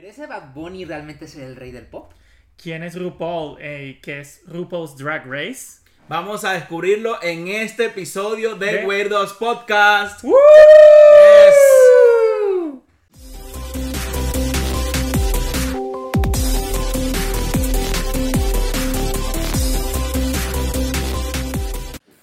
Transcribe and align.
¿Merece 0.00 0.26
Bad 0.26 0.54
Bunny 0.54 0.86
realmente 0.86 1.28
ser 1.28 1.42
el 1.42 1.56
rey 1.56 1.72
del 1.72 1.84
pop? 1.84 2.14
¿Quién 2.56 2.82
es 2.82 2.98
RuPaul? 2.98 3.58
Eh, 3.60 3.98
¿Qué 4.02 4.20
es 4.20 4.40
RuPaul's 4.46 4.96
Drag 4.96 5.26
Race? 5.26 5.82
Vamos 6.08 6.42
a 6.46 6.52
descubrirlo 6.54 7.22
en 7.22 7.48
este 7.48 7.84
episodio 7.84 8.54
de 8.54 8.76
De- 8.78 8.86
Weirdos 8.86 9.34
Podcast. 9.34 10.24
¡Woo! 10.24 10.32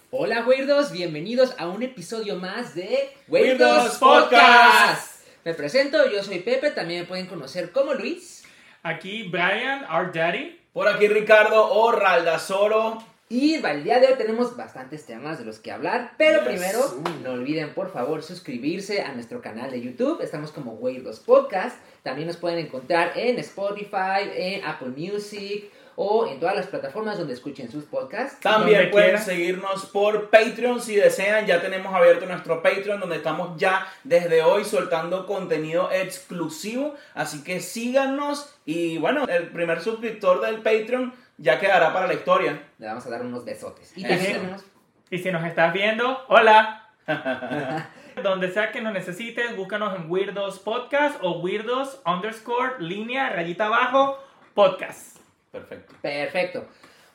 Hola, 0.10 0.44
Weirdos, 0.48 0.92
bienvenidos 0.92 1.54
a 1.60 1.68
un 1.68 1.84
episodio 1.84 2.38
más 2.38 2.74
de 2.74 3.12
Weirdos 3.28 3.98
Podcast. 3.98 5.17
Me 5.48 5.54
presento, 5.54 6.06
yo 6.12 6.22
soy 6.26 6.40
Pepe, 6.40 6.72
también 6.72 7.00
me 7.04 7.08
pueden 7.08 7.26
conocer 7.26 7.72
como 7.72 7.94
Luis. 7.94 8.44
Aquí 8.84 9.30
Brian, 9.30 9.86
our 9.90 10.12
daddy. 10.12 10.60
Por 10.74 10.90
aquí 10.90 11.08
Ricardo 11.08 11.72
Orraldazoro. 11.72 12.98
Y 13.30 13.54
el 13.66 13.84
día 13.86 14.02
de 14.02 14.08
hoy 14.08 14.16
tenemos 14.18 14.58
bastantes 14.58 15.06
temas 15.06 15.40
de 15.40 15.46
los 15.46 15.60
que 15.60 15.72
hablar, 15.72 16.16
pero 16.18 16.40
Yes. 16.40 16.50
primero 16.50 16.80
no 17.24 17.32
olviden 17.32 17.74
por 17.74 17.94
favor 17.94 18.24
suscribirse 18.24 19.04
a 19.04 19.14
nuestro 19.14 19.42
canal 19.42 19.72
de 19.72 19.80
YouTube, 19.82 20.22
estamos 20.22 20.52
como 20.52 20.74
Weirdos 20.74 21.22
Podcast, 21.22 21.78
también 22.04 22.28
nos 22.28 22.36
pueden 22.36 22.60
encontrar 22.60 23.14
en 23.16 23.40
Spotify, 23.40 24.30
en 24.36 24.66
Apple 24.66 24.90
Music 24.98 25.72
o 26.00 26.28
en 26.28 26.40
todas 26.40 26.56
las 26.56 26.68
plataformas 26.68 27.18
donde 27.18 27.34
escuchen 27.34 27.72
sus 27.72 27.86
podcasts. 27.86 28.40
También 28.40 28.92
pueden 28.92 29.18
seguirnos 29.18 29.88
por 29.88 30.30
Patreon 30.30 30.80
si 30.80 30.96
desean. 30.96 31.48
Ya 31.48 31.60
tenemos 31.60 31.92
abierto 31.92 32.28
nuestro 32.28 32.62
Patreon 32.62 33.00
donde 33.00 33.16
estamos 33.16 33.58
ya 33.58 33.92
desde 34.04 34.44
hoy 34.44 34.64
soltando 34.64 35.26
contenido 35.26 35.90
exclusivo. 35.92 36.94
Así 37.16 37.44
que 37.44 37.60
síganos. 37.62 38.56
Y 38.64 39.00
bueno, 39.00 39.26
el 39.28 39.48
primer 39.48 39.82
suscriptor 39.82 40.40
del 40.42 40.58
Patreon 40.58 41.14
ya 41.40 41.60
quedará 41.60 41.92
para 41.92 42.06
la 42.06 42.14
historia. 42.14 42.62
Le 42.78 42.86
vamos 42.86 43.04
a 43.08 43.10
dar 43.10 43.24
unos 43.24 43.44
besotes. 43.44 43.92
Y 43.96 44.04
tenemos 44.04 44.64
Y 45.10 45.18
si 45.18 45.32
nos 45.32 45.44
estás 45.46 45.74
viendo, 45.74 46.26
hola. 46.28 46.90
Donde 48.24 48.52
sea 48.52 48.72
que 48.72 48.82
nos 48.82 48.94
necesites, 48.94 49.56
búscanos 49.58 49.96
en 49.96 50.12
Weirdos 50.12 50.60
Podcast 50.60 51.18
o 51.24 51.40
Weirdos 51.40 52.02
underscore 52.06 52.76
línea 52.80 53.30
rayita 53.30 53.66
abajo 53.66 54.20
podcast. 54.54 55.17
Perfecto. 55.60 55.96
Perfecto. 56.02 56.66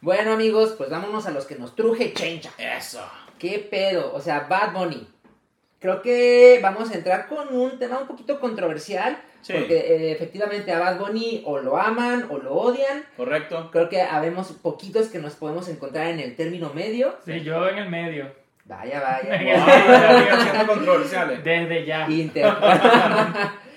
Bueno 0.00 0.32
amigos, 0.32 0.74
pues 0.76 0.90
vámonos 0.90 1.26
a 1.26 1.30
los 1.30 1.46
que 1.46 1.54
nos 1.54 1.76
truje 1.76 2.12
chencha. 2.12 2.50
Eso. 2.58 3.00
¿Qué 3.38 3.58
pedo? 3.58 4.12
O 4.14 4.20
sea, 4.20 4.46
Bad 4.48 4.72
Bunny. 4.72 5.08
Creo 5.78 6.00
que 6.02 6.60
vamos 6.62 6.90
a 6.90 6.94
entrar 6.94 7.26
con 7.26 7.54
un 7.54 7.78
tema 7.78 7.98
un 7.98 8.06
poquito 8.06 8.38
controversial. 8.40 9.20
Sí. 9.40 9.52
Porque 9.54 9.76
eh, 9.76 10.12
efectivamente 10.12 10.70
a 10.72 10.78
Bad 10.78 10.98
Bunny 10.98 11.42
o 11.44 11.58
lo 11.58 11.76
aman 11.76 12.26
o 12.30 12.38
lo 12.38 12.54
odian. 12.54 13.04
Correcto. 13.16 13.70
Creo 13.72 13.88
que 13.88 14.00
habemos 14.00 14.52
poquitos 14.52 15.08
que 15.08 15.18
nos 15.18 15.34
podemos 15.34 15.68
encontrar 15.68 16.08
en 16.08 16.20
el 16.20 16.36
término 16.36 16.72
medio. 16.72 17.16
Sí, 17.24 17.40
yo 17.40 17.68
en 17.68 17.78
el 17.78 17.88
medio. 17.88 18.32
Vaya, 18.64 19.00
Wow, 19.00 19.30
vaya. 19.30 19.42
ya 19.44 20.18
siguen 20.18 20.40
siendo 20.50 20.72
controversiales. 20.72 21.44
Desde 21.44 21.84
ya. 21.84 22.08
Inter. 22.08 22.52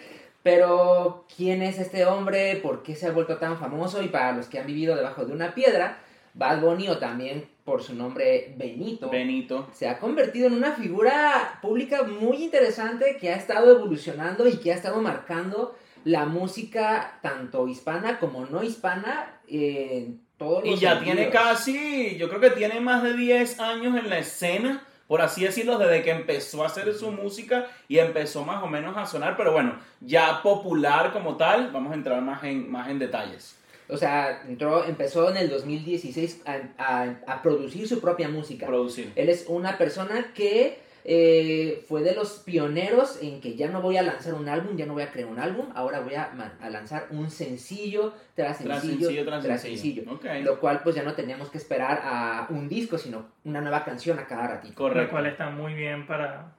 Pero, 0.45 1.25
¿quién 1.35 1.63
es 1.63 1.79
este 1.79 2.05
hombre? 2.05 2.57
¿Por 2.57 2.83
qué 2.83 2.93
se 2.93 3.07
ha 3.07 3.11
vuelto 3.11 3.37
tan 3.37 3.57
famoso? 3.57 4.03
Y 4.03 4.09
para 4.09 4.31
los 4.31 4.45
que 4.45 4.59
han 4.59 4.67
vivido 4.67 4.95
debajo 4.95 5.25
de 5.25 5.33
una 5.33 5.55
piedra, 5.55 5.97
Bad 6.35 6.61
Bunny, 6.61 6.87
o 6.87 6.99
también 6.99 7.47
por 7.63 7.81
su 7.81 7.95
nombre 7.95 8.53
Benito, 8.55 9.09
Benito. 9.09 9.67
se 9.73 9.89
ha 9.89 9.97
convertido 9.97 10.45
en 10.45 10.53
una 10.53 10.73
figura 10.73 11.57
pública 11.63 12.03
muy 12.03 12.43
interesante 12.43 13.17
que 13.19 13.31
ha 13.31 13.35
estado 13.37 13.71
evolucionando 13.75 14.47
y 14.47 14.57
que 14.57 14.71
ha 14.71 14.75
estado 14.75 15.01
marcando 15.01 15.75
la 16.03 16.25
música 16.27 17.17
tanto 17.23 17.67
hispana 17.67 18.19
como 18.19 18.45
no 18.45 18.61
hispana 18.61 19.39
en 19.47 20.21
todos 20.37 20.63
los 20.63 20.75
Y 20.75 20.77
ya 20.77 20.99
tiene 20.99 21.31
casi, 21.31 22.17
yo 22.17 22.29
creo 22.29 22.39
que 22.39 22.51
tiene 22.51 22.79
más 22.81 23.01
de 23.01 23.13
10 23.13 23.59
años 23.61 23.97
en 23.97 24.11
la 24.11 24.19
escena, 24.19 24.85
por 25.07 25.21
así 25.21 25.43
decirlo, 25.43 25.77
desde 25.77 26.03
que 26.03 26.11
empezó 26.11 26.63
a 26.63 26.67
hacer 26.67 26.93
su 26.93 27.11
música 27.11 27.67
y 27.87 27.99
empezó 27.99 28.43
más 28.43 28.63
o 28.63 28.67
menos 28.67 28.97
a 28.97 29.05
sonar, 29.05 29.35
pero 29.37 29.51
bueno, 29.51 29.79
ya 30.01 30.41
popular 30.41 31.11
como 31.13 31.37
tal, 31.37 31.71
vamos 31.71 31.91
a 31.91 31.95
entrar 31.95 32.21
más 32.21 32.43
en, 32.43 32.71
más 32.71 32.89
en 32.89 32.99
detalles. 32.99 33.55
O 33.87 33.97
sea, 33.97 34.41
entró, 34.47 34.83
empezó 34.83 35.29
en 35.29 35.37
el 35.37 35.47
2016 35.49 36.41
a, 36.45 36.57
a- 36.83 37.15
a 37.27 37.41
producir 37.43 37.87
su 37.87 38.01
propia 38.01 38.27
música. 38.29 38.65
Producir. 38.65 39.11
Él 39.15 39.29
es 39.29 39.45
una 39.47 39.77
persona 39.77 40.31
que 40.33 40.79
eh, 41.07 41.85
fue 41.87 42.01
de 42.01 42.15
los 42.15 42.39
pioneros 42.39 43.19
en 43.21 43.39
que 43.39 43.55
ya 43.55 43.69
no 43.69 43.79
voy 43.79 43.97
a 43.97 44.01
lanzar 44.01 44.33
un 44.33 44.49
álbum, 44.49 44.75
ya 44.75 44.87
no 44.87 44.93
voy 44.93 45.03
a 45.03 45.11
crear 45.11 45.29
un 45.29 45.37
álbum, 45.37 45.67
ahora 45.75 45.99
voy 45.99 46.15
a, 46.15 46.33
lanzar 46.67 47.05
un 47.11 47.29
sencillo 47.29 48.13
tras 48.33 48.57
Tras 48.57 48.81
sencillo, 48.81 49.23
tras 49.23 49.43
tras 49.43 49.61
sencillo. 49.61 50.03
Lo 50.41 50.59
cual 50.59 50.81
pues 50.83 50.95
ya 50.95 51.03
no 51.03 51.13
teníamos 51.13 51.49
que 51.51 51.59
esperar 51.59 52.01
a 52.03 52.47
un 52.49 52.67
disco, 52.67 52.97
sino 52.97 53.27
una 53.43 53.61
nueva 53.61 53.85
canción 53.85 54.17
a 54.17 54.25
cada 54.25 54.47
ratito. 54.47 54.73
Lo 54.81 54.89
Correcto. 54.89 55.11
cual 55.11 55.27
está 55.27 55.51
muy 55.51 55.75
bien 55.75 56.07
para... 56.07 56.55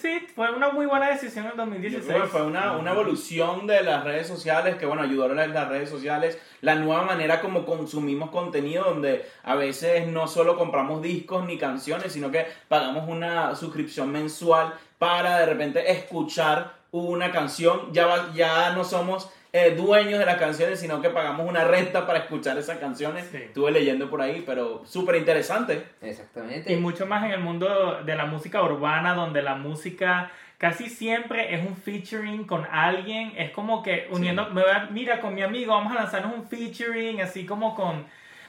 Sí, 0.00 0.20
fue 0.36 0.52
una 0.54 0.70
muy 0.70 0.86
buena 0.86 1.08
decisión 1.10 1.46
en 1.46 1.50
Yo 1.52 1.56
2016. 1.56 2.06
creo 2.06 2.22
que 2.22 2.28
fue 2.28 2.42
una, 2.42 2.72
una 2.76 2.92
evolución 2.92 3.66
de 3.66 3.82
las 3.82 4.04
redes 4.04 4.28
sociales, 4.28 4.76
que 4.76 4.86
bueno, 4.86 5.02
ayudaron 5.02 5.38
a 5.40 5.46
las 5.48 5.68
redes 5.68 5.90
sociales, 5.90 6.38
la 6.60 6.76
nueva 6.76 7.02
manera 7.02 7.40
como 7.40 7.64
consumimos 7.64 8.30
contenido, 8.30 8.84
donde 8.84 9.26
a 9.42 9.56
veces 9.56 10.06
no 10.06 10.28
solo 10.28 10.56
compramos 10.56 11.02
discos 11.02 11.44
ni 11.46 11.58
canciones, 11.58 12.12
sino 12.12 12.30
que 12.30 12.46
pagamos 12.68 13.08
una 13.08 13.56
suscripción 13.56 14.12
mensual 14.12 14.74
para 14.98 15.38
de 15.40 15.46
repente 15.46 15.90
escuchar 15.90 16.74
una 16.92 17.32
canción. 17.32 17.92
Ya, 17.92 18.06
va- 18.06 18.32
ya 18.32 18.70
no 18.74 18.84
somos 18.84 19.28
eh, 19.56 19.70
dueños 19.76 20.18
de 20.18 20.26
las 20.26 20.36
canciones, 20.36 20.80
sino 20.80 21.00
que 21.00 21.10
pagamos 21.10 21.48
una 21.48 21.62
renta 21.62 22.08
para 22.08 22.18
escuchar 22.18 22.58
esas 22.58 22.78
canciones. 22.78 23.28
Sí. 23.30 23.36
Estuve 23.36 23.70
leyendo 23.70 24.10
por 24.10 24.20
ahí, 24.20 24.42
pero 24.44 24.82
súper 24.84 25.14
interesante. 25.14 25.84
Exactamente. 26.02 26.72
Y 26.72 26.76
mucho 26.76 27.06
más 27.06 27.24
en 27.24 27.30
el 27.30 27.38
mundo 27.40 28.00
de 28.04 28.16
la 28.16 28.26
música 28.26 28.60
urbana, 28.62 29.14
donde 29.14 29.42
la 29.42 29.54
música 29.54 30.32
casi 30.58 30.90
siempre 30.90 31.54
es 31.54 31.64
un 31.64 31.76
featuring 31.76 32.44
con 32.48 32.66
alguien. 32.68 33.32
Es 33.36 33.52
como 33.52 33.80
que 33.84 34.08
uniendo, 34.10 34.50
me 34.50 34.62
voy 34.62 34.70
a- 34.72 34.88
mira, 34.90 35.20
con 35.20 35.36
mi 35.36 35.42
amigo 35.42 35.72
vamos 35.72 35.92
a 35.92 36.00
lanzarnos 36.02 36.34
un 36.34 36.48
featuring, 36.48 37.20
así 37.20 37.46
como 37.46 37.76
con... 37.76 38.04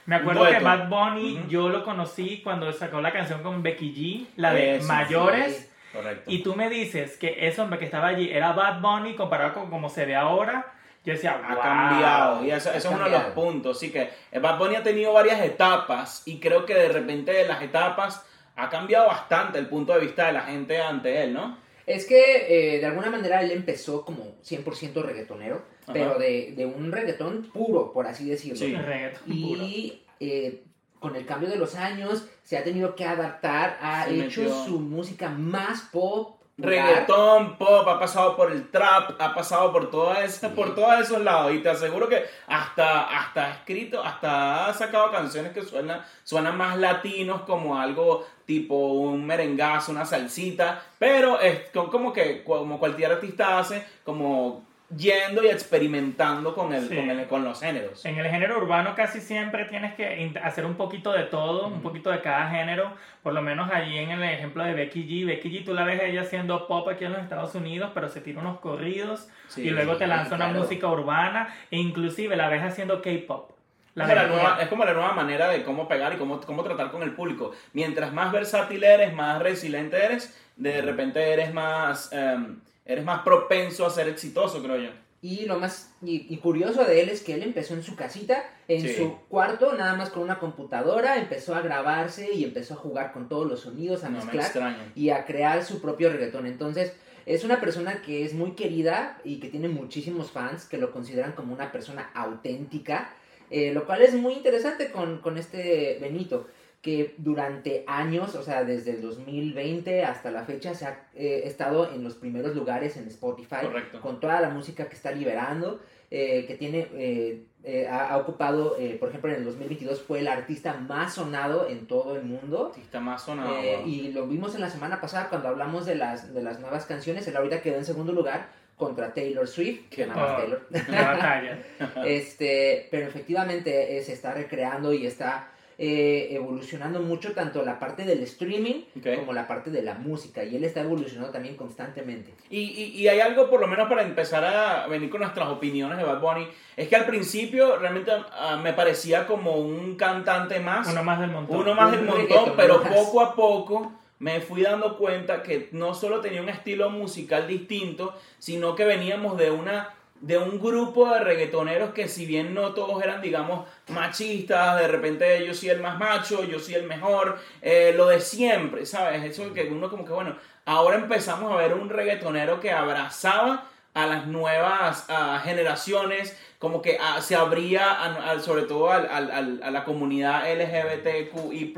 Me 0.07 0.15
acuerdo 0.15 0.47
que. 0.47 0.59
Bad 0.59 0.89
Bunny, 0.89 1.45
yo 1.49 1.69
lo 1.69 1.83
conocí 1.83 2.41
cuando 2.43 2.71
sacó 2.73 2.99
la 3.01 3.11
canción 3.11 3.43
con 3.43 3.61
Becky 3.61 3.93
G, 3.93 4.27
la 4.37 4.53
de 4.53 4.77
Eso, 4.77 4.87
Mayores. 4.87 5.55
sí. 5.55 5.97
Correcto. 5.97 6.23
Y 6.31 6.39
tú 6.43 6.55
me 6.55 6.69
dices 6.69 7.15
que 7.17 7.47
ese 7.47 7.61
hombre 7.61 7.77
que 7.79 7.85
estaba 7.85 8.07
allí 8.07 8.29
era 8.31 8.51
Bad 8.53 8.81
Bunny 8.81 9.15
comparado 9.15 9.53
con 9.53 9.69
como 9.69 9.89
se 9.89 10.05
ve 10.05 10.15
ahora. 10.15 10.65
Yo 11.05 11.13
decía, 11.13 11.39
ha 11.43 11.53
"Wow". 11.53 11.61
cambiado 11.63 12.45
y 12.45 12.51
eso, 12.51 12.69
eso 12.71 12.89
Ha 12.89 12.91
es 12.91 12.95
uno 12.97 13.05
de 13.05 13.11
los 13.11 13.23
puntos 13.33 13.77
así 13.77 13.91
que 13.91 14.09
eh, 14.31 14.39
Bad 14.39 14.57
Bunny 14.57 14.75
ha 14.75 14.83
tenido 14.83 15.13
varias 15.13 15.39
etapas 15.41 16.23
y 16.25 16.39
creo 16.39 16.65
que 16.65 16.73
de 16.73 16.89
repente 16.89 17.31
de 17.31 17.47
las 17.47 17.61
etapas 17.61 18.25
ha 18.55 18.69
cambiado 18.69 19.07
bastante 19.07 19.59
el 19.59 19.67
punto 19.67 19.93
de 19.93 19.99
vista 19.99 20.27
de 20.27 20.33
la 20.33 20.41
gente 20.41 20.81
ante 20.81 21.23
él 21.23 21.33
¿no? 21.33 21.57
Es 21.85 22.07
que 22.07 22.47
eh, 22.75 22.79
de 22.79 22.85
alguna 22.87 23.11
manera 23.11 23.41
él 23.41 23.51
empezó 23.51 24.03
como 24.03 24.35
100% 24.43 25.03
reggaetonero, 25.03 25.63
Ajá. 25.83 25.93
pero 25.93 26.17
de, 26.17 26.53
de 26.57 26.65
un 26.65 26.91
reggaetón 26.91 27.43
puro, 27.53 27.93
por 27.93 28.07
así 28.07 28.27
decirlo. 28.27 28.57
Sí. 28.57 28.73
Reggaetón 28.73 29.21
puro. 29.27 29.61
Y 29.61 30.01
eh, 30.19 30.63
con 30.99 31.15
el 31.15 31.27
cambio 31.27 31.47
de 31.47 31.57
los 31.57 31.75
años 31.75 32.25
se 32.41 32.57
ha 32.57 32.63
tenido 32.63 32.95
que 32.95 33.05
adaptar, 33.05 33.77
ha 33.83 34.05
Se 34.05 34.15
hecho 34.25 34.41
metió- 34.41 34.65
su 34.65 34.79
música 34.79 35.29
más 35.29 35.81
pop. 35.91 36.39
Reggaetón 36.57 37.57
pop 37.57 37.87
ha 37.87 37.99
pasado 37.99 38.35
por 38.37 38.51
el 38.51 38.69
trap 38.69 39.19
ha 39.19 39.33
pasado 39.33 39.71
por 39.73 39.91
toda 39.91 40.23
esa, 40.23 40.49
por 40.49 40.73
todos 40.75 40.99
esos 41.01 41.21
lados. 41.21 41.53
Y 41.53 41.59
te 41.59 41.69
aseguro 41.69 42.07
que 42.07 42.23
hasta 42.47 43.01
hasta 43.03 43.45
ha 43.45 43.51
escrito 43.51 44.01
hasta 44.03 44.67
ha 44.67 44.73
sacado 44.73 45.11
canciones 45.11 45.51
que 45.51 45.61
suenan 45.63 46.01
suenan 46.23 46.57
más 46.57 46.77
latinos 46.77 47.41
como 47.41 47.77
algo 47.79 48.25
tipo 48.45 48.75
un 48.75 49.25
merengazo 49.25 49.91
una 49.91 50.05
salsita. 50.05 50.81
Pero 50.97 51.39
es 51.39 51.69
co- 51.73 51.89
como 51.89 52.13
que 52.13 52.43
como 52.43 52.79
cualquier 52.79 53.11
artista 53.11 53.59
hace 53.59 53.85
como 54.03 54.63
yendo 54.95 55.43
y 55.43 55.47
experimentando 55.47 56.53
con 56.53 56.73
el, 56.73 56.87
Sí. 56.87 56.95
con, 56.95 57.09
el 57.09 57.25
con 57.27 57.43
los 57.43 57.59
géneros 57.59 58.05
En 58.05 58.17
el 58.17 58.27
género 58.29 58.57
urbano 58.57 58.93
casi 58.95 59.19
siempre 59.19 59.65
tienes 59.65 59.95
que 59.95 60.31
hacer 60.43 60.65
un 60.65 60.75
poquito 60.75 61.11
de 61.11 61.23
todo, 61.23 61.67
un 61.67 61.81
poquito 61.81 62.11
de 62.11 62.21
cada 62.21 62.49
género. 62.49 62.93
Por 63.23 63.33
lo 63.33 63.41
menos 63.41 63.71
allí 63.71 63.97
en 63.97 64.11
el 64.11 64.23
ejemplo 64.23 64.63
de 64.63 64.73
Becky 64.73 65.03
G. 65.07 65.25
Becky 65.25 65.49
G, 65.49 65.65
tú 65.65 65.73
la 65.73 65.83
ves 65.85 66.01
ella 66.03 66.21
haciendo 66.21 66.67
pop 66.67 66.87
aquí 66.89 67.05
en 67.05 67.13
los 67.13 67.21
Estados 67.21 67.55
Unidos, 67.55 67.91
pero 67.93 68.09
se 68.09 68.21
tira 68.21 68.41
unos 68.41 68.59
corridos 68.59 69.27
Sí, 69.47 69.61
y 69.63 69.69
luego 69.71 69.95
te 69.97 70.05
lanza 70.07 70.35
una 70.35 70.47
música 70.49 70.87
urbana 70.87 71.53
e 71.71 71.77
inclusive 71.77 72.35
la 72.35 72.49
ves 72.49 72.61
haciendo 72.63 73.01
K-pop. 73.01 73.51
La 73.95 74.03
Es 74.03 74.09
como, 74.09 74.15
la 74.15 74.21
ves- 74.27 74.31
nueva, 74.43 74.57
es 74.61 74.67
como 74.67 74.85
la 74.85 74.93
nueva 74.93 75.11
manera 75.13 75.47
de 75.49 75.63
cómo 75.63 75.87
pegar 75.87 76.13
y 76.13 76.17
cómo, 76.17 76.39
cómo 76.41 76.63
tratar 76.63 76.91
con 76.91 77.01
el 77.01 77.11
público. 77.11 77.53
Mientras 77.73 78.11
más 78.13 78.31
versátil 78.31 78.83
eres, 78.83 79.13
más 79.13 79.41
resiliente 79.41 79.97
eres, 80.03 80.37
de 80.57 80.81
repente 80.81 81.31
eres 81.33 81.53
más, 81.53 82.11
em, 82.11 82.59
eres 82.85 83.03
más 83.03 83.23
propenso 83.23 83.85
a 83.85 83.89
ser 83.89 84.07
exitoso, 84.07 84.61
creo 84.61 84.77
yo. 84.77 84.89
Y 85.21 85.45
lo 85.45 85.57
más 85.59 85.91
y, 86.03 86.27
y 86.31 86.37
curioso 86.37 86.83
de 86.85 87.01
él 87.01 87.09
es 87.09 87.23
que 87.23 87.33
él 87.33 87.41
empezó 87.41 87.73
en 87.73 87.81
su 87.81 87.95
casita, 87.95 88.43
en 88.67 88.81
Sí. 88.81 88.93
su 88.95 89.17
cuarto, 89.27 89.73
nada 89.73 89.95
más 89.95 90.09
con 90.11 90.21
una 90.21 90.37
computadora, 90.37 91.17
empezó 91.17 91.55
a 91.55 91.61
grabarse 91.61 92.31
y 92.31 92.43
empezó 92.43 92.75
a 92.75 92.77
jugar 92.77 93.11
con 93.11 93.27
todos 93.27 93.47
los 93.47 93.61
sonidos, 93.61 94.03
a 94.03 94.09
No 94.09 94.17
me 94.19 94.23
mezclar 94.25 94.43
extraña. 94.45 94.91
y 94.95 95.09
a 95.09 95.25
crear 95.25 95.63
su 95.65 95.81
propio 95.81 96.11
reggaetón. 96.11 96.45
Entonces, 96.45 96.93
Es 97.27 97.43
una 97.43 97.59
persona 97.59 98.03
que 98.03 98.23
es 98.23 98.35
muy 98.35 98.51
querida 98.51 99.19
y 99.23 99.39
que 99.39 99.47
tiene 99.49 99.67
muchísimos 99.67 100.29
fans 100.29 100.65
que 100.65 100.77
lo 100.77 100.91
consideran 100.91 101.31
como 101.31 101.55
una 101.55 101.71
persona 101.71 102.11
auténtica, 102.13 103.09
eh, 103.49 103.71
lo 103.73 103.87
cual 103.87 104.03
es 104.03 104.13
muy 104.13 104.33
interesante 104.33 104.91
con, 104.91 105.21
con 105.21 105.39
este 105.39 105.97
Benito 105.99 106.47
que 106.85 107.15
durante 107.17 107.83
años, 107.87 108.35
o 108.35 108.43
sea, 108.43 108.63
desde 108.63 108.91
el 108.91 109.01
2020 109.01 110.03
hasta 110.03 110.29
la 110.29 110.43
fecha, 110.43 110.75
se 110.75 110.85
ha 110.85 111.07
eh, 111.15 111.41
estado 111.45 111.91
en 111.91 112.03
los 112.03 112.13
primeros 112.13 112.55
lugares 112.55 112.95
en 112.95 113.07
Spotify 113.07 113.63
Correcto. 113.63 113.99
con 114.01 114.19
toda 114.19 114.39
la 114.39 114.51
música 114.51 114.87
que 114.87 114.93
está 114.93 115.09
liberando, 115.11 115.79
eh, 116.11 116.45
que 116.45 116.53
tiene, 116.53 116.87
eh, 116.93 117.43
eh, 117.63 117.87
ha, 117.87 118.09
ha 118.09 118.17
ocupado, 118.17 118.77
eh, 118.77 118.97
por 118.99 119.09
ejemplo, 119.09 119.31
en 119.31 119.37
el 119.37 119.45
2022 119.45 120.03
fue 120.03 120.19
el 120.19 120.27
artista 120.27 120.75
más 120.75 121.15
sonado 121.15 121.67
en 121.67 121.87
todo 121.87 122.15
el 122.15 122.21
mundo. 122.21 122.71
Está 122.79 122.99
más 122.99 123.23
sonado. 123.23 123.57
Eh, 123.57 123.81
y 123.87 124.11
lo 124.11 124.27
vimos 124.27 124.53
en 124.53 124.61
la 124.61 124.69
semana 124.69 125.01
pasada 125.01 125.29
cuando 125.29 125.47
hablamos 125.47 125.87
de 125.87 125.95
las, 125.95 126.35
de 126.35 126.43
las 126.43 126.59
nuevas 126.59 126.85
canciones. 126.85 127.27
Él 127.27 127.35
ahorita 127.35 127.63
quedó 127.63 127.77
en 127.77 127.85
segundo 127.85 128.13
lugar 128.13 128.49
contra 128.77 129.11
Taylor 129.11 129.47
Swift, 129.47 129.89
que 129.89 130.05
nada 130.05 130.21
más. 130.21 130.37
Taylor. 130.37 130.67
Una 130.87 131.01
batalla. 131.01 131.59
este, 132.05 132.87
pero 132.91 133.07
efectivamente 133.07 134.03
se 134.03 134.13
está 134.13 134.35
recreando 134.35 134.93
y 134.93 135.07
está 135.07 135.49
eh, 135.77 136.29
evolucionando 136.31 137.01
mucho 137.01 137.33
tanto 137.33 137.63
la 137.63 137.79
parte 137.79 138.05
del 138.05 138.23
streaming 138.23 138.83
como 139.03 139.33
la 139.33 139.47
parte 139.47 139.69
de 139.71 139.81
la 139.81 139.95
música. 139.95 140.43
Y 140.43 140.55
él 140.55 140.63
está 140.63 140.81
evolucionando 140.81 141.31
también 141.31 141.55
constantemente. 141.55 142.33
Y, 142.49 142.59
y, 142.59 142.83
y 143.01 143.07
hay 143.07 143.19
algo, 143.19 143.49
por 143.49 143.59
lo 143.59 143.67
menos, 143.67 143.89
para 143.89 144.03
empezar 144.03 144.43
a 144.45 144.87
venir 144.87 145.09
con 145.09 145.21
nuestras 145.21 145.49
opiniones 145.49 145.97
de 145.97 146.03
Bad 146.03 146.21
Bunny. 146.21 146.47
Es 146.77 146.87
que 146.87 146.95
al 146.95 147.05
principio 147.05 147.77
realmente 147.77 148.11
ah, 148.11 148.59
me 148.61 148.73
parecía 148.73 149.27
como 149.27 149.57
un 149.57 149.95
cantante 149.95 150.59
más. 150.59 150.87
Uno 150.87 151.03
más 151.03 151.19
del 151.19 151.31
montón. 151.31 151.57
uno 151.57 151.73
más 151.73 151.91
del 151.91 152.03
montón, 152.03 152.53
pero 152.55 152.81
más. 152.81 152.93
poco 152.93 153.21
a 153.21 153.35
poco 153.35 153.91
me 154.19 154.39
fui 154.39 154.61
dando 154.61 154.97
cuenta 154.97 155.43
que 155.43 155.69
no 155.71 155.93
solo 155.93 156.21
tenía 156.21 156.41
un 156.41 156.49
estilo 156.49 156.89
musical 156.89 157.47
distinto, 157.47 158.13
sino 158.39 158.75
que 158.75 158.85
veníamos 158.85 159.37
de 159.37 159.51
una 159.51 159.94
de 160.21 160.37
un 160.37 160.59
grupo 160.59 161.09
de 161.09 161.19
reggaetoneros 161.19 161.91
que 161.91 162.07
si 162.07 162.25
bien 162.25 162.53
no 162.53 162.73
todos 162.73 163.03
eran, 163.03 163.21
digamos, 163.21 163.67
machistas, 163.89 164.79
de 164.79 164.87
repente 164.87 165.45
yo 165.45 165.53
soy 165.53 165.69
el 165.69 165.81
más 165.81 165.99
macho, 165.99 166.43
yo 166.43 166.59
soy 166.59 166.75
el 166.75 166.87
mejor, 166.87 167.39
eh, 167.61 167.93
lo 167.95 168.07
de 168.07 168.19
siempre, 168.19 168.85
¿sabes? 168.85 169.23
Eso 169.23 169.53
que 169.53 169.63
uno 169.63 169.89
como 169.89 170.05
que, 170.05 170.13
bueno, 170.13 170.35
ahora 170.65 170.95
empezamos 170.95 171.51
a 171.51 171.57
ver 171.57 171.73
un 171.73 171.89
reggaetonero 171.89 172.59
que 172.59 172.71
abrazaba 172.71 173.69
a 173.93 174.07
las 174.07 174.27
nuevas 174.27 175.07
generaciones, 175.43 176.37
como 176.59 176.81
que 176.81 176.97
ah, 176.99 177.21
se 177.21 177.35
abría 177.35 177.97
sobre 178.41 178.63
todo 178.63 178.91
a 178.91 178.99
la 178.99 179.83
comunidad 179.85 180.43
LGBTQI+. 180.53 181.73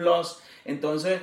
Entonces, 0.65 1.21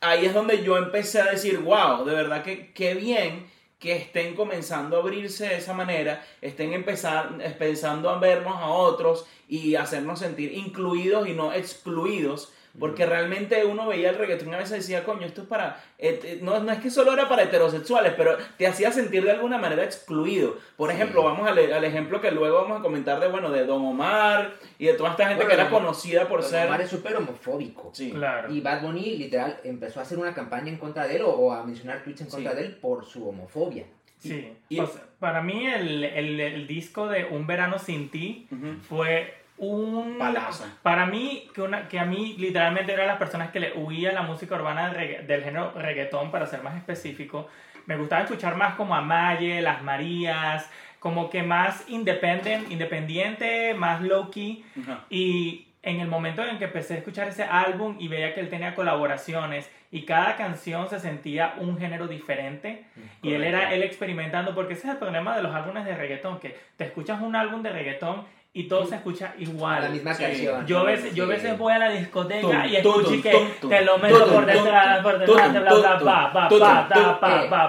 ahí 0.00 0.26
es 0.26 0.34
donde 0.34 0.62
yo 0.62 0.76
empecé 0.76 1.20
a 1.20 1.30
decir, 1.30 1.58
wow, 1.60 2.04
de 2.04 2.14
verdad 2.14 2.42
que 2.42 2.72
qué 2.72 2.94
bien 2.94 3.46
que 3.78 3.94
estén 3.94 4.34
comenzando 4.34 4.96
a 4.96 5.00
abrirse 5.00 5.48
de 5.48 5.56
esa 5.56 5.74
manera, 5.74 6.24
estén 6.40 6.72
empezar, 6.72 7.36
empezando 7.40 8.08
a 8.08 8.18
vernos 8.18 8.56
a 8.56 8.68
otros 8.68 9.26
y 9.48 9.74
hacernos 9.74 10.20
sentir 10.20 10.52
incluidos 10.52 11.28
y 11.28 11.34
no 11.34 11.52
excluidos, 11.52 12.52
porque 12.78 13.06
realmente 13.06 13.64
uno 13.64 13.86
veía 13.86 14.10
el 14.10 14.16
reggaetón 14.18 14.50
y 14.50 14.54
a 14.54 14.58
veces 14.58 14.78
decía, 14.78 15.04
coño, 15.04 15.26
esto 15.26 15.42
es 15.42 15.48
para, 15.48 15.82
eh, 15.98 16.20
eh, 16.22 16.38
no, 16.42 16.58
no 16.60 16.72
es 16.72 16.78
que 16.78 16.90
solo 16.90 17.12
era 17.12 17.28
para 17.28 17.42
heterosexuales, 17.44 18.14
pero 18.16 18.36
te 18.58 18.66
hacía 18.66 18.92
sentir 18.92 19.24
de 19.24 19.30
alguna 19.32 19.58
manera 19.58 19.84
excluido. 19.84 20.56
Por 20.76 20.90
Sí. 20.90 20.96
ejemplo, 20.96 21.22
vamos 21.22 21.48
al, 21.48 21.58
al 21.72 21.84
ejemplo 21.84 22.20
que 22.20 22.30
luego 22.30 22.62
vamos 22.62 22.80
a 22.80 22.82
comentar 22.82 23.18
de, 23.20 23.28
bueno, 23.28 23.50
de 23.50 23.64
Don 23.64 23.84
Omar 23.84 24.52
y 24.78 24.86
de 24.86 24.94
toda 24.94 25.10
esta 25.10 25.28
gente 25.28 25.44
Bueno, 25.44 25.48
que 25.56 25.62
era 25.62 25.70
conocida 25.70 26.28
por 26.28 26.42
Don 26.42 26.50
ser... 26.50 26.66
Omar 26.66 26.80
es 26.82 26.90
súper 26.90 27.16
homofóbico. 27.16 27.90
Sí. 27.94 28.10
Claro. 28.12 28.52
Y 28.52 28.60
Bad 28.60 28.82
Bunny 28.82 29.16
literal 29.16 29.58
empezó 29.64 30.00
a 30.00 30.02
hacer 30.02 30.18
una 30.18 30.34
campaña 30.34 30.68
en 30.70 30.76
contra 30.78 31.06
de 31.06 31.16
él 31.16 31.22
o, 31.22 31.30
o 31.30 31.52
a 31.52 31.64
mencionar 31.64 32.02
tweets 32.04 32.20
en 32.22 32.28
contra 32.28 32.50
Sí. 32.52 32.56
de 32.58 32.62
él 32.66 32.76
por 32.76 33.04
su 33.04 33.28
homofobia. 33.28 33.84
Sí. 34.18 34.52
Y- 34.68 34.80
O 34.80 34.86
sea, 34.86 35.02
para 35.18 35.40
mí 35.42 35.66
el, 35.66 36.04
el, 36.04 36.40
el 36.40 36.66
disco 36.66 37.06
de 37.08 37.24
Un 37.26 37.46
verano 37.46 37.78
sin 37.78 38.10
ti 38.10 38.48
fue 38.88 39.34
un... 39.58 40.16
Palazo. 40.18 40.64
Para 40.82 41.06
mí, 41.06 41.48
que, 41.54 41.62
una, 41.62 41.88
que 41.88 41.98
a 41.98 42.04
mí 42.04 42.36
literalmente 42.38 42.92
era 42.92 43.06
las 43.06 43.16
personas 43.18 43.50
que 43.50 43.60
le 43.60 43.72
huía 43.74 44.12
la 44.12 44.22
música 44.22 44.54
urbana 44.54 44.88
del, 44.88 44.96
regga- 44.96 45.26
del 45.26 45.42
género 45.44 45.72
reggaetón, 45.74 46.30
para 46.30 46.46
ser 46.46 46.62
más 46.62 46.76
específico. 46.76 47.48
Me 47.86 47.96
gustaba 47.96 48.22
escuchar 48.22 48.56
más 48.56 48.74
como 48.74 48.94
a 48.94 49.00
Maye, 49.00 49.62
Las 49.62 49.82
Marías, 49.82 50.70
como 50.98 51.30
que 51.30 51.42
más 51.42 51.84
independent, 51.88 52.70
independiente, 52.70 53.74
más 53.74 54.02
low-key. 54.02 54.64
Y 55.08 55.68
en 55.82 56.00
el 56.00 56.08
momento 56.08 56.44
en 56.44 56.58
que 56.58 56.64
empecé 56.64 56.94
a 56.94 56.96
escuchar 56.98 57.28
ese 57.28 57.44
álbum 57.44 57.96
y 58.00 58.08
veía 58.08 58.34
que 58.34 58.40
él 58.40 58.48
tenía 58.48 58.74
colaboraciones 58.74 59.70
y 59.92 60.02
cada 60.02 60.34
canción 60.34 60.90
se 60.90 60.98
sentía 60.98 61.54
un 61.58 61.78
género 61.78 62.08
diferente 62.08 62.84
y 63.22 63.34
él 63.34 63.44
era 63.44 63.72
él 63.72 63.84
experimentando 63.84 64.52
porque 64.52 64.72
ese 64.72 64.88
es 64.88 64.94
el 64.94 64.98
problema 64.98 65.36
de 65.36 65.44
los 65.44 65.54
álbumes 65.54 65.84
de 65.84 65.94
reggaetón 65.94 66.40
que 66.40 66.58
te 66.76 66.82
escuchas 66.84 67.22
un 67.22 67.36
álbum 67.36 67.62
de 67.62 67.70
reggaetón 67.70 68.24
y 68.58 68.64
todo 68.68 68.86
se 68.86 68.94
escucha 68.96 69.34
igual. 69.38 69.82
La 69.82 69.88
misma 69.90 70.14
Sí. 70.14 70.22
canción. 70.22 70.66
Yo 70.66 70.78
a 70.78 70.84
veces, 70.84 71.14
yo 71.14 71.26
veces 71.26 71.58
voy 71.58 71.72
a 71.74 71.78
la 71.78 71.90
discoteca 71.90 72.40
Tum, 72.40 72.64
y 72.64 72.76
escucho 72.76 73.08
tum, 73.10 73.22
que 73.22 73.30
tum, 73.60 73.70
te 73.70 73.84
lo 73.84 73.98
meto 73.98 74.26
por 74.26 74.46
detrás, 74.46 75.00
por 75.02 75.18
detrás, 75.18 75.52
bla, 75.52 75.60
bla, 75.74 75.98
pa, 75.98 76.32
pa, 76.32 76.88
pa, 76.88 77.20
pa, 77.20 77.68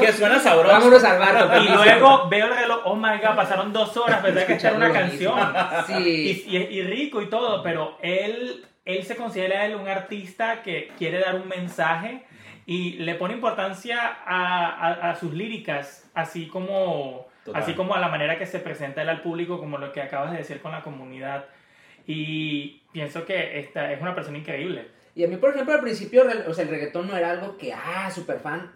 Que 0.00 0.12
suena 0.12 0.38
sabroso. 0.38 0.68
Vámonos 0.74 1.04
al 1.04 1.18
bar. 1.18 1.62
Y 1.62 1.68
luego 1.68 2.28
veo 2.28 2.46
el 2.46 2.56
reloj, 2.56 2.80
oh 2.84 2.96
my 2.96 3.18
god, 3.18 3.34
pasaron 3.36 3.72
dos 3.72 3.96
horas, 3.96 4.20
pensé 4.22 4.46
que 4.46 4.52
era 4.54 4.72
una 4.76 4.92
canción. 4.92 5.38
Y, 5.88 5.92
Sí. 5.92 6.44
y, 6.48 6.56
y 6.56 6.82
rico 6.82 7.22
y 7.22 7.26
todo, 7.30 7.62
pero 7.62 7.96
él, 8.02 8.64
él 8.84 9.02
se 9.04 9.16
considera 9.16 9.64
él 9.66 9.74
un 9.76 9.88
artista 9.88 10.62
que 10.62 10.92
quiere 10.98 11.20
dar 11.20 11.34
un 11.36 11.48
mensaje 11.48 12.24
y 12.66 12.92
le 12.98 13.14
pone 13.14 13.34
importancia 13.34 14.18
a, 14.26 14.66
a- 14.68 15.10
a 15.10 15.16
sus 15.16 15.32
líricas, 15.32 16.08
así 16.14 16.46
como, 16.46 17.26
Total. 17.44 17.62
así 17.62 17.74
como 17.74 17.94
a 17.94 18.00
la 18.00 18.08
manera 18.08 18.38
que 18.38 18.46
se 18.46 18.58
presenta 18.58 19.02
él 19.02 19.08
al 19.08 19.22
público, 19.22 19.58
como 19.58 19.78
lo 19.78 19.92
que 19.92 20.02
acabas 20.02 20.32
de 20.32 20.38
decir 20.38 20.60
con 20.60 20.72
la 20.72 20.82
comunidad. 20.82 21.46
Y 22.06 22.82
pienso 22.92 23.24
que 23.24 23.58
esta 23.60 23.92
es 23.92 24.00
una 24.00 24.14
persona 24.14 24.38
increíble. 24.38 24.88
Y 25.14 25.24
a 25.24 25.28
mí, 25.28 25.36
por 25.36 25.50
ejemplo, 25.50 25.74
al 25.74 25.80
principio, 25.80 26.24
o 26.46 26.54
sea, 26.54 26.64
el 26.64 26.70
reggaetón 26.70 27.06
no 27.08 27.16
era 27.16 27.30
algo 27.30 27.56
que, 27.56 27.72
ah, 27.72 28.10
súper 28.10 28.40
fan. 28.40 28.70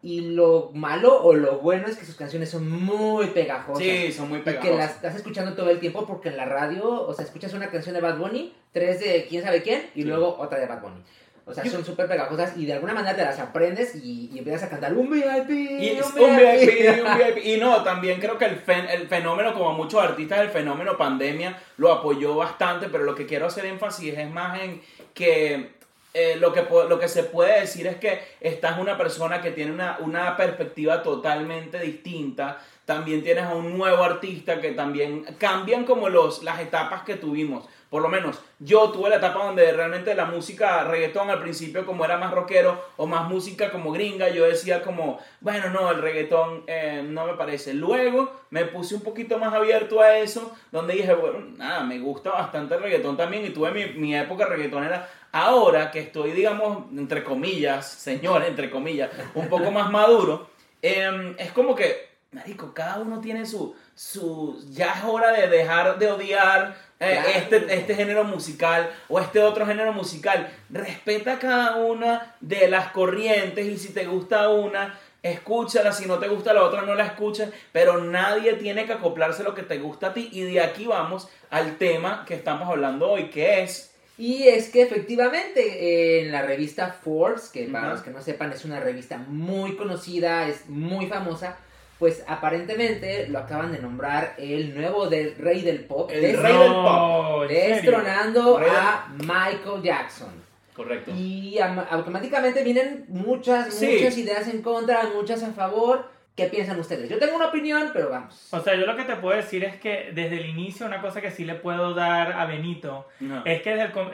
Y 0.00 0.20
lo 0.32 0.70
malo 0.74 1.20
o 1.22 1.34
lo 1.34 1.58
bueno 1.58 1.88
es 1.88 1.96
que 1.96 2.04
sus 2.04 2.14
canciones 2.14 2.48
son 2.50 2.70
muy 2.70 3.26
pegajosas. 3.28 3.82
Sí, 3.82 4.12
son 4.12 4.28
muy 4.28 4.38
Y 4.38 4.42
que 4.42 4.50
las 4.52 4.60
pegajosas. 4.60 4.94
estás 4.96 5.16
escuchando 5.16 5.54
todo 5.54 5.70
el 5.70 5.80
tiempo 5.80 6.06
porque 6.06 6.28
en 6.28 6.36
la 6.36 6.44
radio, 6.44 6.88
o 6.88 7.12
sea, 7.12 7.24
escuchas 7.24 7.52
una 7.52 7.68
canción 7.68 7.94
de 7.96 8.00
Bad 8.00 8.18
Bunny, 8.18 8.54
tres 8.72 9.00
de 9.00 9.26
quién 9.28 9.42
sabe 9.42 9.62
quién, 9.62 9.82
y 9.96 10.02
Sí. 10.02 10.08
luego 10.08 10.36
otra 10.38 10.60
de 10.60 10.66
Bad 10.66 10.82
Bunny. 10.82 11.02
O 11.48 11.54
sea, 11.54 11.64
son 11.70 11.84
súper 11.84 12.06
pegajosas 12.06 12.56
y 12.56 12.66
de 12.66 12.74
alguna 12.74 12.92
manera 12.92 13.16
te 13.16 13.24
las 13.24 13.38
aprendes 13.38 13.94
y, 13.94 14.30
y 14.32 14.38
empiezas 14.38 14.64
a 14.64 14.68
cantar 14.68 14.92
un 14.92 15.10
VIP, 15.10 15.48
Y 15.50 15.90
un 15.92 16.22
un 16.22 16.36
VIP. 16.36 16.60
VIP, 16.70 17.04
un 17.06 17.18
VIP. 17.18 17.46
Y 17.46 17.56
no, 17.56 17.82
también 17.82 18.20
creo 18.20 18.36
que 18.36 18.44
el, 18.44 18.62
fen- 18.64 18.88
el 18.90 19.08
fenómeno, 19.08 19.54
como 19.54 19.72
muchos 19.72 20.02
artistas, 20.02 20.40
el 20.40 20.50
fenómeno 20.50 20.98
pandemia 20.98 21.58
lo 21.78 21.90
apoyó 21.90 22.34
bastante, 22.36 22.88
pero 22.88 23.04
lo 23.04 23.14
que 23.14 23.24
quiero 23.26 23.46
hacer 23.46 23.64
énfasis 23.64 24.18
es 24.18 24.30
más 24.30 24.60
en 24.60 24.82
que 25.14 25.70
eh, 26.14 26.36
lo, 26.38 26.52
que 26.52 26.62
lo 26.88 26.98
que 26.98 27.08
se 27.08 27.22
puede 27.24 27.60
decir 27.60 27.86
es 27.86 27.96
que 27.96 28.20
esta 28.40 28.70
es 28.72 28.78
una 28.78 28.98
persona 28.98 29.40
que 29.40 29.50
tiene 29.52 29.72
una, 29.72 29.96
una 30.00 30.36
perspectiva 30.36 31.02
totalmente 31.02 31.78
distinta. 31.80 32.58
También 32.84 33.22
tienes 33.22 33.44
a 33.44 33.54
un 33.54 33.76
nuevo 33.76 34.02
artista 34.02 34.60
que 34.60 34.72
también 34.72 35.24
cambian 35.38 35.84
como 35.84 36.08
los, 36.08 36.42
las 36.42 36.60
etapas 36.60 37.02
que 37.02 37.16
tuvimos. 37.16 37.66
Por 37.90 38.02
lo 38.02 38.08
menos 38.08 38.40
yo 38.58 38.90
tuve 38.90 39.08
la 39.08 39.16
etapa 39.16 39.44
donde 39.44 39.72
realmente 39.72 40.14
la 40.14 40.26
música 40.26 40.84
reggaetón 40.84 41.30
al 41.30 41.40
principio 41.40 41.86
como 41.86 42.04
era 42.04 42.18
más 42.18 42.32
rockero 42.32 42.84
o 42.96 43.06
más 43.06 43.28
música 43.28 43.70
como 43.70 43.92
gringa, 43.92 44.28
yo 44.28 44.44
decía 44.44 44.82
como, 44.82 45.18
bueno, 45.40 45.70
no, 45.70 45.90
el 45.90 46.02
reggaetón 46.02 46.64
eh, 46.66 47.02
no 47.06 47.26
me 47.26 47.34
parece. 47.34 47.72
Luego 47.72 48.32
me 48.50 48.66
puse 48.66 48.94
un 48.94 49.00
poquito 49.00 49.38
más 49.38 49.54
abierto 49.54 50.00
a 50.00 50.18
eso, 50.18 50.54
donde 50.70 50.94
dije, 50.94 51.14
bueno, 51.14 51.40
nada, 51.56 51.84
me 51.84 51.98
gusta 51.98 52.30
bastante 52.30 52.74
el 52.74 52.82
reggaetón 52.82 53.16
también 53.16 53.46
y 53.46 53.50
tuve 53.50 53.70
mi, 53.70 53.86
mi 53.98 54.14
época 54.16 54.44
reggaetonera. 54.44 55.08
Ahora 55.32 55.90
que 55.90 56.00
estoy, 56.00 56.32
digamos, 56.32 56.90
entre 56.96 57.22
comillas, 57.22 57.86
señor, 57.86 58.44
entre 58.44 58.70
comillas, 58.70 59.10
un 59.34 59.48
poco 59.48 59.70
más 59.70 59.90
maduro, 59.90 60.48
em, 60.82 61.34
es 61.38 61.52
como 61.52 61.74
que, 61.74 62.08
marico, 62.32 62.72
cada 62.72 62.98
uno 62.98 63.20
tiene 63.20 63.44
su, 63.44 63.74
su, 63.94 64.58
ya 64.70 64.94
es 64.94 65.04
hora 65.04 65.32
de 65.32 65.48
dejar 65.48 65.98
de 65.98 66.10
odiar 66.10 66.87
Claro. 66.98 67.28
este, 67.28 67.74
este 67.74 67.94
género 67.94 68.24
musical 68.24 68.90
o 69.08 69.20
este 69.20 69.40
otro 69.40 69.64
género 69.66 69.92
musical. 69.92 70.50
Respeta 70.68 71.38
cada 71.38 71.76
una 71.76 72.34
de 72.40 72.68
las 72.68 72.88
corrientes 72.88 73.66
y 73.66 73.78
si 73.78 73.92
te 73.92 74.06
gusta 74.06 74.48
una, 74.48 74.98
escúchala, 75.22 75.92
si 75.92 76.06
no 76.06 76.18
te 76.18 76.28
gusta 76.28 76.52
la 76.52 76.62
otra, 76.62 76.82
no 76.82 76.94
la 76.94 77.06
escuches, 77.06 77.50
pero 77.72 78.02
nadie 78.02 78.54
tiene 78.54 78.86
que 78.86 78.94
acoplarse 78.94 79.42
a 79.42 79.44
lo 79.44 79.54
que 79.54 79.62
te 79.62 79.78
gusta 79.78 80.08
a 80.08 80.14
ti 80.14 80.28
y 80.32 80.42
de 80.42 80.60
aquí 80.60 80.86
vamos 80.86 81.28
al 81.50 81.76
tema 81.76 82.24
que 82.26 82.34
estamos 82.34 82.68
hablando 82.68 83.10
hoy, 83.10 83.30
que 83.30 83.62
es... 83.62 83.94
Y 84.16 84.48
es 84.48 84.70
que 84.70 84.82
efectivamente 84.82 85.60
eh, 85.60 86.22
en 86.22 86.32
la 86.32 86.42
revista 86.42 86.88
Forbes, 86.88 87.50
que 87.50 87.66
para 87.66 87.90
los 87.90 88.00
que 88.00 88.10
no 88.10 88.20
sepan 88.20 88.52
es 88.52 88.64
una 88.64 88.80
revista 88.80 89.16
muy 89.16 89.76
conocida, 89.76 90.48
es 90.48 90.68
muy 90.68 91.06
famosa, 91.06 91.56
pues 91.98 92.24
aparentemente 92.28 93.26
lo 93.28 93.38
acaban 93.40 93.72
de 93.72 93.78
nombrar 93.80 94.34
el 94.38 94.74
nuevo 94.74 95.08
del 95.08 95.36
rey 95.36 95.62
del 95.62 95.80
pop, 95.84 96.10
El 96.12 96.20
des- 96.22 96.40
rey 96.40 96.56
del 96.56 96.72
pop. 96.72 97.46
Destronando 97.48 98.58
a 98.58 99.08
Michael 99.18 99.82
Jackson. 99.82 100.30
Correcto. 100.74 101.10
Y 101.16 101.58
am- 101.58 101.84
automáticamente 101.90 102.62
vienen 102.62 103.04
muchas, 103.08 103.74
Sí. 103.74 103.96
muchas 103.98 104.16
ideas 104.16 104.46
en 104.48 104.62
contra, 104.62 105.02
muchas 105.14 105.42
a 105.42 105.52
favor. 105.52 106.08
¿Qué 106.36 106.44
piensan 106.46 106.78
ustedes? 106.78 107.10
Yo 107.10 107.18
tengo 107.18 107.34
una 107.34 107.46
opinión, 107.48 107.90
pero 107.92 108.10
vamos. 108.10 108.46
O 108.52 108.60
sea, 108.60 108.76
yo 108.76 108.86
lo 108.86 108.94
que 108.96 109.02
te 109.02 109.16
puedo 109.16 109.36
decir 109.36 109.64
es 109.64 109.74
que 109.80 110.12
desde 110.14 110.36
el 110.36 110.46
inicio 110.46 110.86
una 110.86 111.00
cosa 111.00 111.20
que 111.20 111.32
sí 111.32 111.44
le 111.44 111.56
puedo 111.56 111.94
dar 111.94 112.30
a 112.32 112.44
Benito 112.46 113.08
es 113.44 113.60
que 113.62 113.70
desde 113.70 113.86
el, 113.86 113.90
com- 113.90 114.10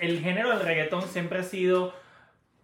el 0.00 0.20
género 0.20 0.50
del 0.50 0.60
reggaetón 0.60 1.00
siempre 1.08 1.38
ha 1.38 1.42
sido 1.44 1.94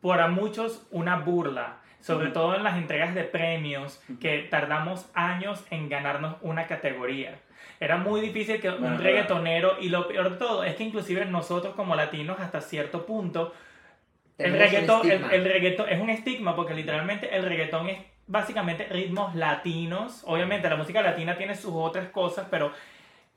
para 0.02 0.28
muchos 0.28 0.82
una 0.90 1.16
burla, 1.20 1.78
sobre 2.00 2.31
todo 2.31 2.55
en 2.55 2.62
las 2.64 2.76
entregas 2.76 3.14
de 3.14 3.25
premios, 3.25 4.00
que 4.21 4.47
tardamos 4.50 5.11
años 5.14 5.64
en 5.71 5.88
ganarnos 5.88 6.37
una 6.43 6.67
categoría. 6.67 7.38
Era 7.81 7.97
muy 7.97 8.21
difícil 8.21 8.61
que 8.61 8.69
un 8.71 8.99
reggaetonero, 8.99 9.76
y 9.81 9.88
lo 9.88 10.09
peor 10.09 10.31
de 10.31 10.37
todo 10.37 10.64
es 10.64 10.75
que 10.76 10.85
inclusive 10.85 11.25
nosotros 11.26 11.75
como 11.75 11.95
latinos 11.97 12.38
hasta 12.40 12.61
cierto 12.61 13.05
punto, 13.07 13.52
el 14.38 14.52
reggaetón, 14.59 15.02
el, 15.11 15.25
el 15.33 15.45
reggaetón 15.52 15.88
es 15.88 16.00
un 16.00 16.11
estigma 16.11 16.55
porque 16.55 16.75
literalmente 16.75 17.35
el 17.37 17.45
reggaetón 17.45 17.88
es 17.88 17.99
básicamente 18.28 18.85
ritmos 18.85 19.35
latinos. 19.35 20.23
Obviamente 20.26 20.69
la 20.69 20.76
música 20.76 21.02
latina 21.02 21.37
tiene 21.37 21.55
sus 21.57 21.73
otras 21.75 22.09
cosas, 22.11 22.47
pero 22.50 22.71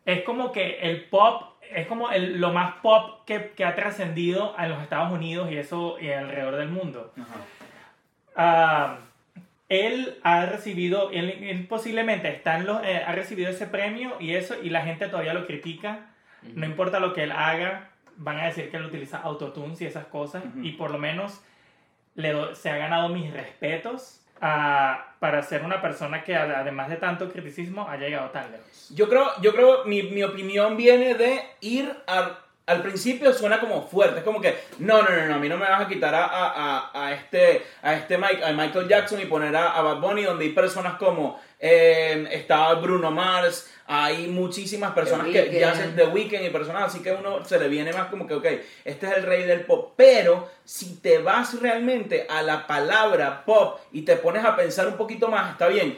es 0.06 0.22
como 0.24 0.52
que 0.52 0.80
el 0.82 1.06
pop 1.06 1.54
es 1.74 1.88
como 1.88 2.12
el- 2.12 2.40
lo 2.40 2.52
más 2.52 2.76
pop 2.82 3.26
que, 3.26 3.52
que 3.56 3.64
ha 3.66 3.74
trascendido 3.76 4.54
en 4.60 4.70
los 4.70 4.82
Estados 4.84 5.12
Unidos 5.12 5.50
y 5.52 5.58
eso 5.58 5.98
y 6.00 6.10
alrededor 6.12 6.58
del 6.58 6.70
mundo. 6.70 7.12
Ajá. 7.20 7.40
Ah, 8.36 8.98
él 9.70 10.18
ha 10.24 10.46
recibido, 10.48 11.12
él, 11.12 11.30
él 11.44 11.66
posiblemente 11.68 12.28
está 12.30 12.58
en 12.58 12.66
los, 12.66 12.84
eh, 12.84 13.02
ha 13.06 13.12
recibido 13.14 13.50
ese 13.50 13.68
premio 13.68 14.16
y 14.20 14.36
eso 14.36 14.56
y 14.62 14.70
la 14.70 14.82
gente 14.82 15.08
todavía 15.08 15.34
lo 15.34 15.48
critica. 15.48 16.08
No 16.56 16.66
importa 16.66 17.00
lo 17.00 17.14
que 17.14 17.24
él 17.24 17.32
haga, 17.32 17.90
van 18.18 18.40
a 18.40 18.46
decir 18.46 18.70
que 18.70 18.78
él 18.78 18.86
utiliza 18.86 19.20
autotunes 19.20 19.80
y 19.82 19.86
esas 19.86 20.06
cosas. 20.08 20.44
Ujú. 20.44 20.64
Y 20.64 20.72
por 20.74 20.92
lo 20.92 20.98
menos 20.98 21.42
le 22.16 22.56
se 22.56 22.70
ha 22.70 22.78
ganado 22.78 23.08
mis 23.10 23.32
respetos 23.32 24.22
ah, 24.42 25.14
para 25.20 25.42
ser 25.44 25.64
una 25.64 25.82
persona 25.82 26.24
que 26.24 26.36
además 26.36 26.90
de 26.90 26.98
tanto 26.98 27.32
criticismo 27.32 27.88
ha 27.88 27.96
llegado 27.96 28.30
tan 28.32 28.52
lejos. 28.52 28.90
Yo 28.94 29.08
creo, 29.08 29.28
yo 29.42 29.54
creo 29.54 29.86
mi, 29.86 30.04
mi 30.04 30.24
opinión 30.24 30.76
viene 30.76 31.14
de 31.14 31.42
ir 31.62 31.96
a- 32.08 32.40
al 32.68 32.82
principio 32.82 33.34
suena 33.34 33.60
como 33.60 33.88
fuerte, 33.88 34.20
es 34.20 34.24
como 34.24 34.40
que 34.40 34.56
no, 34.80 35.02
no, 35.02 35.10
no, 35.10 35.26
no, 35.26 35.36
a 35.36 35.38
mí 35.40 35.50
no 35.50 35.58
me 35.58 35.66
vas 35.68 35.82
a 35.82 35.88
quitar 35.88 36.14
a, 36.16 36.26
a, 36.26 36.92
a- 36.94 37.14
este, 37.14 37.66
a 37.82 37.96
este 37.96 38.18
Mike, 38.18 38.44
a 38.46 38.54
Michael 38.54 38.88
Jackson 38.88 39.20
y 39.20 39.26
poner 39.26 39.56
a, 39.56 39.72
a 39.72 39.82
Bad 39.82 40.00
Bunny 40.00 40.24
donde 40.24 40.46
hay 40.46 40.52
personas 40.52 40.94
como 40.98 41.40
eh, 41.60 42.28
está 42.32 42.74
Bruno 42.76 43.12
Mars, 43.12 43.72
hay 43.88 44.28
muchísimas 44.28 44.92
personas 44.94 45.28
The 45.28 45.34
que 45.50 45.60
ya 45.60 45.72
hacen 45.72 45.96
The 45.96 46.06
Weeknd 46.06 46.46
y 46.46 46.50
personas 46.50 46.84
así 46.84 47.02
que 47.02 47.12
uno 47.12 47.44
se 47.44 47.60
le 47.60 47.68
viene 47.68 47.92
más 47.94 48.08
como 48.08 48.26
que, 48.26 48.36
ok, 48.36 48.46
este 48.86 49.08
es 49.08 49.18
el 49.18 49.24
rey 49.24 49.44
del 49.44 49.62
pop, 49.66 49.94
pero 49.98 50.50
si 50.64 50.96
te 51.02 51.18
vas 51.18 51.60
realmente 51.62 52.26
a 52.30 52.42
la 52.42 52.68
palabra 52.68 53.44
pop 53.46 53.80
y 53.92 54.04
te 54.04 54.16
pones 54.16 54.46
a 54.46 54.56
pensar 54.56 54.88
un 54.88 54.96
poquito 54.98 55.28
más, 55.28 55.52
está 55.52 55.68
bien, 55.68 55.98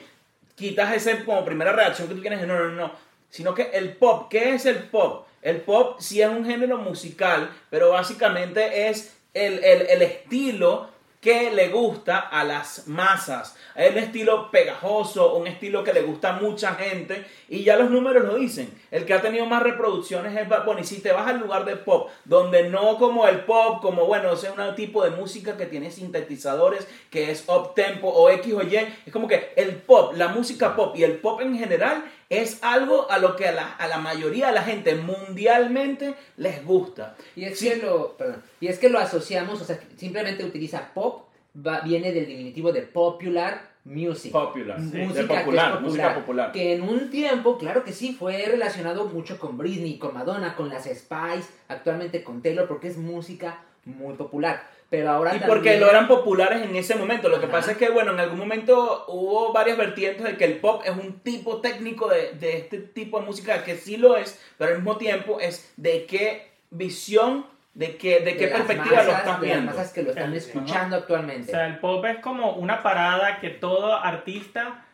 quitas 0.55 0.93
ese 0.93 1.23
como 1.23 1.43
primera 1.45 1.71
reacción 1.71 2.07
que 2.07 2.15
tú 2.15 2.21
tienes, 2.21 2.45
no, 2.47 2.57
no, 2.57 2.69
no, 2.69 2.91
sino 3.33 3.55
que 3.55 3.63
el 3.73 3.93
pop, 3.97 4.27
¿qué 4.29 4.53
es 4.53 4.67
el 4.67 4.77
pop? 4.83 5.25
El 5.41 5.61
pop 5.61 5.97
sí 5.99 6.21
es 6.21 6.29
un 6.29 6.45
género 6.45 6.77
musical, 6.77 7.49
pero 7.71 7.89
básicamente 7.89 8.89
es 8.89 9.17
el, 9.33 9.63
el- 9.63 9.87
el 9.89 10.01
estilo 10.03 10.93
que 11.19 11.51
le 11.51 11.69
gusta 11.69 12.19
a 12.19 12.43
las 12.43 12.85
masas. 12.87 13.55
Es 13.75 13.91
un 13.91 13.97
estilo 13.97 14.51
pegajoso, 14.51 15.35
un 15.35 15.47
estilo 15.47 15.81
que 15.83 15.93
le 15.93 16.01
gusta 16.01 16.35
a 16.35 16.39
mucha 16.41 16.75
gente 16.75 17.25
y 17.47 17.63
ya 17.63 17.77
los 17.77 17.89
números 17.89 18.25
lo 18.25 18.35
dicen. 18.35 18.69
El 18.91 19.05
que 19.05 19.13
ha 19.13 19.21
tenido 19.21 19.45
más 19.45 19.63
reproducciones 19.63 20.37
es 20.37 20.49
Bad 20.49 20.65
Bunny. 20.65 20.83
Si 20.83 20.99
te 21.01 21.13
vas 21.13 21.25
al 21.27 21.39
lugar 21.39 21.63
de 21.63 21.77
pop, 21.77 22.09
donde 22.25 22.69
no 22.69 22.97
como 22.97 23.25
el 23.25 23.39
pop, 23.45 23.81
como 23.81 24.05
bueno, 24.05 24.33
ese 24.33 24.47
es 24.47 24.53
un 24.57 24.75
tipo 24.75 25.01
de 25.03 25.11
música 25.11 25.55
que 25.55 25.65
tiene 25.65 25.91
sintetizadores, 25.91 26.87
que 27.09 27.31
es 27.31 27.45
up 27.47 27.73
tempo 27.73 28.09
o 28.09 28.29
X 28.29 28.53
o 28.53 28.61
Y, 28.61 28.75
es 28.75 29.13
como 29.13 29.27
que 29.29 29.53
el 29.55 29.75
pop, 29.77 30.13
la 30.15 30.27
música 30.27 30.75
pop 30.75 30.93
y 30.97 31.03
el 31.05 31.19
pop 31.19 31.39
en 31.41 31.57
general 31.57 32.03
es 32.41 32.59
algo 32.63 33.09
a 33.11 33.17
lo 33.19 33.35
que 33.35 33.47
a 33.47 33.51
la, 33.51 33.67
a 33.73 33.87
la 33.87 33.97
mayoría 33.97 34.47
de 34.47 34.53
la 34.53 34.63
gente 34.63 34.95
mundialmente 34.95 36.15
les 36.37 36.63
gusta. 36.65 37.15
Y 37.35 37.45
es, 37.45 37.59
Sí. 37.59 37.69
que 37.69 37.75
lo, 37.77 38.13
perdón, 38.17 38.41
y 38.59 38.67
es 38.67 38.79
que 38.79 38.89
lo 38.89 38.99
asociamos, 38.99 39.61
o 39.61 39.65
sea, 39.65 39.79
simplemente 39.97 40.43
utiliza 40.45 40.93
pop, 40.93 41.27
va- 41.55 41.81
viene 41.81 42.11
del 42.11 42.25
diminutivo 42.25 42.71
de 42.71 42.83
popular 42.83 43.73
music. 43.85 44.31
Popular, 44.31 44.79
sí, 44.79 44.97
música 44.97 45.21
es 45.33 45.39
popular, 45.41 45.81
música 45.81 46.15
popular. 46.15 46.51
Que 46.53 46.73
en 46.73 46.83
un 46.83 47.09
tiempo, 47.09 47.57
claro 47.57 47.83
que 47.83 47.91
sí, 47.91 48.15
fue 48.17 48.45
relacionado 48.45 49.05
mucho 49.05 49.37
con 49.39 49.57
Britney, 49.57 49.97
con 49.97 50.13
Madonna, 50.13 50.55
con 50.55 50.69
las 50.69 50.85
Spice, 50.85 51.49
actualmente 51.67 52.23
con 52.23 52.41
Taylor, 52.41 52.67
porque 52.67 52.87
es 52.87 52.97
música 52.97 53.59
muy 53.85 54.13
popular. 54.15 54.69
Pero 54.93 55.09
ahora 55.09 55.35
Y 55.35 55.39
porque 55.39 55.71
también- 55.71 55.79
no 55.79 55.89
eran 55.89 56.07
populares 56.07 56.61
en 56.61 56.75
ese 56.75 56.93
momento. 56.95 57.27
Lo 57.27 57.39
que 57.39 57.47
Ajá. 57.47 57.53
pasa 57.53 57.71
es 57.71 57.77
que, 57.77 57.89
bueno, 57.89 58.11
en 58.11 58.19
algún 58.19 58.37
momento 58.37 59.05
hubo 59.07 59.51
varias 59.51 59.75
vertientes 59.75 60.23
de 60.23 60.37
que 60.37 60.45
el 60.45 60.57
pop 60.57 60.83
es 60.85 60.91
un 60.91 61.19
tipo 61.21 61.61
técnico 61.61 62.07
de, 62.09 62.33
de 62.33 62.57
este 62.57 62.77
tipo 62.77 63.19
de 63.19 63.25
música 63.25 63.63
que 63.63 63.75
sí 63.75 63.97
lo 63.97 64.15
es, 64.17 64.39
pero 64.59 64.69
al 64.69 64.77
mismo 64.77 64.97
tiempo 64.97 65.39
es 65.39 65.73
de 65.77 66.05
qué 66.05 66.51
visión, 66.69 67.47
de 67.73 67.97
qué, 67.97 68.19
de 68.19 68.37
qué 68.37 68.45
de 68.45 68.51
perspectiva 68.51 68.97
lo 69.01 69.11
masas, 69.13 69.17
estás 69.21 69.25
de 69.41 69.47
las 69.47 69.55
viendo. 69.55 69.71
masas 69.71 69.93
que 69.93 70.03
lo 70.03 70.09
están 70.11 70.33
escuchando 70.35 70.95
O 70.95 70.99
actualmente. 70.99 71.49
sea, 71.51 71.65
el 71.65 71.79
pop 71.79 72.05
es 72.05 72.17
como 72.19 72.51
una 72.51 72.83
parada 72.83 73.39
que 73.39 73.49
todo 73.49 73.95
artista 73.95 74.85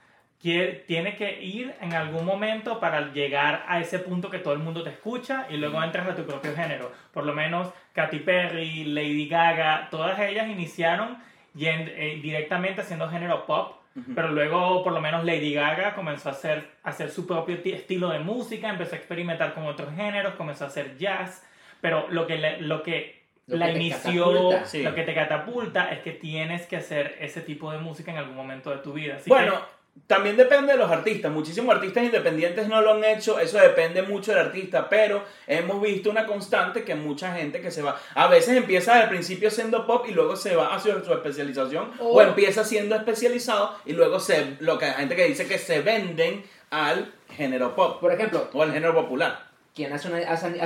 quiere- 0.41 0.85
tiene 0.87 1.17
que 1.17 1.41
ir 1.43 1.75
en 1.81 1.93
algún 1.93 2.23
momento 2.23 2.79
para 2.79 3.11
llegar 3.11 3.65
a 3.67 3.81
ese 3.81 3.99
punto 3.99 4.29
que 4.29 4.39
todo 4.39 4.53
el 4.53 4.59
mundo 4.59 4.81
te 4.81 4.91
escucha 4.91 5.45
y 5.49 5.57
luego 5.57 5.83
entras 5.83 6.07
a 6.07 6.15
tu 6.15 6.23
propio 6.25 6.55
género. 6.55 6.89
Por 7.13 7.25
lo 7.25 7.33
menos 7.33 7.67
Katy 7.99 8.19
Perry, 8.19 8.85
Lady 8.85 9.27
Gaga, 9.27 9.89
todas 9.91 10.17
ellas 10.19 10.47
iniciaron 10.47 11.17
yen- 11.53 11.91
eh, 11.97 12.19
directamente 12.21 12.79
haciendo 12.81 13.09
género 13.09 13.45
pop, 13.45 13.75
pero 14.15 14.29
luego 14.29 14.81
por 14.83 14.93
lo 14.93 15.01
menos 15.01 15.25
Lady 15.25 15.53
Gaga 15.53 15.93
comenzó 15.93 16.29
a 16.29 16.31
hacer, 16.31 16.69
a 16.83 16.89
hacer 16.91 17.09
su 17.09 17.27
propio 17.27 17.59
ti- 17.59 17.73
estilo 17.73 18.07
de 18.09 18.19
música, 18.19 18.69
empezó 18.69 18.95
a 18.95 18.97
experimentar 18.97 19.53
con 19.53 19.65
otros 19.67 19.93
géneros, 19.93 20.35
comenzó 20.35 20.63
a 20.63 20.67
hacer 20.67 20.97
jazz, 20.97 21.45
pero 21.81 22.07
lo 22.09 22.25
que, 22.25 22.37
le- 22.37 22.61
lo 22.61 22.81
que 22.83 23.21
Lo 23.47 23.57
la 23.57 23.65
que 23.65 23.71
inició. 23.73 24.65
Sí. 24.65 24.83
lo 24.83 24.95
que 24.95 25.03
te 25.03 25.13
catapulta 25.13 25.91
es 25.91 25.99
que 25.99 26.11
tienes 26.11 26.65
que 26.67 26.77
hacer 26.77 27.17
ese 27.19 27.41
tipo 27.41 27.69
de 27.73 27.79
música 27.79 28.11
en 28.11 28.17
algún 28.19 28.35
momento 28.37 28.69
de 28.69 28.77
tu 28.77 28.93
vida. 28.93 29.15
Así 29.17 29.29
Bueno, 29.29 29.59
también 30.07 30.37
depende 30.37 30.71
de 30.73 30.79
los 30.79 30.89
artistas. 30.89 31.31
Muchísimos 31.31 31.75
artistas 31.75 32.03
independientes 32.03 32.67
no 32.67 32.81
lo 32.81 32.93
han 32.93 33.03
hecho. 33.03 33.39
Eso 33.39 33.59
depende 33.59 34.01
mucho 34.01 34.31
del 34.31 34.39
artista. 34.47 34.89
Pero 34.89 35.23
hemos 35.45 35.79
visto 35.81 36.09
una 36.09 36.25
constante 36.25 36.83
que 36.83 36.95
mucha 36.95 37.35
gente 37.35 37.61
que 37.61 37.69
se 37.69 37.83
va. 37.83 37.99
A 38.15 38.27
veces 38.27 38.57
empieza 38.57 38.95
al 38.99 39.09
principio 39.09 39.51
siendo 39.51 39.85
pop 39.85 40.05
y 40.09 40.11
luego 40.13 40.35
se 40.35 40.55
va 40.55 40.73
hacia 40.73 41.03
su 41.03 41.13
especialización. 41.13 41.91
O, 41.99 42.13
O- 42.17 42.21
empieza 42.23 42.63
siendo 42.63 42.95
especializado 42.95 43.75
y 43.85 43.93
luego 43.93 44.19
se. 44.19 44.55
Lo 44.61 44.79
que 44.79 44.85
hay 44.85 44.93
gente 44.93 45.15
que 45.15 45.25
dice 45.25 45.47
que 45.47 45.59
se 45.59 45.81
venden 45.81 46.43
al 46.71 47.11
género 47.35 47.75
pop 47.75 47.99
Por 47.99 48.11
ejemplo, 48.11 48.47
o 48.53 48.63
al 48.63 48.71
género 48.73 48.93
popular. 48.95 49.47
quien 49.75 49.93
ha 49.93 49.97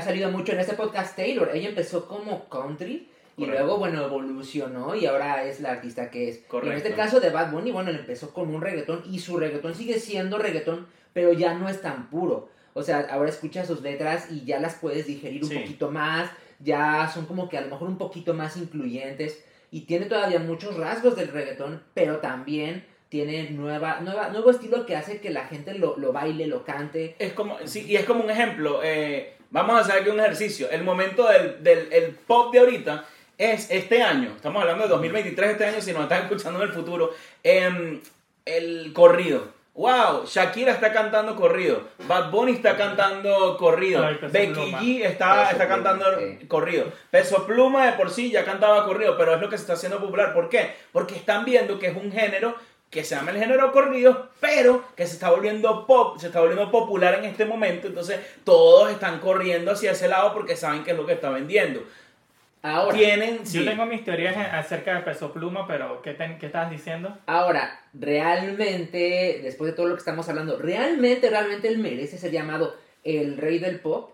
salido 0.02 0.32
mucho 0.32 0.54
en 0.54 0.60
este 0.62 0.74
podcast, 0.76 1.16
Taylor. 1.16 1.50
Ella 1.54 1.70
empezó 1.70 2.08
como 2.08 2.48
country 2.50 3.10
y 3.38 3.42
Correcto. 3.46 3.64
luego, 3.66 3.80
bueno, 3.80 4.04
evolucionó 4.06 4.96
y 4.96 5.06
ahora 5.06 5.44
es 5.46 5.60
la 5.60 5.72
artista 5.72 6.10
que 6.12 6.30
es. 6.30 6.36
Y 6.38 6.40
en 6.42 6.48
Correcto. 6.48 6.78
este 6.78 6.94
caso 6.94 7.20
de 7.20 7.30
Bad 7.30 7.52
Bunny, 7.52 7.72
bueno, 7.72 7.90
él 7.90 7.98
empezó 7.98 8.34
con 8.34 8.54
un 8.54 8.62
reggaetón 8.62 9.04
y 9.10 9.20
su 9.20 9.38
reggaetón 9.38 9.76
sigue 9.76 10.00
siendo 10.00 10.38
reggaetón, 10.38 10.88
pero 11.14 11.34
ya 11.34 11.54
no 11.54 11.68
es 11.70 11.82
tan 11.82 12.10
puro. 12.10 12.50
O 12.74 12.84
sea, 12.84 13.08
ahora 13.12 13.30
escuchas 13.30 13.68
sus 13.68 13.82
letras 13.82 14.28
y 14.32 14.46
ya 14.46 14.60
las 14.60 14.76
puedes 14.76 15.06
digerir 15.08 15.44
un 15.44 15.50
Sí. 15.50 15.58
poquito 15.60 15.92
más, 15.92 16.30
ya 16.60 17.10
son 17.14 17.26
como 17.26 17.50
que 17.50 17.58
a 17.58 17.62
lo 17.62 17.68
mejor 17.70 17.88
un 17.88 17.98
poquito 17.98 18.34
más 18.34 18.58
incluyentes 18.58 19.44
y 19.72 19.82
tiene 19.82 20.06
todavía 20.06 20.40
muchos 20.40 20.78
rasgos 20.78 21.16
del 21.16 21.28
reggaetón, 21.30 21.82
pero 21.94 22.18
también 22.18 22.86
tiene 23.10 23.52
nueva, 23.52 24.00
nueva, 24.02 24.30
nuevo 24.30 24.50
estilo 24.50 24.86
que 24.88 24.96
hace 24.96 25.20
que 25.22 25.30
la 25.30 25.46
gente 25.46 25.76
lo, 25.76 25.98
lo 25.98 26.12
baile, 26.14 26.48
lo 26.48 26.64
cante. 26.64 27.16
Es 27.20 27.34
como, 27.34 27.58
sí, 27.66 27.86
y 27.88 27.96
es 27.96 28.06
como 28.06 28.24
un 28.24 28.30
ejemplo. 28.32 28.82
eh, 28.84 29.36
vamos 29.52 29.76
a 29.76 29.80
hacer 29.82 30.02
aquí 30.02 30.10
un 30.10 30.20
ejercicio. 30.20 30.68
El 30.72 30.84
momento 30.84 31.28
del, 31.28 31.62
del 31.64 31.94
el 31.94 32.12
pop 32.16 32.52
de 32.52 32.60
ahorita 32.60 33.06
es 33.52 33.70
este 33.70 34.02
año. 34.02 34.34
Estamos 34.36 34.62
hablando 34.62 34.84
de 34.84 34.90
2023, 34.90 35.52
este 35.52 35.66
año, 35.66 35.82
si 35.82 35.92
nos 35.92 36.04
están 36.04 36.24
escuchando 36.24 36.62
en 36.62 36.70
el 36.70 36.74
futuro. 36.74 37.12
em, 37.44 38.00
el 38.46 38.92
corrido. 38.94 39.64
Wow, 39.76 40.26
Shakira 40.26 40.74
está 40.74 40.94
cantando 40.94 41.36
corrido. 41.36 41.82
Bad 42.08 42.30
Bunny 42.30 42.52
está 42.52 42.78
cantando 42.78 43.58
corrido. 43.58 44.06
Ay, 44.06 44.20
Becky 44.22 44.54
Pluma. 44.54 44.82
G 44.82 45.06
está, 45.06 45.50
está 45.52 45.66
Pluma, 45.68 45.76
cantando 45.76 46.06
corrido. 46.48 46.92
Peso 47.10 47.48
Pluma 47.48 47.88
de 47.88 47.94
por 47.94 48.12
sí 48.12 48.30
ya 48.30 48.46
cantaba 48.46 48.86
corrido, 48.86 49.18
pero 49.18 49.34
es 49.34 49.42
lo 49.42 49.50
que 49.50 49.58
se 49.58 49.64
está 49.64 49.74
haciendo 49.74 50.00
popular. 50.00 50.34
¿Por 50.34 50.48
qué? 50.50 50.76
Porque 50.92 51.16
están 51.16 51.44
viendo 51.44 51.80
que 51.80 51.88
es 51.88 51.96
un 51.96 52.12
género 52.12 52.56
que 52.92 53.04
se 53.04 53.16
llama 53.16 53.32
el 53.32 53.40
género 53.40 53.72
corrido, 53.72 54.30
pero 54.40 54.84
que 54.96 55.08
se 55.08 55.14
está 55.14 55.32
volviendo 55.32 55.88
pop, 55.88 56.20
se 56.20 56.28
está 56.28 56.40
volviendo 56.40 56.70
popular 56.70 57.16
en 57.16 57.26
este 57.26 57.44
momento. 57.46 57.88
Entonces 57.88 58.20
todos 58.44 58.92
están 58.92 59.20
corriendo 59.20 59.72
hacia 59.72 59.92
ese 59.92 60.08
lado 60.08 60.34
porque 60.34 60.56
saben 60.56 60.84
que 60.84 60.92
es 60.92 60.98
lo 60.98 61.08
que 61.08 61.14
está 61.14 61.32
vendiendo. 61.32 61.84
Ahora, 62.64 62.98
Tienen, 62.98 63.46
sí, 63.46 63.60
Yo 63.60 63.70
tengo 63.70 63.86
mis 63.86 64.06
teorías 64.06 64.38
acerca 64.38 64.96
de 64.96 65.02
Peso 65.02 65.34
Pluma, 65.34 65.68
pero 65.68 66.02
¿qué, 66.02 66.14
te- 66.14 66.38
qué 66.40 66.46
estabas 66.46 66.72
diciendo? 66.72 67.16
Ahora, 67.26 67.82
realmente, 67.94 69.42
después 69.44 69.72
de 69.72 69.76
todo 69.76 69.88
lo 69.88 69.96
que 69.96 70.00
estamos 70.00 70.30
hablando, 70.30 70.58
realmente, 70.58 71.30
realmente 71.30 71.68
él 71.68 71.78
merece 71.80 72.18
ser 72.18 72.32
llamado 72.32 72.74
el 73.04 73.38
rey 73.38 73.60
del 73.60 73.80
pop. 73.82 74.12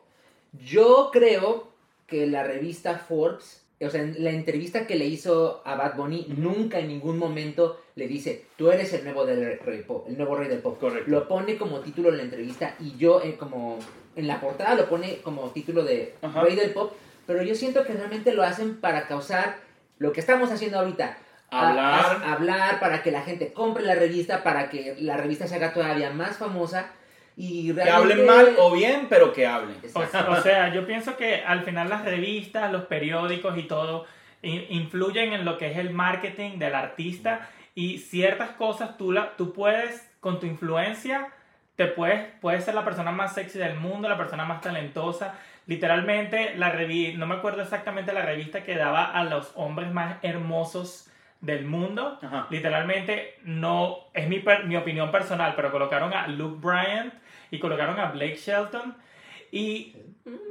Yo 0.65 1.09
creo 1.13 1.69
que 2.07 2.25
la 2.25 2.43
revista 2.43 2.97
Forbes 2.97 3.63
o 3.81 3.89
sea, 3.89 4.01
en 4.01 4.21
la 4.21 4.31
entrevista 4.31 4.85
que 4.85 4.95
le 4.95 5.05
hizo 5.05 5.61
a 5.63 5.75
Bad 5.75 5.95
Bunny, 5.95 6.25
nunca 6.35 6.79
en 6.79 6.89
ningún 6.89 7.17
momento 7.17 7.79
le 7.95 8.09
dice, 8.09 8.43
tú 8.57 8.71
eres 8.71 8.91
el 8.91 9.05
nuevo, 9.05 9.25
del 9.25 9.57
rey 9.59 9.83
pop, 9.87 10.05
el 10.09 10.17
nuevo 10.17 10.35
rey 10.35 10.49
del 10.49 10.59
pop. 10.59 10.77
Correcto. 10.79 11.09
Lo 11.09 11.29
pone 11.29 11.55
como 11.55 11.79
título 11.79 12.09
en 12.09 12.17
la 12.17 12.23
entrevista 12.23 12.75
y 12.81 12.97
yo 12.97 13.21
eh, 13.23 13.35
como 13.37 13.79
en 14.17 14.27
la 14.27 14.41
portada 14.41 14.75
lo 14.75 14.89
pone 14.89 15.19
como 15.21 15.43
título 15.51 15.83
de 15.85 16.13
Ajá. 16.21 16.41
rey 16.41 16.57
del 16.57 16.71
pop, 16.71 16.91
pero 17.29 17.43
yo 17.43 17.53
siento 17.53 17.85
que 17.85 17.93
realmente 17.93 18.33
lo 18.33 18.41
hacen 18.41 18.81
para 18.81 19.05
causar 19.07 19.57
lo 19.99 20.11
que 20.13 20.19
estamos 20.19 20.51
haciendo 20.51 20.79
ahorita. 20.79 21.15
A- 21.51 21.69
Hablar. 21.69 22.21
a- 22.23 22.33
hablar 22.33 22.79
para 22.79 23.03
que 23.03 23.11
la 23.11 23.21
gente 23.21 23.53
compre 23.53 23.83
la 23.83 23.93
revista, 23.93 24.41
para 24.41 24.69
que 24.69 24.95
la 24.99 25.15
revista 25.15 25.45
se 25.47 25.55
haga 25.55 25.71
todavía 25.71 26.09
más 26.09 26.37
famosa 26.37 26.87
y 27.37 27.67
Que 27.67 27.73
realmente... 27.83 28.13
hablen 28.13 28.25
mal 28.25 28.55
o 28.57 28.71
bien, 28.71 29.05
pero 29.09 29.31
que 29.31 29.45
hablen. 29.45 29.77
O, 29.93 29.99
o 30.31 30.41
sea, 30.41 30.73
yo 30.73 30.87
pienso 30.87 31.15
que 31.17 31.43
al 31.43 31.61
final 31.63 31.87
las 31.89 32.03
revistas, 32.03 32.71
los 32.71 32.85
periódicos 32.85 33.57
y 33.59 33.63
todo 33.63 34.05
in- 34.41 34.65
influyen 34.69 35.33
en 35.33 35.45
lo 35.45 35.57
que 35.59 35.71
es 35.71 35.77
el 35.77 35.91
marketing 35.91 36.57
del 36.57 36.73
artista 36.73 37.47
y 37.75 37.99
ciertas 37.99 38.49
cosas 38.51 38.97
tú, 38.97 39.11
la, 39.11 39.35
tú 39.37 39.53
puedes, 39.53 40.03
con 40.19 40.39
tu 40.39 40.47
influencia, 40.47 41.27
te 41.75 41.85
puedes, 41.85 42.25
puedes 42.41 42.63
ser 42.65 42.73
la 42.75 42.83
persona 42.83 43.11
más 43.11 43.33
sexy 43.35 43.57
del 43.59 43.75
mundo, 43.75 44.09
la 44.09 44.17
persona 44.17 44.45
más 44.45 44.61
talentosa. 44.61 45.35
Literalmente, 45.69 46.55
la 46.55 46.71
revi 46.71 47.13
no 47.15 47.27
me 47.27 47.35
acuerdo 47.35 47.61
exactamente 47.61 48.11
la 48.11 48.23
revista 48.23 48.63
que 48.63 48.75
daba 48.75 49.05
a 49.11 49.23
los 49.23 49.51
hombres 49.55 49.91
más 49.91 50.17
hermosos 50.23 51.11
del 51.41 51.65
mundo. 51.65 52.17
Ajá. 52.23 52.47
Literalmente, 52.49 53.35
no, 53.43 53.99
es 54.15 54.27
mi, 54.27 54.39
per- 54.39 54.65
mi 54.65 54.75
opinión 54.75 55.11
personal, 55.11 55.53
pero 55.55 55.71
colocaron 55.71 56.11
a 56.11 56.27
Luke 56.27 56.57
Bryant 56.59 57.13
y 57.51 57.59
colocaron 57.59 57.99
a 57.99 58.05
Blake 58.11 58.35
Shelton. 58.37 58.95
Y 59.51 59.95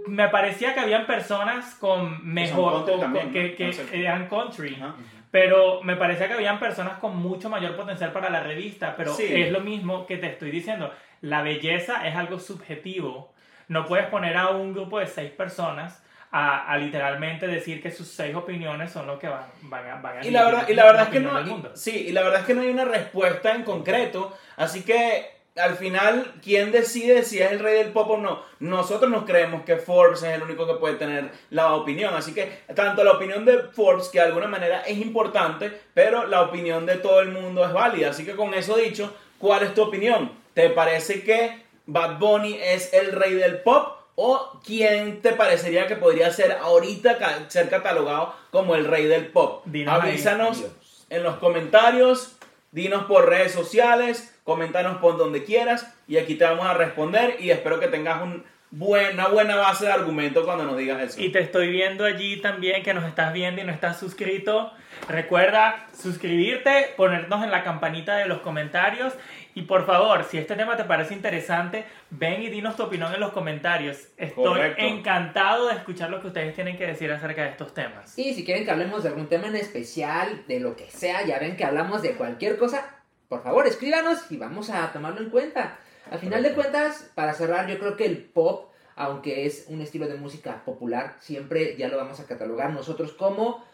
me 0.06 0.28
parecía 0.28 0.72
que 0.72 0.78
habían 0.80 1.04
personas 1.04 1.74
con 1.74 2.24
mejor, 2.24 2.88
o- 2.88 3.00
también, 3.00 3.32
que, 3.32 3.56
que 3.56 3.72
No 3.72 3.92
eran 3.92 4.28
country. 4.28 4.76
Ajá. 4.76 4.94
Pero 5.32 5.82
me 5.82 5.96
parecía 5.96 6.28
que 6.28 6.34
habían 6.34 6.60
personas 6.60 6.98
con 7.00 7.16
mucho 7.16 7.50
mayor 7.50 7.74
potencial 7.76 8.12
para 8.12 8.30
la 8.30 8.40
revista, 8.44 8.94
pero 8.96 9.12
Sí. 9.12 9.24
es 9.28 9.50
lo 9.50 9.58
mismo 9.60 10.06
que 10.06 10.16
te 10.16 10.28
estoy 10.28 10.52
diciendo. 10.52 10.94
La 11.22 11.42
belleza 11.42 12.06
es 12.06 12.14
algo 12.14 12.38
subjetivo. 12.38 13.34
No 13.68 13.86
puedes 13.86 14.06
poner 14.06 14.36
a 14.36 14.48
un 14.48 14.72
grupo 14.74 14.98
de 14.98 15.06
seis 15.06 15.30
personas 15.30 16.02
a, 16.30 16.70
a 16.70 16.76
literalmente 16.76 17.46
decir 17.46 17.82
que 17.82 17.90
sus 17.90 18.08
seis 18.08 18.34
opiniones 18.34 18.90
son 18.92 19.06
lo 19.06 19.18
que 19.18 19.28
van, 19.28 19.46
van 19.62 19.88
a, 19.88 19.94
van 19.96 20.18
a 20.18 20.26
Y 20.26 20.30
la 20.30 20.44
verdad, 20.44 20.68
y 20.68 20.74
la 20.74 20.84
verdad 20.84 21.02
es 21.04 21.08
que 21.08 21.20
no, 21.20 21.40
mundo. 21.42 21.72
sí, 21.74 22.06
y 22.08 22.12
la 22.12 22.22
verdad 22.22 22.40
es 22.40 22.46
que 22.46 22.54
no 22.54 22.62
hay 22.62 22.68
una 22.68 22.84
respuesta 22.84 23.54
en 23.54 23.62
concreto, 23.62 24.36
así 24.56 24.82
que 24.82 25.38
al 25.56 25.76
final, 25.76 26.34
¿quién 26.42 26.70
decide 26.70 27.24
si 27.24 27.40
es 27.40 27.50
el 27.50 27.58
rey 27.58 27.82
del 27.82 27.92
pop 27.92 28.10
o 28.10 28.16
no? 28.16 28.42
Nosotros 28.60 29.10
nos 29.10 29.24
creemos 29.24 29.62
que 29.64 29.76
Forbes 29.76 30.22
es 30.22 30.34
el 30.34 30.42
único 30.42 30.66
que 30.66 30.74
puede 30.74 30.94
tener 30.94 31.30
la 31.50 31.74
opinión, 31.74 32.14
así 32.14 32.32
que 32.32 32.60
tanto 32.74 33.02
la 33.02 33.12
opinión 33.12 33.44
de 33.44 33.58
Forbes, 33.58 34.08
que 34.08 34.18
de 34.18 34.26
alguna 34.26 34.46
manera 34.46 34.82
es 34.82 34.98
importante, 34.98 35.72
pero 35.94 36.26
la 36.26 36.42
opinión 36.42 36.86
de 36.86 36.96
todo 36.96 37.20
el 37.20 37.30
mundo 37.30 37.64
es 37.64 37.72
válida, 37.72 38.10
así 38.10 38.24
que 38.24 38.36
con 38.36 38.54
eso 38.54 38.76
dicho, 38.76 39.16
¿cuál 39.38 39.64
es 39.64 39.74
tu 39.74 39.82
opinión? 39.82 40.30
¿Te 40.54 40.70
parece 40.70 41.22
que 41.22 41.67
Bad 41.88 42.18
Bunny 42.18 42.58
es 42.62 42.92
el 42.92 43.12
rey 43.12 43.34
del 43.34 43.58
pop? 43.62 43.96
¿O 44.14 44.60
quién 44.64 45.22
te 45.22 45.32
parecería 45.32 45.86
que 45.86 45.96
podría 45.96 46.30
ser 46.32 46.52
ahorita 46.52 47.18
ca- 47.18 47.48
ser 47.48 47.68
catalogado 47.70 48.34
como 48.50 48.74
el 48.74 48.84
rey 48.84 49.06
del 49.06 49.28
pop? 49.28 49.62
Dinos. 49.64 49.94
Avísanos 49.94 50.58
Dios. 50.58 50.72
en 51.08 51.22
los 51.22 51.36
comentarios, 51.36 52.36
dinos 52.72 53.04
por 53.04 53.28
redes 53.28 53.52
sociales, 53.52 54.34
coméntanos 54.44 54.98
por 54.98 55.16
donde 55.16 55.44
quieras 55.44 55.86
y 56.08 56.16
aquí 56.18 56.34
te 56.34 56.44
vamos 56.44 56.66
a 56.66 56.74
responder 56.74 57.36
y 57.40 57.50
espero 57.50 57.78
que 57.80 57.88
tengas 57.88 58.20
un 58.22 58.44
buen- 58.70 59.14
una 59.14 59.28
buena 59.28 59.56
base 59.56 59.86
de 59.86 59.92
argumento 59.92 60.44
cuando 60.44 60.64
nos 60.64 60.76
digas 60.76 61.00
eso. 61.02 61.20
Y 61.20 61.30
te 61.30 61.40
estoy 61.40 61.70
viendo 61.70 62.04
allí 62.04 62.40
también 62.40 62.82
que 62.82 62.94
nos 62.94 63.04
estás 63.04 63.32
viendo 63.32 63.60
y 63.60 63.64
no 63.64 63.72
estás 63.72 63.98
suscrito. 63.98 64.72
Recuerda 65.08 65.86
suscribirte, 65.96 66.92
ponernos 66.96 67.42
en 67.44 67.50
la 67.50 67.62
campanita 67.64 68.16
de 68.16 68.26
los 68.26 68.40
comentarios 68.40 69.14
y 69.54 69.62
por 69.62 69.86
favor, 69.86 70.24
si 70.24 70.38
este 70.38 70.54
tema 70.56 70.76
te 70.76 70.84
parece 70.84 71.14
interesante, 71.14 71.84
ven 72.10 72.42
y 72.42 72.48
dinos 72.48 72.76
tu 72.76 72.82
opinión 72.84 73.12
en 73.14 73.20
los 73.20 73.32
comentarios. 73.32 74.08
Estoy 74.16 74.44
Correcto. 74.44 74.82
encantado 74.82 75.68
de 75.68 75.74
escuchar 75.76 76.10
lo 76.10 76.20
que 76.20 76.26
ustedes 76.28 76.54
tienen 76.54 76.76
que 76.76 76.86
decir 76.86 77.10
acerca 77.10 77.42
de 77.44 77.50
estos 77.50 77.72
temas. 77.74 78.18
Y 78.18 78.34
si 78.34 78.44
quieren 78.44 78.64
que 78.64 78.70
hablemos 78.70 79.02
de 79.02 79.08
algún 79.10 79.28
tema 79.28 79.46
en 79.46 79.56
especial, 79.56 80.44
de 80.46 80.60
lo 80.60 80.76
que 80.76 80.90
sea, 80.90 81.24
ya 81.24 81.38
ven 81.38 81.56
que 81.56 81.64
hablamos 81.64 82.02
de 82.02 82.12
cualquier 82.12 82.58
cosa, 82.58 82.84
por 83.28 83.42
favor 83.42 83.66
escríbanos 83.66 84.30
y 84.30 84.36
vamos 84.36 84.68
a 84.70 84.92
tomarlo 84.92 85.20
en 85.20 85.30
cuenta. 85.30 85.78
Al 86.10 86.18
final 86.18 86.42
de 86.42 86.52
cuentas, 86.52 87.10
para 87.14 87.34
cerrar, 87.34 87.68
yo 87.68 87.78
creo 87.78 87.96
que 87.96 88.06
el 88.06 88.18
pop, 88.18 88.70
aunque 88.96 89.46
es 89.46 89.66
un 89.68 89.80
estilo 89.80 90.08
de 90.08 90.16
música 90.16 90.64
popular, 90.64 91.16
siempre 91.20 91.76
ya 91.76 91.88
lo 91.88 91.96
vamos 91.96 92.20
a 92.20 92.26
catalogar 92.26 92.72
nosotros 92.72 93.12
como 93.12 93.64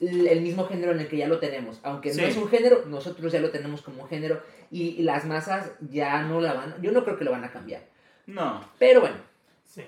el 0.00 0.40
mismo 0.40 0.66
género 0.66 0.92
en 0.92 1.00
el 1.00 1.08
que 1.08 1.16
ya 1.16 1.28
lo 1.28 1.38
tenemos. 1.38 1.78
Aunque 1.82 2.12
no 2.14 2.22
es 2.22 2.36
un 2.36 2.48
género, 2.48 2.84
nosotros 2.86 3.32
ya 3.32 3.40
lo 3.40 3.50
tenemos 3.50 3.82
como 3.82 4.02
un 4.02 4.08
género 4.08 4.42
y 4.70 5.02
las 5.02 5.26
masas 5.26 5.70
ya 5.90 6.22
no 6.22 6.40
la 6.40 6.54
van, 6.54 6.82
yo 6.82 6.90
no 6.90 7.04
creo 7.04 7.16
que 7.16 7.24
lo 7.24 7.30
van 7.30 7.44
a 7.44 7.52
cambiar. 7.52 7.82
No. 8.26 8.64
Pero 8.78 9.00
bueno, 9.00 9.16
Sí. 9.64 9.82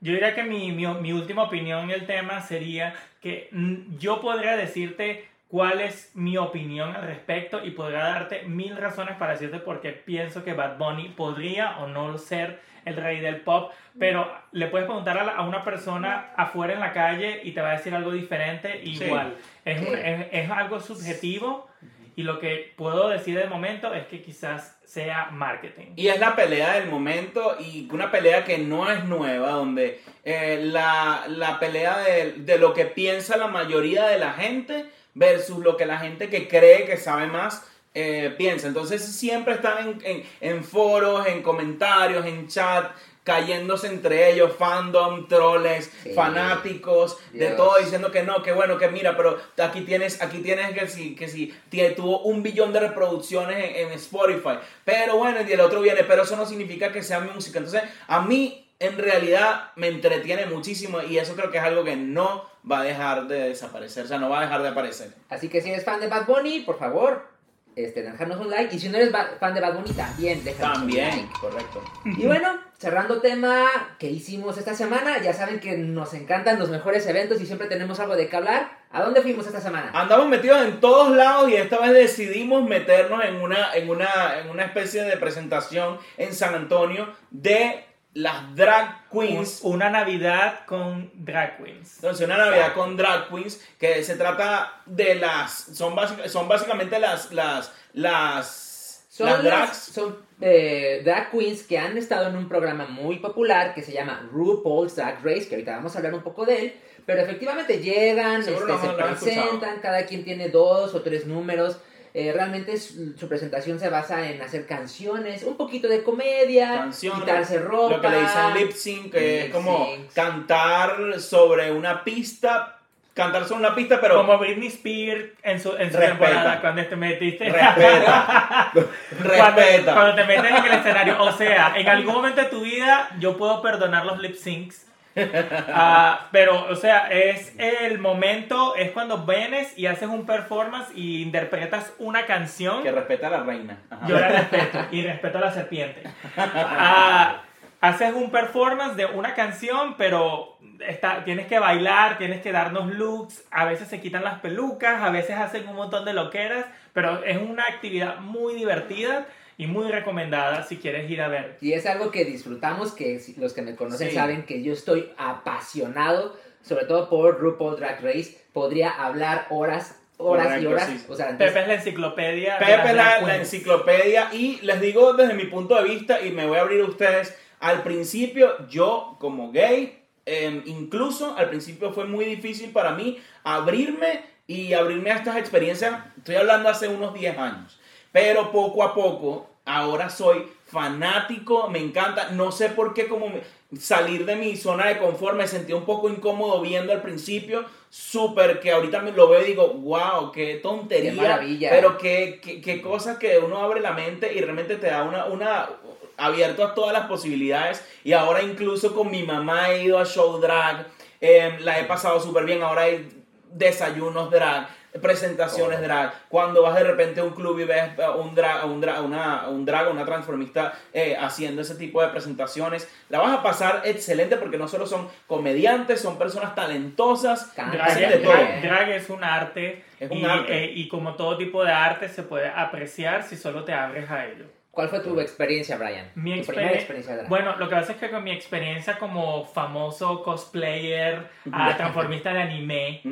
Yo 0.00 0.12
diría 0.12 0.34
que 0.34 0.42
mi, 0.42 0.72
mi, 0.72 0.86
mi 0.86 1.12
última 1.12 1.44
opinión 1.44 1.84
en 1.84 1.90
el 1.90 2.06
tema 2.06 2.40
sería 2.42 2.94
que 3.20 3.48
mm, 3.52 3.98
yo 3.98 4.20
podría 4.20 4.56
decirte 4.56 5.24
cuál 5.50 5.80
es 5.80 6.12
mi 6.14 6.36
opinión 6.36 6.94
al 6.94 7.06
respecto 7.06 7.64
y 7.64 7.70
podría 7.72 8.04
darte 8.04 8.42
mil 8.44 8.76
razones 8.76 9.16
para 9.16 9.32
decirte 9.32 9.58
por 9.58 9.80
qué 9.80 9.90
pienso 9.90 10.44
que 10.44 10.52
Bad 10.54 10.78
Bunny 10.78 11.08
podría 11.08 11.78
o 11.78 11.88
no 11.88 12.16
ser 12.18 12.60
el 12.84 12.96
rey 12.96 13.20
del 13.20 13.40
pop, 13.40 13.72
pero 13.98 14.32
le 14.52 14.68
puedes 14.68 14.86
preguntar 14.86 15.18
a, 15.18 15.24
la- 15.24 15.32
a 15.32 15.42
una 15.42 15.64
persona 15.64 16.30
afuera 16.36 16.72
en 16.72 16.80
la 16.80 16.92
calle 16.92 17.40
y 17.44 17.50
te 17.52 17.60
va 17.60 17.70
a 17.70 17.76
decir 17.76 17.94
algo 17.94 18.12
diferente 18.12 18.80
Sí. 18.84 19.04
igual. 19.04 19.34
Es, 19.64 19.80
un- 19.86 19.94
es, 19.98 20.26
es 20.32 20.50
algo 20.50 20.80
subjetivo 20.80 21.68
y 22.16 22.22
lo 22.22 22.38
que 22.38 22.72
puedo 22.76 23.08
decir 23.08 23.36
de 23.38 23.46
momento 23.46 23.92
es 23.94 24.06
que 24.06 24.22
quizás 24.22 24.80
sea 24.84 25.28
marketing. 25.32 25.92
Y 25.96 26.08
es 26.08 26.18
la 26.20 26.34
pelea 26.36 26.74
del 26.74 26.88
momento 26.88 27.56
y 27.60 27.88
una 27.92 28.10
pelea 28.10 28.44
que 28.44 28.58
no 28.58 28.90
es 28.90 29.04
nueva, 29.04 29.50
donde 29.50 30.00
eh, 30.24 30.60
la, 30.62 31.24
la 31.28 31.58
pelea 31.58 31.98
de, 31.98 32.32
de 32.32 32.58
lo 32.58 32.72
que 32.72 32.84
piensa 32.86 33.36
la 33.36 33.46
mayoría 33.48 34.06
de 34.06 34.18
la 34.18 34.32
gente 34.32 34.86
versus 35.14 35.58
lo 35.58 35.76
que 35.76 35.86
la 35.86 35.98
gente 35.98 36.28
que 36.28 36.48
cree 36.48 36.84
que 36.86 36.96
sabe 36.96 37.26
más 37.26 37.64
eh, 37.94 38.32
piensa. 38.38 38.68
Entonces 38.68 39.02
siempre 39.04 39.54
están 39.54 39.78
en, 39.88 39.98
en- 40.04 40.22
en 40.40 40.64
foros, 40.64 41.26
en 41.26 41.42
comentarios, 41.42 42.24
en 42.24 42.46
chat, 42.46 42.92
cayéndose 43.24 43.88
entre 43.88 44.30
ellos, 44.30 44.52
fandom, 44.56 45.26
troles, 45.28 45.90
Sí. 46.04 46.10
fanáticos, 46.14 47.18
de 47.32 47.48
todo, 47.48 47.74
diciendo 47.80 48.10
que 48.10 48.22
no, 48.22 48.42
que 48.42 48.52
bueno, 48.52 48.78
que 48.78 48.88
mira, 48.88 49.16
pero 49.16 49.38
aquí 49.62 49.82
tienes, 49.82 50.22
aquí 50.22 50.38
tienes 50.38 50.72
que 50.76 50.86
si, 50.88 51.14
que 51.14 51.28
si 51.28 51.52
tuvo 51.96 52.20
un 52.20 52.42
billón 52.42 52.72
de 52.72 52.80
reproducciones 52.80 53.56
en, 53.58 53.88
en 53.88 53.92
Spotify. 53.92 54.58
Pero 54.84 55.16
bueno, 55.18 55.40
y 55.46 55.52
el 55.52 55.60
otro 55.60 55.80
viene, 55.80 56.04
pero 56.04 56.22
eso 56.22 56.36
no 56.36 56.46
significa 56.46 56.92
que 56.92 57.02
sea 57.02 57.20
música. 57.20 57.58
Entonces, 57.58 57.82
a 58.06 58.22
mí 58.22 58.66
en 58.80 58.98
realidad 58.98 59.70
me 59.76 59.88
entretiene 59.88 60.46
muchísimo 60.46 61.02
y 61.02 61.18
eso 61.18 61.36
creo 61.36 61.50
que 61.50 61.58
es 61.58 61.64
algo 61.64 61.84
que 61.84 61.96
no 61.96 62.46
va 62.70 62.80
a 62.80 62.84
dejar 62.84 63.26
de 63.28 63.48
desaparecer, 63.50 64.04
o 64.04 64.08
sea, 64.08 64.18
no 64.18 64.28
va 64.30 64.40
a 64.40 64.42
dejar 64.42 64.62
de 64.62 64.68
aparecer. 64.68 65.12
Así 65.28 65.48
que 65.48 65.60
si 65.60 65.70
eres 65.70 65.84
fan 65.84 66.00
de 66.00 66.08
Bad 66.08 66.26
Bunny, 66.26 66.60
por 66.60 66.78
favor, 66.78 67.28
este, 67.76 68.02
dejarnos 68.02 68.38
un 68.40 68.50
like. 68.50 68.74
Y 68.74 68.78
si 68.78 68.88
no 68.88 68.96
eres 68.96 69.12
fan 69.38 69.54
de 69.54 69.60
Bad 69.60 69.74
Bunny, 69.74 69.92
también 69.92 70.42
déjanos 70.42 70.78
un 70.78 70.80
También, 70.84 71.08
like. 71.10 71.28
correcto. 71.40 71.84
Y 72.04 72.26
bueno, 72.26 72.58
cerrando 72.78 73.20
tema 73.20 73.66
que 73.98 74.08
hicimos 74.08 74.56
esta 74.58 74.74
semana, 74.74 75.22
ya 75.22 75.32
saben 75.32 75.60
que 75.60 75.76
nos 75.76 76.12
encantan 76.14 76.58
los 76.58 76.70
mejores 76.70 77.06
eventos 77.06 77.40
y 77.40 77.46
siempre 77.46 77.68
tenemos 77.68 78.00
algo 78.00 78.16
de 78.16 78.28
qué 78.28 78.36
hablar. 78.36 78.80
¿A 78.90 79.02
dónde 79.02 79.22
fuimos 79.22 79.46
esta 79.46 79.60
semana? 79.60 79.90
Andamos 79.94 80.26
metidos 80.26 80.62
en 80.64 80.80
todos 80.80 81.14
lados 81.14 81.48
y 81.48 81.54
esta 81.54 81.78
vez 81.78 81.92
decidimos 81.92 82.68
meternos 82.68 83.24
en 83.24 83.36
una, 83.36 83.72
en 83.74 83.88
una, 83.88 84.38
en 84.40 84.50
una 84.50 84.64
especie 84.64 85.04
de 85.04 85.16
presentación 85.16 85.98
en 86.16 86.34
San 86.34 86.54
Antonio 86.54 87.08
de 87.30 87.84
las 88.14 88.54
drag 88.56 89.08
queens. 89.10 89.60
Un- 89.62 89.74
una 89.76 89.90
Navidad 89.90 90.60
con 90.66 91.10
drag 91.14 91.56
queens. 91.62 91.96
Entonces, 91.96 92.26
una 92.26 92.36
Navidad 92.38 92.74
con 92.74 92.96
drag 92.96 93.28
queens 93.28 93.60
que 93.78 94.02
se 94.02 94.16
trata 94.16 94.82
de 94.86 95.14
las. 95.16 95.52
Son, 95.52 95.94
básica- 95.94 96.28
son 96.28 96.48
básicamente 96.48 96.98
las. 96.98 97.32
Las. 97.32 97.72
Las. 97.92 99.06
Son, 99.10 99.26
las 99.26 99.44
las- 99.44 99.44
drags. 99.44 99.76
son 99.76 100.16
eh, 100.40 101.02
drag 101.04 101.30
queens 101.30 101.62
que 101.64 101.78
han 101.78 101.98
estado 101.98 102.28
en 102.28 102.36
un 102.36 102.48
programa 102.48 102.86
muy 102.86 103.18
popular 103.18 103.74
que 103.74 103.82
se 103.82 103.92
llama 103.92 104.26
RuPaul's 104.32 104.96
Drag 104.96 105.18
Race, 105.24 105.46
que 105.48 105.56
ahorita 105.56 105.76
vamos 105.76 105.94
a 105.94 105.98
hablar 105.98 106.14
un 106.14 106.22
poco 106.22 106.46
de 106.46 106.58
él. 106.64 106.74
Pero 107.06 107.22
efectivamente 107.22 107.78
llegan, 107.80 108.40
este, 108.40 108.54
se 108.56 108.88
presentan, 108.94 109.80
cada 109.80 110.06
quien 110.06 110.24
tiene 110.24 110.48
dos 110.48 110.94
o 110.94 111.02
tres 111.02 111.26
números. 111.26 111.78
Eh, 112.12 112.32
realmente 112.32 112.76
su, 112.76 113.16
su 113.16 113.28
presentación 113.28 113.78
se 113.78 113.88
basa 113.88 114.28
en 114.28 114.42
hacer 114.42 114.66
canciones, 114.66 115.44
un 115.44 115.56
poquito 115.56 115.86
de 115.86 116.02
comedia, 116.02 116.74
Canciones, 116.76 117.20
quitarse 117.20 117.58
ropa. 117.58 117.96
Lo 117.96 118.00
que 118.02 118.08
le 118.08 118.20
dicen 118.20 118.54
lip 118.54 118.72
sync, 118.72 119.12
que 119.12 119.46
es 119.46 119.50
como 119.52 119.88
cantar 120.14 121.20
sobre 121.20 121.70
una 121.70 122.02
pista. 122.02 122.76
Cantar 123.14 123.44
sobre 123.44 123.60
una 123.60 123.74
pista, 123.74 124.00
pero. 124.00 124.16
Como 124.16 124.38
Britney 124.38 124.68
Spears 124.68 125.30
en 125.42 125.60
su, 125.60 125.76
en 125.76 125.92
su 125.92 125.98
temporada, 125.98 126.60
cuando 126.60 126.84
te 126.84 126.96
metiste. 126.96 127.48
Respeta. 127.48 128.70
Cuando, 128.72 128.90
respeta. 129.28 129.94
cuando 129.94 130.14
te 130.14 130.24
metes 130.24 130.50
en 130.50 130.64
el 130.64 130.72
escenario. 130.72 131.22
O 131.22 131.32
sea, 131.32 131.74
en 131.76 131.88
algún 131.88 132.14
momento 132.14 132.40
de 132.40 132.46
tu 132.46 132.60
vida 132.60 133.10
yo 133.18 133.36
puedo 133.36 133.60
perdonar 133.62 134.06
los 134.06 134.20
lip 134.20 134.36
syncs 134.36 134.89
Ah, 135.16 136.28
pero, 136.30 136.66
o 136.68 136.76
sea, 136.76 137.08
es 137.10 137.54
el 137.58 137.98
momento, 137.98 138.76
es 138.76 138.90
cuando 138.90 139.24
vienes 139.26 139.76
y 139.78 139.86
haces 139.86 140.08
un 140.08 140.26
performance 140.26 140.88
y 140.94 141.22
interpretas 141.22 141.92
una 141.98 142.26
canción. 142.26 142.82
Que 142.82 142.92
respeta 142.92 143.26
a 143.26 143.30
la 143.30 143.42
reina. 143.42 143.78
Ajá. 143.90 144.06
Yo 144.06 144.18
la 144.18 144.28
respeto 144.28 144.78
y 144.90 145.02
respeto 145.02 145.38
a 145.38 145.40
la 145.42 145.52
serpiente. 145.52 146.02
Ah, 146.36 147.42
haces 147.80 148.14
un 148.14 148.30
performance 148.30 148.96
de 148.96 149.06
una 149.06 149.34
canción, 149.34 149.94
pero 149.96 150.58
está, 150.86 151.24
tienes 151.24 151.46
que 151.46 151.58
bailar, 151.58 152.18
tienes 152.18 152.42
que 152.42 152.52
darnos 152.52 152.86
looks, 152.94 153.44
a 153.50 153.64
veces 153.64 153.88
se 153.88 154.00
quitan 154.00 154.24
las 154.24 154.40
pelucas, 154.40 155.02
a 155.02 155.10
veces 155.10 155.36
hacen 155.36 155.68
un 155.68 155.76
montón 155.76 156.04
de 156.04 156.12
loqueras, 156.12 156.66
pero 156.92 157.24
es 157.24 157.38
una 157.38 157.64
actividad 157.64 158.18
muy 158.18 158.54
divertida 158.54 159.26
y 159.60 159.66
muy 159.66 159.90
recomendada 159.90 160.62
si 160.62 160.78
quieres 160.78 161.10
ir 161.10 161.20
a 161.20 161.28
ver. 161.28 161.58
Y 161.60 161.74
es 161.74 161.84
algo 161.84 162.10
que 162.10 162.24
disfrutamos, 162.24 162.92
que 162.92 163.20
los 163.36 163.52
que 163.52 163.60
me 163.60 163.76
conocen 163.76 164.08
Sí. 164.08 164.14
saben 164.14 164.44
que 164.46 164.62
yo 164.62 164.72
estoy 164.72 165.10
apasionado, 165.18 166.34
sobre 166.62 166.86
todo 166.86 167.10
por 167.10 167.38
RuPaul 167.38 167.76
Drag 167.76 168.02
Race. 168.02 168.38
Podría 168.54 168.90
hablar 168.90 169.46
horas, 169.50 170.00
horas 170.16 170.46
y 170.46 170.48
Correcto, 170.64 170.70
horas. 170.70 170.86
sí. 170.88 171.06
O 171.08 171.14
sea, 171.14 171.30
entonces- 171.30 171.48
Pepe 171.52 171.60
es 171.60 171.68
la 171.68 171.74
enciclopedia. 171.74 172.58
Pepe 172.58 172.92
las 172.94 173.20
la, 173.20 173.26
la 173.26 173.36
enciclopedia 173.36 174.28
y 174.32 174.60
les 174.62 174.80
digo 174.80 175.12
desde 175.12 175.34
mi 175.34 175.44
punto 175.44 175.74
de 175.74 175.88
vista 175.88 176.22
y 176.24 176.30
me 176.30 176.46
voy 176.46 176.56
a 176.56 176.62
abrir 176.62 176.80
a 176.80 176.84
ustedes. 176.86 177.36
Al 177.60 177.82
principio 177.82 178.66
yo 178.68 179.16
como 179.20 179.52
gay, 179.52 180.02
eh, 180.24 180.62
incluso 180.64 181.36
al 181.36 181.50
principio 181.50 181.92
fue 181.92 182.06
muy 182.06 182.24
difícil 182.24 182.70
para 182.72 182.92
mí 182.92 183.18
abrirme 183.44 184.22
y 184.46 184.72
abrirme 184.72 185.10
a 185.10 185.16
estas 185.16 185.36
experiencias. 185.36 186.00
Estoy 186.16 186.36
hablando 186.36 186.70
hace 186.70 186.88
unos 186.88 187.12
10 187.12 187.36
años. 187.36 187.78
Pero 188.12 188.50
poco 188.50 188.82
a 188.82 188.92
poco, 188.94 189.49
ahora 189.64 190.10
soy 190.10 190.46
fanático, 190.66 191.68
me 191.68 191.78
encanta. 191.78 192.30
No 192.30 192.52
sé 192.52 192.68
por 192.68 192.94
qué 192.94 193.08
como 193.08 193.32
salir 193.78 194.26
de 194.26 194.36
mi 194.36 194.56
zona 194.56 194.86
de 194.86 194.98
confort 194.98 195.36
me 195.36 195.46
sentí 195.46 195.72
un 195.72 195.84
poco 195.84 196.08
incómodo 196.08 196.60
viendo 196.60 196.92
al 196.92 197.02
principio. 197.02 197.64
Súper 197.88 198.60
que 198.60 198.72
ahorita 198.72 199.00
me 199.00 199.12
lo 199.12 199.28
veo 199.28 199.42
y 199.42 199.46
digo, 199.46 199.68
wow, 199.68 200.30
qué 200.32 200.56
tontería. 200.56 201.10
Qué 201.10 201.16
maravilla. 201.16 201.70
Pero 201.70 201.98
qué, 201.98 202.40
qué, 202.42 202.60
qué 202.60 202.80
cosa 202.80 203.18
que 203.18 203.38
uno 203.38 203.58
abre 203.58 203.80
la 203.80 203.92
mente 203.92 204.32
y 204.32 204.40
realmente 204.40 204.76
te 204.76 204.88
da 204.88 205.02
una, 205.02 205.26
una 205.26 205.68
abierto 206.16 206.64
a 206.64 206.74
todas 206.74 206.92
las 206.92 207.06
posibilidades. 207.06 207.84
Y 208.04 208.12
ahora 208.12 208.42
incluso 208.42 208.94
con 208.94 209.10
mi 209.10 209.22
mamá 209.22 209.70
he 209.70 209.84
ido 209.84 209.98
a 209.98 210.04
show 210.04 210.38
drag, 210.38 210.86
eh, 211.20 211.56
la 211.60 211.80
he 211.80 211.84
pasado 211.84 212.20
súper 212.20 212.44
bien. 212.44 212.62
Ahora 212.62 212.82
hay 212.82 213.08
desayunos 213.52 214.30
drag, 214.30 214.68
presentaciones 215.00 215.78
Oh. 215.78 215.82
drag. 215.82 216.12
Cuando 216.28 216.62
vas 216.62 216.74
de 216.74 216.84
repente 216.84 217.20
a 217.20 217.24
un 217.24 217.30
club 217.30 217.58
y 217.60 217.64
ves 217.64 217.98
a 217.98 218.10
un 218.12 218.34
drag, 218.34 218.60
a 218.62 218.64
un 218.66 218.80
drag, 218.80 219.04
una, 219.04 219.48
un 219.48 219.64
drag, 219.64 219.90
una 219.90 220.04
transformista 220.04 220.72
eh, 220.92 221.16
haciendo 221.18 221.62
ese 221.62 221.74
tipo 221.76 222.02
de 222.02 222.08
presentaciones, 222.08 222.88
la 223.08 223.18
vas 223.20 223.32
a 223.38 223.42
pasar 223.42 223.82
excelente 223.84 224.36
porque 224.36 224.58
no 224.58 224.68
solo 224.68 224.86
son 224.86 225.08
comediantes, 225.26 226.00
son 226.00 226.18
personas 226.18 226.54
talentosas. 226.54 227.54
Drag, 227.54 227.98
de 227.98 228.16
todo. 228.18 228.32
drag- 228.32 228.62
drag 228.62 228.88
es 228.90 229.10
un 229.10 229.22
arte. 229.24 229.84
Es 229.98 230.10
un 230.10 230.18
y, 230.18 230.24
arte. 230.24 230.64
eh, 230.64 230.72
y 230.74 230.88
como 230.88 231.14
todo 231.14 231.36
tipo 231.36 231.62
de 231.62 231.72
arte 231.72 232.08
se 232.08 232.22
puede 232.22 232.48
apreciar 232.48 233.22
si 233.22 233.36
solo 233.36 233.64
te 233.64 233.72
abres 233.72 234.10
a 234.10 234.26
ello. 234.26 234.46
¿Cuál 234.70 234.88
fue 234.88 235.00
tu 235.00 235.18
experiencia, 235.18 235.76
Brian? 235.76 236.10
Mi 236.14 236.40
tu 236.40 236.46
primera 236.46 236.68
experien- 236.70 236.74
experiencia 236.76 237.16
drag. 237.16 237.28
Bueno, 237.28 237.56
lo 237.56 237.68
que 237.68 237.74
pasa 237.74 237.92
es 237.92 237.98
que 237.98 238.08
con 238.10 238.22
mi 238.22 238.30
experiencia 238.30 238.98
como 238.98 239.44
famoso 239.44 240.22
cosplayer, 240.22 241.28
ah, 241.52 241.74
transformista 241.76 242.32
de 242.32 242.42
anime, 242.42 243.02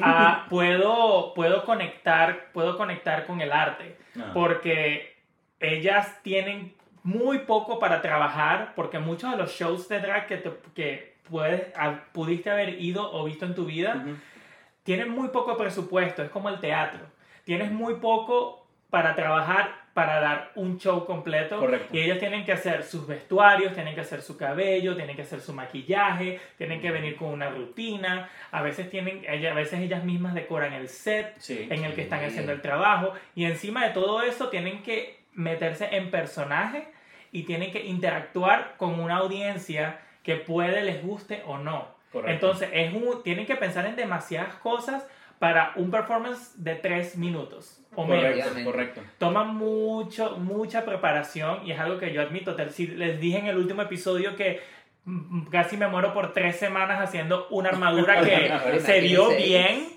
ah, 0.00 0.46
puedo, 0.48 1.34
puedo, 1.34 1.64
conectar, 1.64 2.50
puedo 2.52 2.76
conectar 2.78 3.26
con 3.26 3.40
el 3.42 3.52
arte. 3.52 3.98
Ah. 4.18 4.30
Porque 4.32 5.14
ellas 5.60 6.20
tienen 6.22 6.74
muy 7.02 7.40
poco 7.40 7.78
para 7.78 8.00
trabajar, 8.00 8.72
porque 8.74 8.98
muchos 8.98 9.30
de 9.30 9.36
los 9.36 9.50
shows 9.52 9.88
de 9.90 10.00
drag 10.00 10.26
que, 10.26 10.38
te- 10.38 10.58
que 10.74 11.16
puedes, 11.28 11.66
pudiste 12.12 12.50
haber 12.50 12.80
ido 12.80 13.12
o 13.12 13.24
visto 13.24 13.44
en 13.44 13.54
tu 13.54 13.66
vida, 13.66 13.96
Ujú. 13.96 14.16
tienen 14.84 15.10
muy 15.10 15.28
poco 15.28 15.56
presupuesto, 15.58 16.22
es 16.22 16.30
como 16.30 16.48
el 16.48 16.60
teatro. 16.60 17.00
Tienes 17.44 17.70
muy 17.70 17.96
poco 17.96 18.66
para 18.88 19.14
trabajar 19.14 19.83
para 19.94 20.20
dar 20.20 20.50
un 20.56 20.78
show 20.78 21.06
completo 21.06 21.58
Correcto. 21.60 21.96
y 21.96 22.00
ellos 22.00 22.18
tienen 22.18 22.44
que 22.44 22.52
hacer 22.52 22.82
sus 22.82 23.06
vestuarios, 23.06 23.72
tienen 23.74 23.94
que 23.94 24.00
hacer 24.00 24.20
su 24.22 24.36
cabello, 24.36 24.96
tienen 24.96 25.14
que 25.14 25.22
hacer 25.22 25.40
su 25.40 25.52
maquillaje, 25.54 26.40
tienen 26.58 26.80
que 26.80 26.90
venir 26.90 27.16
con 27.16 27.28
una 27.28 27.48
rutina, 27.48 28.28
a 28.50 28.60
veces 28.62 28.90
tienen 28.90 29.24
a 29.28 29.54
veces 29.54 29.80
ellas 29.80 30.02
mismas 30.04 30.34
decoran 30.34 30.72
el 30.72 30.88
set 30.88 31.34
Sí. 31.38 31.68
en 31.70 31.84
el 31.84 31.94
que 31.94 32.02
están 32.02 32.24
haciendo 32.24 32.50
el 32.52 32.60
trabajo 32.60 33.14
y 33.36 33.44
encima 33.44 33.84
de 33.86 33.90
todo 33.92 34.22
eso 34.22 34.48
tienen 34.48 34.82
que 34.82 35.20
meterse 35.32 35.88
en 35.96 36.10
personaje 36.10 36.88
y 37.30 37.44
tienen 37.44 37.70
que 37.72 37.84
interactuar 37.84 38.74
con 38.76 38.98
una 39.00 39.16
audiencia 39.16 40.00
que 40.24 40.36
puede 40.36 40.82
les 40.82 41.02
guste 41.04 41.42
o 41.46 41.58
no. 41.58 41.94
Correcto. 42.12 42.32
Entonces, 42.32 42.68
es 42.72 42.94
un, 42.94 43.22
tienen 43.24 43.44
que 43.44 43.56
pensar 43.56 43.86
en 43.86 43.96
demasiadas 43.96 44.54
cosas 44.56 45.04
para 45.38 45.72
un 45.76 45.90
performance 45.90 46.52
de 46.56 46.74
tres 46.76 47.16
minutos 47.16 47.80
o 47.94 48.06
menos. 48.06 48.46
Correcto. 48.64 49.00
Toma 49.18 49.44
mucho, 49.44 50.36
mucha 50.38 50.84
preparación 50.84 51.66
y 51.66 51.72
es 51.72 51.78
algo 51.78 51.98
que 51.98 52.12
yo 52.12 52.22
admito. 52.22 52.56
Les 52.56 53.20
dije 53.20 53.38
en 53.38 53.46
el 53.46 53.56
último 53.56 53.82
episodio 53.82 54.36
que 54.36 54.60
mm, 55.04 55.46
casi 55.46 55.76
me 55.76 55.86
muero 55.86 56.12
por 56.14 56.32
tres 56.32 56.56
semanas 56.56 57.00
haciendo 57.00 57.46
una 57.50 57.70
armadura 57.70 58.20
que 58.20 58.80
se 58.80 59.00
vio 59.00 59.24
imagínense. 59.30 59.46
bien, 59.46 59.88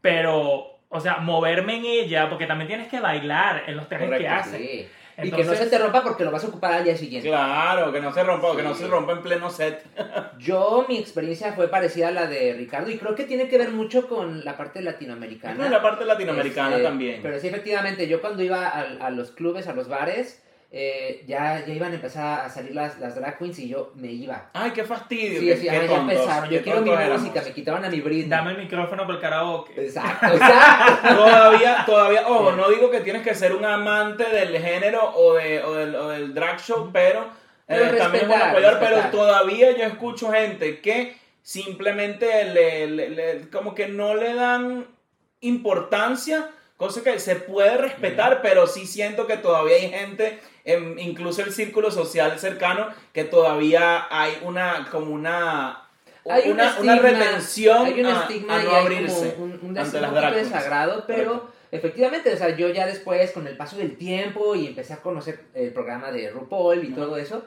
pero, 0.00 0.78
o 0.88 1.00
sea, 1.00 1.18
moverme 1.18 1.76
en 1.76 1.84
ella, 1.84 2.28
porque 2.28 2.46
también 2.46 2.68
tienes 2.68 2.88
que 2.88 3.00
bailar 3.00 3.64
en 3.66 3.76
los 3.76 3.88
trajes 3.88 4.08
que 4.10 4.16
Correcto, 4.16 4.34
hacen. 4.34 4.88
Y 5.22 5.30
que 5.30 5.44
no 5.44 5.54
se 5.54 5.66
te 5.66 5.78
rompa 5.78 6.02
porque 6.02 6.24
lo 6.24 6.30
vas 6.30 6.44
a 6.44 6.48
ocupar 6.48 6.72
al 6.72 6.84
día 6.84 6.96
siguiente. 6.96 7.28
Claro, 7.28 7.92
que 7.92 8.00
no 8.00 8.12
se 8.12 8.22
rompa, 8.24 8.56
que 8.56 8.62
no 8.62 8.74
se 8.74 8.86
rompa 8.86 9.12
en 9.12 9.22
pleno 9.22 9.50
set. 9.50 9.84
Yo, 10.38 10.86
mi 10.88 10.96
experiencia 10.98 11.52
fue 11.52 11.68
parecida 11.68 12.08
a 12.08 12.12
la 12.12 12.26
de 12.26 12.54
Ricardo 12.54 12.90
y 12.90 12.98
creo 12.98 13.14
que 13.14 13.24
tiene 13.24 13.48
que 13.48 13.58
ver 13.58 13.70
mucho 13.70 14.08
con 14.08 14.44
la 14.44 14.56
parte 14.56 14.80
latinoamericana. 14.80 15.56
con 15.62 15.70
la 15.70 15.82
parte 15.82 16.04
latinoamericana 16.04 16.70
Este, 16.76 16.82
también. 16.82 17.20
Pero 17.22 17.38
sí, 17.40 17.48
efectivamente, 17.48 18.08
yo 18.08 18.20
cuando 18.20 18.42
iba 18.42 18.66
a, 18.68 18.80
a 19.00 19.10
los 19.10 19.30
clubes, 19.32 19.68
a 19.68 19.74
los 19.74 19.88
bares, 19.88 20.42
eh, 20.74 21.22
ya, 21.26 21.62
ya 21.66 21.74
iban 21.74 21.92
a 21.92 21.96
empezar 21.96 22.46
a 22.46 22.48
salir 22.48 22.74
las, 22.74 22.98
las 22.98 23.14
drag 23.14 23.36
queens 23.38 23.58
y 23.58 23.68
yo 23.68 23.92
me 23.94 24.08
iba. 24.10 24.48
Ay, 24.54 24.70
qué 24.70 24.84
fastidio. 24.84 25.38
Sí, 25.40 25.52
sí, 25.54 25.60
qué 25.68 25.86
ya 25.86 25.96
empezaron. 25.96 26.48
Yo 26.48 26.62
quiero 26.62 26.80
mi 26.80 26.90
éramos. 26.90 27.20
música, 27.20 27.42
me 27.42 27.52
quitaban 27.52 27.84
a 27.84 27.90
mi 27.90 28.00
Britney. 28.00 28.28
Dame 28.30 28.52
el 28.52 28.58
micrófono 28.58 29.02
para 29.02 29.14
el 29.16 29.20
karaoke. 29.20 29.72
Exacto, 29.84 30.26
exacto. 30.32 31.08
Todavía, 31.14 31.82
todavía, 31.84 32.26
ojo, 32.26 32.52
no 32.52 32.70
digo 32.70 32.90
que 32.90 33.00
tienes 33.00 33.22
que 33.22 33.34
ser 33.34 33.54
un 33.54 33.64
amante 33.66 34.24
del 34.24 34.58
género 34.58 35.12
o, 35.14 35.34
de, 35.34 35.62
o, 35.62 35.74
del, 35.74 35.94
o 35.94 36.08
del 36.08 36.32
drag 36.32 36.58
show, 36.58 36.88
pero, 36.90 37.26
eh, 37.68 37.94
también 37.98 38.22
es 38.24 38.28
bueno 38.28 38.44
respetar, 38.44 38.50
apoyar, 38.50 38.78
pero 38.80 39.00
todavía 39.10 39.76
yo 39.76 39.84
escucho 39.84 40.32
gente 40.32 40.80
que 40.80 41.16
simplemente 41.42 42.44
le, 42.46 42.86
le- 42.86 43.10
le- 43.10 43.50
como 43.50 43.74
que 43.74 43.88
no 43.88 44.14
le 44.14 44.32
dan 44.34 44.86
importancia, 45.40 46.48
cosa 46.76 47.02
que 47.02 47.18
se 47.18 47.36
puede 47.36 47.76
respetar, 47.76 48.40
pero 48.42 48.66
sí 48.66 48.86
siento 48.86 49.26
que 49.26 49.36
todavía 49.36 49.76
hay 49.76 49.90
gente, 49.90 50.38
en- 50.64 50.98
incluso 50.98 51.42
el 51.42 51.52
círculo 51.52 51.90
social 51.90 52.38
cercano, 52.38 52.88
que 53.12 53.24
todavía 53.24 54.06
hay 54.10 54.32
una, 54.42 54.88
como 54.90 55.12
una... 55.14 55.78
Hay 56.28 56.44
un 56.50 56.52
una, 56.52 56.76
una 56.78 56.94
estigma, 56.94 56.96
retención 57.10 57.84
hay 57.86 58.00
un 58.00 58.06
a- 58.06 58.20
estigma 58.22 58.56
a, 58.58 58.62
y 58.62 58.64
no 58.64 58.70
hay 58.76 58.82
abrirse 58.82 59.32
como 59.34 59.44
un, 59.46 59.58
un, 59.62 59.78
ante 59.78 60.00
las 60.00 60.12
un 60.12 60.32
desagrado, 60.34 61.04
pero 61.04 61.24
Correcto. 61.32 61.52
efectivamente, 61.72 62.32
o 62.32 62.36
sea, 62.36 62.56
yo 62.56 62.68
ya 62.68 62.86
después, 62.86 63.32
con 63.32 63.46
el 63.48 63.56
paso 63.56 63.76
del 63.76 63.96
tiempo 63.96 64.54
y 64.54 64.68
empecé 64.68 64.92
a 64.92 64.98
conocer 64.98 65.40
el 65.54 65.72
programa 65.72 66.12
de 66.12 66.30
RuPaul 66.30 66.84
y 66.84 66.92
Ujú. 66.92 66.94
todo 67.00 67.16
eso, 67.16 67.44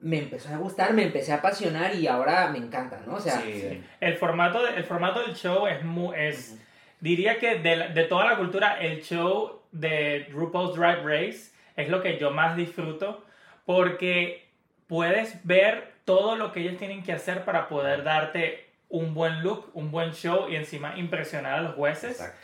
me 0.00 0.18
empezó 0.18 0.48
a 0.48 0.56
gustar, 0.56 0.94
me 0.94 1.02
empecé 1.02 1.32
a 1.32 1.36
apasionar 1.36 1.94
y 1.94 2.06
ahora 2.06 2.48
me 2.48 2.56
encanta, 2.58 3.00
¿no? 3.06 3.16
O 3.16 3.20
sea, 3.20 3.38
Sí. 3.42 3.82
El 4.00 4.14
formato, 4.16 4.62
de- 4.64 4.76
el 4.76 4.84
formato 4.84 5.20
del 5.20 5.34
show 5.34 5.66
es 5.66 5.84
muy, 5.84 6.16
es, 6.18 6.56
diría 7.00 7.38
que 7.38 7.56
de, 7.58 7.88
de 7.92 8.04
toda 8.04 8.24
la 8.24 8.38
cultura, 8.38 8.80
el 8.80 9.02
show 9.02 9.60
de 9.72 10.26
RuPaul's 10.32 10.74
Drag 10.74 11.04
Race 11.04 11.50
es 11.76 11.88
lo 11.88 12.02
que 12.02 12.18
yo 12.18 12.30
más 12.30 12.56
disfruto 12.56 13.24
porque 13.64 14.46
puedes 14.86 15.44
ver 15.46 15.92
todo 16.04 16.36
lo 16.36 16.52
que 16.52 16.60
ellos 16.60 16.78
tienen 16.78 17.02
que 17.02 17.12
hacer 17.12 17.44
para 17.44 17.68
poder 17.68 18.04
darte 18.04 18.66
un 18.88 19.14
buen 19.14 19.42
look, 19.42 19.70
un 19.74 19.90
buen 19.90 20.12
show 20.12 20.48
y 20.48 20.56
encima 20.56 20.96
impresionar 20.96 21.54
a 21.54 21.60
los 21.62 21.74
jueces 21.74 22.12
Exacto. 22.12 22.38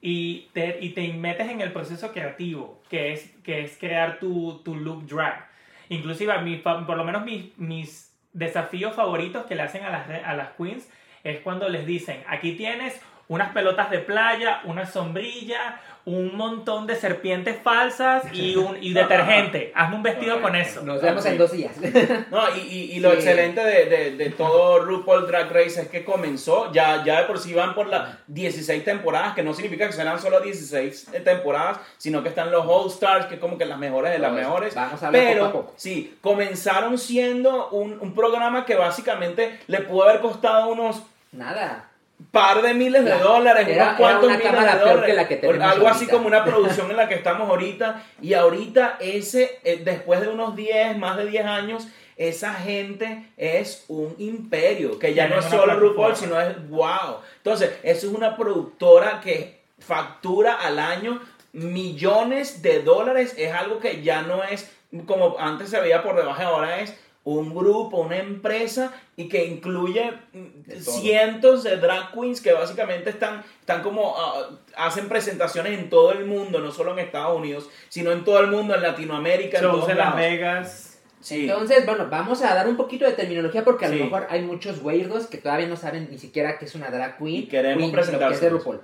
y 0.00 0.48
te, 0.54 0.78
y 0.80 0.90
te 0.90 1.12
metes 1.12 1.48
en 1.50 1.60
el 1.60 1.72
proceso 1.72 2.12
creativo, 2.12 2.82
que 2.88 3.12
es, 3.12 3.30
que 3.44 3.62
es 3.62 3.76
crear 3.76 4.18
tu, 4.18 4.62
tu 4.64 4.74
look 4.74 5.06
drag. 5.06 5.48
Inclusive, 5.90 6.32
por 6.62 6.96
lo 6.96 7.04
menos 7.04 7.24
mis, 7.24 7.56
mis 7.58 8.14
desafíos 8.32 8.94
favoritos 8.94 9.44
que 9.44 9.54
le 9.54 9.62
hacen 9.62 9.84
a 9.84 9.90
las, 9.90 10.08
a 10.08 10.34
las 10.34 10.52
queens 10.52 10.88
es 11.22 11.40
cuando 11.40 11.68
les 11.68 11.86
dicen, 11.86 12.24
aquí 12.26 12.52
tienes 12.52 13.00
unas 13.28 13.52
pelotas 13.52 13.90
de 13.90 13.98
playa, 13.98 14.60
una 14.64 14.86
sombrilla, 14.86 15.80
un 16.04 16.36
montón 16.36 16.86
de 16.88 16.96
serpientes 16.96 17.56
falsas 17.62 18.24
y, 18.32 18.56
un, 18.56 18.76
y 18.80 18.92
detergente. 18.94 19.70
Hazme 19.74 19.96
un 19.96 20.02
vestido 20.02 20.42
con 20.42 20.56
eso. 20.56 20.82
Nos 20.82 21.00
vemos 21.00 21.24
en 21.26 21.38
dos 21.38 21.52
días. 21.52 21.72
No, 22.30 22.40
y, 22.56 22.60
y, 22.60 22.92
y 22.96 23.00
lo 23.00 23.10
Sí. 23.10 23.16
excelente 23.16 23.62
de, 23.62 23.84
de, 23.86 24.16
de 24.16 24.30
todo 24.30 24.80
RuPaul 24.80 25.26
Drag 25.26 25.52
Race 25.52 25.80
es 25.80 25.88
que 25.88 26.04
comenzó, 26.04 26.72
ya, 26.72 27.04
ya 27.04 27.20
de 27.20 27.26
por 27.26 27.38
sí 27.38 27.52
van 27.54 27.74
por 27.74 27.86
las 27.88 28.16
16 28.26 28.84
temporadas, 28.84 29.34
que 29.34 29.42
no 29.42 29.54
significa 29.54 29.86
que 29.86 29.92
serán 29.92 30.18
solo 30.20 30.40
16 30.40 31.08
temporadas, 31.24 31.78
sino 31.98 32.22
que 32.22 32.30
están 32.30 32.50
los 32.50 32.64
All 32.66 32.88
Stars, 32.88 33.26
que 33.26 33.34
es 33.34 33.40
como 33.40 33.56
que 33.58 33.64
las 33.66 33.78
mejores 33.78 34.12
de 34.12 34.18
las 34.18 34.32
mejores. 34.32 34.74
Vamos 34.74 35.02
a 35.02 35.10
Pero, 35.10 35.46
poco 35.46 35.58
a 35.58 35.62
poco. 35.62 35.74
sí, 35.76 36.16
comenzaron 36.20 36.98
siendo 36.98 37.68
un, 37.70 37.98
un 38.00 38.14
programa 38.14 38.64
que 38.64 38.74
básicamente 38.74 39.60
le 39.68 39.80
pudo 39.82 40.04
haber 40.04 40.20
costado 40.20 40.68
unos 40.68 41.02
Nada. 41.32 41.88
Par 42.30 42.62
de 42.62 42.74
miles 42.74 43.04
de 43.04 43.18
dólares, 43.18 43.66
Era- 43.68 43.84
unos 43.84 43.96
cuantos 43.96 44.24
una 44.28 44.36
miles 44.36 44.50
cámara 44.50 44.72
de 44.74 44.78
peor 44.78 44.88
dólares. 44.90 45.06
que 45.10 45.16
la 45.16 45.28
que 45.28 45.36
tenemos 45.36 45.70
Algo 45.72 45.88
así 45.88 46.06
como 46.06 46.26
una 46.26 46.44
producción 46.46 46.90
en 46.90 46.96
la 46.96 47.08
que 47.08 47.14
estamos 47.16 47.48
ahorita. 47.48 48.02
Y 48.20 48.34
ahorita 48.34 48.96
ese, 49.00 49.58
eh, 49.64 49.80
después 49.84 50.20
de 50.20 50.28
unos 50.28 50.54
10, 50.56 50.96
más 50.98 51.16
de 51.16 51.26
10 51.26 51.44
años, 51.46 51.88
esa 52.16 52.52
gente 52.54 53.30
es 53.36 53.84
un 53.88 54.14
imperio, 54.18 54.98
que 54.98 55.14
ya 55.14 55.24
no 55.28 55.38
Tienen 55.38 55.44
es 55.46 55.50
solo 55.60 55.78
RuPaul, 55.80 56.14
sino 56.14 56.40
es 56.40 56.68
wow. 56.68 57.18
Entonces, 57.38 57.70
eso 57.82 58.06
es 58.06 58.12
una 58.12 58.36
productora 58.36 59.20
que 59.22 59.62
factura 59.78 60.54
al 60.54 60.78
año 60.78 61.20
millones 61.52 62.62
de 62.62 62.82
dólares. 62.82 63.34
Es 63.36 63.52
algo 63.52 63.78
que 63.80 64.02
ya 64.02 64.22
no 64.22 64.42
es 64.44 64.70
como 65.06 65.36
antes 65.38 65.70
se 65.70 65.80
veía 65.80 66.02
por 66.02 66.16
debajo, 66.16 66.42
ahora 66.42 66.80
es 66.80 66.94
un 67.24 67.54
grupo, 67.54 67.98
una 67.98 68.18
empresa 68.18 68.92
y 69.16 69.28
que 69.28 69.44
incluye 69.44 70.10
mm, 70.32 70.62
De 70.66 70.80
cientos 70.80 71.62
de 71.62 71.76
drag 71.76 72.12
queens 72.12 72.40
que 72.40 72.52
básicamente 72.52 73.10
están, 73.10 73.44
están 73.60 73.82
como, 73.82 74.14
ah, 74.16 74.50
hacen 74.76 75.08
presentaciones 75.08 75.78
en 75.78 75.88
todo 75.88 76.12
el 76.12 76.24
mundo, 76.24 76.58
no 76.58 76.72
solo 76.72 76.92
en 76.92 76.98
Estados 76.98 77.36
Unidos, 77.36 77.70
sino 77.88 78.10
en 78.10 78.24
todo 78.24 78.40
el 78.40 78.48
mundo, 78.48 78.74
en 78.74 78.82
Latinoamérica, 78.82 79.58
en 79.58 79.64
todos 79.64 79.88
en 79.88 79.98
Las. 79.98 80.16
Vegas. 80.16 80.88
Sí. 81.20 81.42
Entonces, 81.48 81.86
bueno, 81.86 82.08
vamos 82.10 82.42
a 82.42 82.52
dar 82.52 82.66
un 82.66 82.76
poquito 82.76 83.04
de 83.04 83.12
terminología 83.12 83.62
porque 83.62 83.84
a 83.86 83.88
Sí. 83.90 83.96
lo 83.98 84.04
mejor 84.06 84.26
hay 84.28 84.42
muchos 84.42 84.82
weirdos 84.82 85.28
que 85.28 85.38
todavía 85.38 85.68
no 85.68 85.76
saben 85.76 86.08
ni 86.10 86.18
siquiera 86.18 86.58
que 86.58 86.64
es 86.64 86.74
una 86.74 86.90
drag 86.90 87.18
queen. 87.18 87.34
Y 87.44 87.46
queremos 87.46 87.92
queen, 87.92 88.12
lo 88.12 88.28
que 88.28 88.34
es 88.34 88.40
de. 88.40 88.48
RuPaul. 88.50 88.80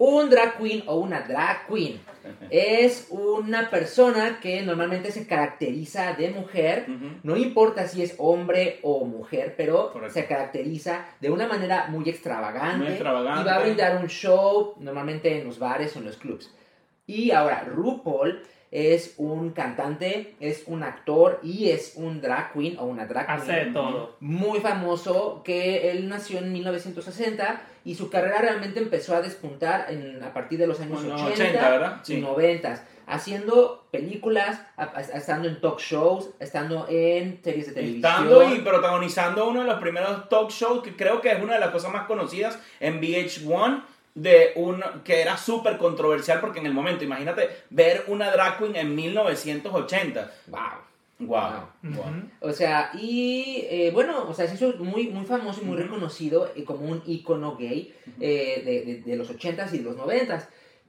Un 0.00 0.30
drag 0.30 0.56
queen 0.58 0.84
o 0.86 0.96
una 1.00 1.22
drag 1.22 1.66
queen 1.66 2.00
es 2.50 3.08
una 3.10 3.68
persona 3.68 4.38
que 4.40 4.62
normalmente 4.62 5.10
se 5.10 5.26
caracteriza 5.26 6.12
de 6.14 6.30
mujer. 6.30 6.86
No 7.24 7.36
importa 7.36 7.88
si 7.88 8.02
es 8.02 8.14
hombre 8.18 8.78
o 8.82 9.04
mujer, 9.04 9.54
pero 9.56 9.92
Correcto. 9.92 10.14
se 10.14 10.26
caracteriza 10.26 11.04
de 11.20 11.30
una 11.30 11.48
manera 11.48 11.86
muy 11.88 12.08
extravagante, 12.08 12.78
Muy 12.78 12.88
extravagante. 12.88 13.40
y 13.42 13.44
va 13.44 13.54
a 13.56 13.60
brindar 13.60 13.96
un 13.96 14.06
show 14.08 14.74
normalmente 14.78 15.36
en 15.40 15.44
los 15.46 15.58
bares 15.58 15.96
o 15.96 15.98
en 15.98 16.04
los 16.04 16.16
clubs. 16.16 16.54
Y 17.06 17.30
ahora, 17.32 17.64
RuPaul 17.64 18.42
es 18.70 19.14
un 19.16 19.52
cantante, 19.52 20.34
es 20.40 20.64
un 20.66 20.82
actor 20.82 21.40
y 21.42 21.70
es 21.70 21.94
un 21.96 22.20
drag 22.20 22.52
queen 22.52 22.78
o 22.78 22.84
una 22.84 23.06
drag 23.06 23.28
Hace 23.30 23.46
queen 23.50 23.66
de 23.68 23.72
todo. 23.72 24.16
muy 24.20 24.60
famoso 24.60 25.42
que 25.42 25.90
él 25.90 26.06
nació 26.06 26.38
en 26.40 26.52
1960 26.52 27.62
y 27.90 27.94
su 27.94 28.10
carrera 28.10 28.38
realmente 28.40 28.78
empezó 28.80 29.14
a 29.16 29.22
despuntar 29.22 29.86
en, 29.88 30.22
a 30.22 30.32
partir 30.34 30.58
de 30.58 30.66
los 30.66 30.78
años 30.80 31.02
Bueno, 31.04 31.14
80, 31.24 31.32
80, 31.44 31.70
¿verdad? 31.70 32.00
y 32.04 32.06
Sí. 32.06 32.20
90 32.20 32.84
haciendo 33.06 33.86
películas, 33.90 34.60
a- 34.76 34.92
a- 34.94 35.00
estando 35.00 35.48
en 35.48 35.60
talk 35.62 35.78
shows, 35.80 36.28
estando 36.38 36.86
en 36.90 37.40
series 37.42 37.68
de 37.68 37.72
televisión. 37.72 38.04
Estando 38.12 38.54
y 38.54 38.58
protagonizando 38.60 39.48
uno 39.48 39.60
de 39.60 39.66
los 39.66 39.80
primeros 39.80 40.28
talk 40.28 40.50
shows 40.50 40.82
que 40.82 40.94
creo 40.94 41.20
que 41.22 41.30
es 41.32 41.42
una 41.42 41.54
de 41.54 41.60
las 41.60 41.70
cosas 41.70 41.90
más 41.92 42.06
conocidas 42.06 42.58
en 42.80 43.00
VH1 43.00 43.82
de 44.14 44.52
un 44.56 44.82
que 45.04 45.22
era 45.22 45.36
súper 45.38 45.78
controversial 45.78 46.40
porque 46.40 46.58
en 46.58 46.66
el 46.66 46.74
momento, 46.74 47.04
imagínate 47.04 47.48
ver 47.70 48.04
una 48.08 48.30
drag 48.30 48.58
queen 48.58 48.76
en 48.76 48.94
1980. 48.94 50.30
Wow. 50.48 50.60
Wow. 51.20 51.68
Ujú. 51.82 52.00
O 52.40 52.52
sea, 52.52 52.92
y 52.94 53.64
eh, 53.70 53.90
bueno, 53.92 54.28
o 54.28 54.34
sea, 54.34 54.46
se 54.46 54.54
hizo 54.54 54.72
muy, 54.78 55.08
muy 55.08 55.24
famoso 55.26 55.60
y 55.62 55.64
muy 55.64 55.76
reconocido 55.76 56.50
eh, 56.54 56.62
como 56.64 56.86
un 56.86 57.02
icono 57.06 57.56
gay 57.56 57.92
eh, 58.20 58.62
de, 58.64 58.82
de- 58.94 59.02
de 59.02 59.16
los 59.16 59.28
80s 59.30 59.72
y 59.74 59.78
de 59.78 59.84
los 59.84 59.96
90s. 59.96 60.46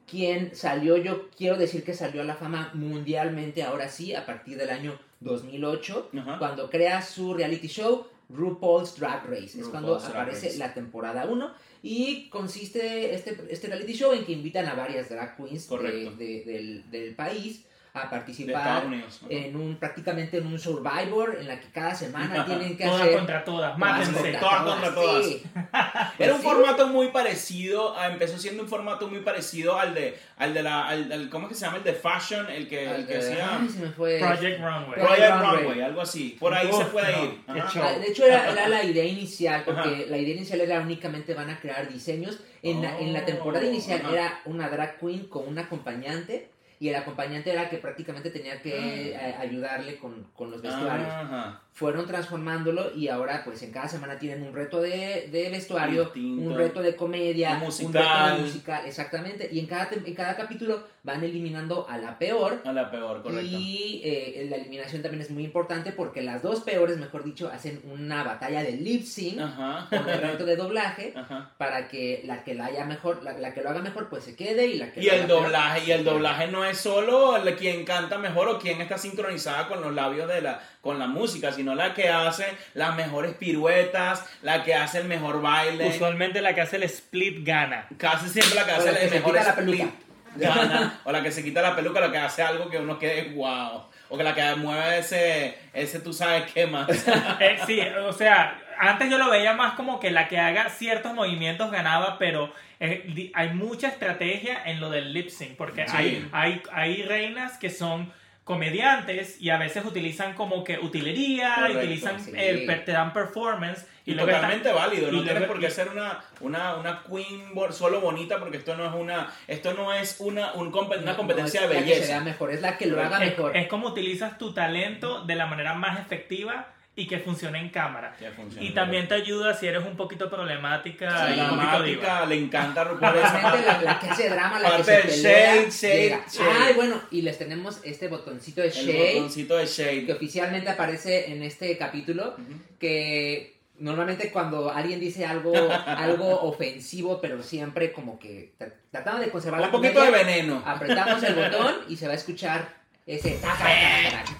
Quien 0.09 0.55
salió, 0.55 0.97
yo 0.97 1.29
quiero 1.35 1.55
decir 1.57 1.83
que 1.83 1.93
salió 1.93 2.21
a 2.21 2.25
la 2.25 2.35
fama 2.35 2.71
mundialmente 2.73 3.61
ahora 3.63 3.89
sí, 3.89 4.13
a 4.15 4.25
partir 4.25 4.57
del 4.57 4.69
año 4.71 4.99
2008, 5.19 6.09
Ajá. 6.19 6.37
cuando 6.39 6.69
crea 6.69 7.01
su 7.01 7.33
reality 7.33 7.67
show 7.67 8.05
RuPaul's 8.29 8.97
Drag 8.99 9.25
Race. 9.27 9.59
Es 9.59 9.67
cuando 9.67 9.95
aparece 9.95 10.47
Race. 10.47 10.57
la 10.59 10.73
temporada 10.73 11.25
1 11.25 11.51
y 11.81 12.29
consiste 12.29 13.13
este, 13.13 13.37
este 13.49 13.67
reality 13.67 13.93
show 13.93 14.13
en 14.13 14.25
que 14.25 14.31
invitan 14.33 14.67
a 14.67 14.73
varias 14.75 15.09
drag 15.09 15.35
queens 15.37 15.63
de- 15.63 15.75
Correcto. 15.75 16.11
de- 16.15 16.43
del, 16.45 16.91
del 16.91 17.15
país 17.15 17.65
a 17.93 18.10
participar 18.10 18.86
Unidos. 18.86 19.17
Ajá. 19.23 19.28
en 19.32 19.56
un 19.56 19.75
prácticamente 19.78 20.38
en 20.38 20.47
un 20.47 20.60
survivor 20.60 21.38
en 21.39 21.47
la 21.47 21.60
que 21.60 21.69
cada 21.71 21.95
semana 21.95 22.45
tienen 22.45 22.78
que 22.78 22.84
Todas 22.86 23.02
hacer 23.02 23.17
contra 23.17 23.43
todas. 23.43 23.78
Mátense. 23.78 24.13
contra 24.13 24.39
Todas 24.39 24.62
contra 24.63 24.93
todas. 24.95 25.25
sí. 25.25 25.43
Era 26.19 26.34
un 26.36 26.41
Sí. 26.41 26.45
formato 26.47 26.88
muy 26.88 27.08
parecido, 27.10 27.95
empezó 28.04 28.38
siendo 28.38 28.63
un 28.63 28.69
formato 28.69 29.08
muy 29.08 29.19
parecido 29.21 29.78
al 29.80 29.93
de, 29.93 30.17
al 30.38 30.54
de 30.54 30.63
la, 30.63 30.88
al, 30.88 31.12
al- 31.12 31.30
¿cómo 31.30 31.47
es 31.47 31.49
que 31.54 31.56
se 31.56 31.65
llama? 31.65 31.78
El 31.78 31.84
de 31.84 31.93
Fashion, 31.93 32.49
el 32.49 32.67
que, 32.67 32.86
el 32.89 33.08
que 33.08 33.17
hacía 33.17 33.58
ay, 33.60 33.69
se 33.69 33.80
me 33.80 33.89
fue 33.91 34.19
Project 34.19 34.60
Runway. 34.62 34.93
Project 34.93 35.08
Project 35.17 35.34
Runway. 35.41 35.63
Runway, 35.63 35.82
algo 35.82 36.02
así. 36.02 36.38
Por 36.39 36.54
ahí 36.54 36.67
Uf, 36.71 36.78
se 36.78 36.86
puede 36.86 37.12
no, 37.12 37.23
ir. 37.25 37.41
Ah, 37.47 37.93
de 37.99 38.08
hecho 38.08 38.25
era, 38.25 38.49
era 38.52 38.67
la 38.69 38.84
idea 38.84 39.04
inicial 39.06 39.63
porque 39.65 39.80
Ajá. 39.82 39.89
la 40.08 40.17
idea 40.17 40.36
inicial 40.36 40.62
era 40.62 40.80
únicamente 40.80 41.34
van 41.34 41.49
a 41.49 41.60
crear 41.60 41.89
diseños 41.91 42.39
en, 42.62 42.82
la, 42.82 42.99
en 42.99 43.13
la 43.13 43.25
temporada 43.25 43.65
Oh, 43.65 43.69
inicial 43.69 44.02
ajá. 44.04 44.12
era 44.13 44.39
una 44.45 44.69
drag 44.69 44.97
queen 44.99 45.28
con 45.28 45.47
un 45.47 45.58
acompañante 45.60 46.49
y 46.79 46.89
el 46.89 46.95
acompañante 46.95 47.51
era 47.51 47.69
que 47.69 47.77
prácticamente 47.77 48.29
tenía 48.29 48.61
que 48.61 49.11
eh, 49.11 49.35
ayudarle 49.37 49.97
con, 49.97 50.23
con 50.33 50.49
los 50.49 50.61
vestuarios 50.61 51.09
Ajá. 51.09 51.61
Fueron 51.79 52.05
transformándolo 52.05 52.91
y 52.93 53.07
ahora 53.07 53.41
pues 53.45 53.63
en 53.63 53.71
cada 53.71 53.87
semana 53.87 54.19
tienen 54.19 54.43
un 54.43 54.53
reto 54.53 54.81
de, 54.81 55.29
de 55.31 55.49
vestuario, 55.49 56.03
Distinto. 56.05 56.49
un 56.51 56.57
reto 56.57 56.81
de 56.81 56.93
comedia, 56.95 57.51
Un 57.51 57.55
un 57.59 57.63
musical. 57.63 58.03
reto 58.03 58.35
de 58.35 58.41
musical, 58.47 58.85
exactamente. 58.85 59.49
Y 59.51 59.59
en 59.59 59.65
cada, 59.65 59.89
en 59.93 60.13
cada 60.13 60.35
capítulo 60.35 60.83
van 61.03 61.23
eliminando 61.23 61.87
a 61.89 61.97
la 61.97 62.19
peor. 62.19 62.61
A 62.65 62.73
la 62.73 62.91
peor, 62.91 63.23
correcto. 63.23 63.45
Y 63.45 64.01
eh, 64.03 64.45
la 64.49 64.57
eliminación 64.57 65.01
también 65.01 65.21
es 65.21 65.31
muy 65.31 65.45
importante 65.45 65.93
porque 65.93 66.21
las 66.21 66.41
dos 66.43 66.59
peores, 66.59 66.97
mejor 66.97 67.23
dicho, 67.23 67.49
hacen 67.49 67.81
una 67.89 68.23
batalla 68.25 68.61
de 68.61 68.73
lip 68.73 69.03
sync 69.05 69.39
Ajá. 69.39 69.87
con 69.89 70.09
el 70.09 70.21
reto 70.21 70.45
de 70.45 70.57
doblaje 70.57 71.13
Ajá. 71.15 71.51
para 71.57 71.87
que 71.87 72.21
la 72.25 72.43
que 72.43 72.55
la 72.55 72.65
haya 72.65 72.83
mejor, 72.83 73.23
la, 73.23 73.33
la 73.39 73.53
que 73.53 73.61
lo 73.61 73.69
haga 73.69 73.81
mejor 73.81 74.09
pues 74.09 74.25
se 74.25 74.35
quede 74.35 74.67
y 74.67 74.77
la 74.77 74.91
que 74.91 74.99
Y 75.01 75.05
lo 75.05 75.13
el 75.13 75.17
haga 75.19 75.27
peor, 75.27 75.43
doblaje, 75.43 75.83
y 75.87 75.91
el 75.91 76.03
doblaje 76.03 76.47
no 76.47 76.65
es 76.65 76.77
solo 76.77 77.37
el- 77.37 77.55
quien 77.55 77.85
canta 77.85 78.17
mejor 78.17 78.47
o 78.49 78.59
quien 78.59 78.81
está 78.81 78.97
sincronizada 78.97 79.67
con 79.69 79.81
los 79.81 79.93
labios 79.93 80.27
de 80.27 80.41
la, 80.41 80.61
con 80.81 80.99
la 80.99 81.07
música, 81.07 81.51
sino 81.51 81.68
la 81.75 81.93
que 81.93 82.10
hace 82.10 82.45
las 82.73 82.95
mejores 82.95 83.34
piruetas, 83.36 84.25
la 84.41 84.63
que 84.63 84.75
hace 84.75 84.99
el 84.99 85.05
mejor 85.08 85.41
baile. 85.41 85.88
Usualmente 85.89 86.41
la 86.41 86.53
que 86.53 86.62
hace 86.62 86.77
el 86.77 86.84
split 86.84 87.45
gana. 87.45 87.88
Casi 87.97 88.29
siempre 88.29 88.55
la 88.55 88.65
que 88.65 88.71
hace 88.71 88.91
la 88.91 88.97
que 88.99 89.03
el 89.05 89.10
se 89.10 89.15
mejor 89.15 89.32
quita 89.34 89.43
la 89.43 89.49
split 89.51 89.77
peluca. 89.79 89.93
gana. 90.36 90.99
o 91.03 91.12
la 91.12 91.23
que 91.23 91.32
se 91.32 91.43
quita 91.43 91.62
la 91.62 91.75
peluca, 91.75 91.99
la 91.99 92.12
que 92.12 92.17
hace 92.17 92.41
algo 92.41 92.69
que 92.69 92.77
uno 92.77 92.97
quede 92.99 93.34
wow. 93.34 93.84
O 94.12 94.17
que 94.17 94.23
la 94.23 94.34
que 94.34 94.55
mueve 94.55 94.97
ese, 94.99 95.55
ese 95.73 95.99
tú 95.99 96.13
sabes 96.13 96.51
qué 96.51 96.65
más. 96.65 96.88
Eh, 97.39 97.60
sí, 97.67 97.79
o 97.79 98.12
sea, 98.13 98.60
antes 98.79 99.10
yo 99.10 99.17
lo 99.19 99.29
veía 99.29 99.53
más 99.53 99.73
como 99.73 99.99
que 99.99 100.10
la 100.10 100.27
que 100.27 100.39
haga 100.39 100.69
ciertos 100.69 101.13
movimientos 101.13 101.69
ganaba, 101.69 102.17
pero 102.17 102.51
eh, 102.79 103.29
hay 103.36 103.49
mucha 103.49 103.88
estrategia 103.88 104.63
en 104.65 104.79
lo 104.79 104.89
del 104.89 105.13
lip 105.13 105.29
sync, 105.29 105.55
porque 105.58 105.88
Sí. 105.88 105.95
hay, 105.95 106.29
hay, 106.32 106.63
hay 106.73 107.03
reinas 107.03 107.58
que 107.60 107.69
son 107.69 108.12
comediantes 108.49 109.39
y 109.39 109.51
a 109.51 109.57
veces 109.57 109.85
utilizan 109.85 110.33
como 110.33 110.63
que 110.63 110.79
utilería, 110.79 111.53
Correcto, 111.55 111.77
utilizan, 111.77 112.19
sí. 112.19 112.31
eh, 112.35 112.63
per- 112.65 112.83
te 112.83 112.91
dan 112.93 113.13
performance 113.13 113.85
y, 114.07 114.15
totalmente 114.15 114.71
válido, 114.71 115.09
y 115.09 115.17
no 115.17 115.23
tienes 115.23 115.43
por 115.43 115.59
qué 115.59 115.69
ser 115.69 115.89
una, 115.89 116.19
una, 116.39 116.75
una 116.77 117.03
queen 117.03 117.53
solo 117.71 118.01
bonita 118.01 118.39
porque 118.39 118.57
esto 118.57 118.75
no 118.75 118.88
es 118.88 118.93
una, 118.95 119.31
esto 119.47 119.73
no 119.75 119.93
es 119.93 120.15
una, 120.19 120.53
un 120.53 120.73
una 120.75 121.12
No, 121.12 121.15
competencia 121.17 121.67
de 121.67 121.67
es 121.67 121.73
la 121.73 121.79
que 121.79 121.85
se 121.93 121.93
belleza. 121.99 122.13
vea 122.13 122.21
mejor, 122.21 122.51
es 122.51 122.62
la 122.62 122.75
que 122.77 122.88
lo 122.88 122.99
haga 122.99 123.23
es, 123.23 123.29
mejor. 123.38 123.55
es 123.55 123.67
como 123.67 123.88
utilizas 123.89 124.39
tu 124.39 124.51
talento 124.51 125.23
de 125.25 125.35
la 125.35 125.45
manera 125.45 125.75
más 125.75 125.99
efectiva 125.99 126.69
y 126.99 127.07
que 127.07 127.19
funcione 127.19 127.59
en 127.59 127.69
cámara. 127.69 128.15
Ya 128.19 128.31
funciona, 128.31 128.65
Y 128.67 128.73
también 128.73 129.07
te 129.07 129.15
ayuda 129.15 129.53
si 129.53 129.67
eres 129.67 129.85
un 129.85 129.95
poquito 129.95 130.29
problemática 130.29 131.27
Sí, 131.27 131.33
y 131.33 131.35
la 131.38 131.43
un 131.45 131.49
poquito 131.59 131.83
diva. 131.83 132.01
dramática 132.01 132.25
le 132.25 132.35
encanta 132.35 132.83
RuPaul 132.89 133.17
esa 133.17 133.55
la, 133.62 133.81
la 133.81 133.99
que 133.99 134.07
hace 134.09 134.29
drama, 134.29 134.59
la 134.59 134.69
que 134.69 134.75
Parte 134.75 134.83
se 134.83 134.91
del 134.91 135.07
pelea, 135.07 135.55
shade, 135.55 135.71
shade. 135.71 136.19
Ay, 136.59 136.73
bueno, 136.75 137.01
y 137.12 137.21
les 137.21 137.38
tenemos 137.38 137.79
este 137.83 138.07
botoncito 138.09 138.62
de 138.62 138.67
El 138.67 138.73
shade 138.73 139.13
botoncito 139.15 139.55
de 139.57 139.63
que 139.65 139.69
shade. 139.71 140.13
oficialmente 140.13 140.69
aparece 140.69 141.31
en 141.31 141.43
este 141.43 141.77
capítulo 141.77 142.33
Ujú. 142.38 142.59
que 142.79 143.57
normalmente 143.77 144.29
cuando 144.31 144.69
alguien 144.71 144.99
dice 144.99 145.25
algo 145.25 145.53
algo 145.85 146.41
ofensivo, 146.41 147.21
pero 147.21 147.41
siempre 147.43 147.93
como 147.93 148.19
que 148.19 148.51
tra- 148.59 148.73
tratando 148.91 149.21
de 149.21 149.29
conservar 149.29 149.62
Un 149.62 149.67
la 149.67 149.71
poquito 149.71 150.01
de 150.01 150.07
comedia, 150.07 150.25
veneno. 150.25 150.62
apretamos 150.65 151.23
el 151.23 151.35
botón 151.35 151.75
y 151.88 151.95
se 151.95 152.07
va 152.07 152.13
a 152.13 152.15
escuchar 152.17 152.78
ese 153.15 153.32
taca, 153.32 153.65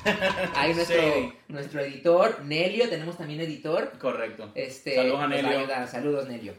taca, 0.04 0.20
taca. 0.36 0.52
Ahí 0.62 0.74
nuestro, 0.74 1.02
Sí. 1.02 1.34
nuestro 1.48 1.82
editor, 1.82 2.42
Nelio, 2.46 2.88
tenemos 2.90 3.18
también 3.18 3.42
editor. 3.42 3.92
Correcto. 4.00 4.52
Este, 4.56 4.96
Saludos 4.96 5.20
a 5.20 5.22
va 5.24 5.28
Nelio. 5.28 5.58
ayudar. 5.60 5.88
Saludos, 5.88 6.28
Nelio. 6.28 6.54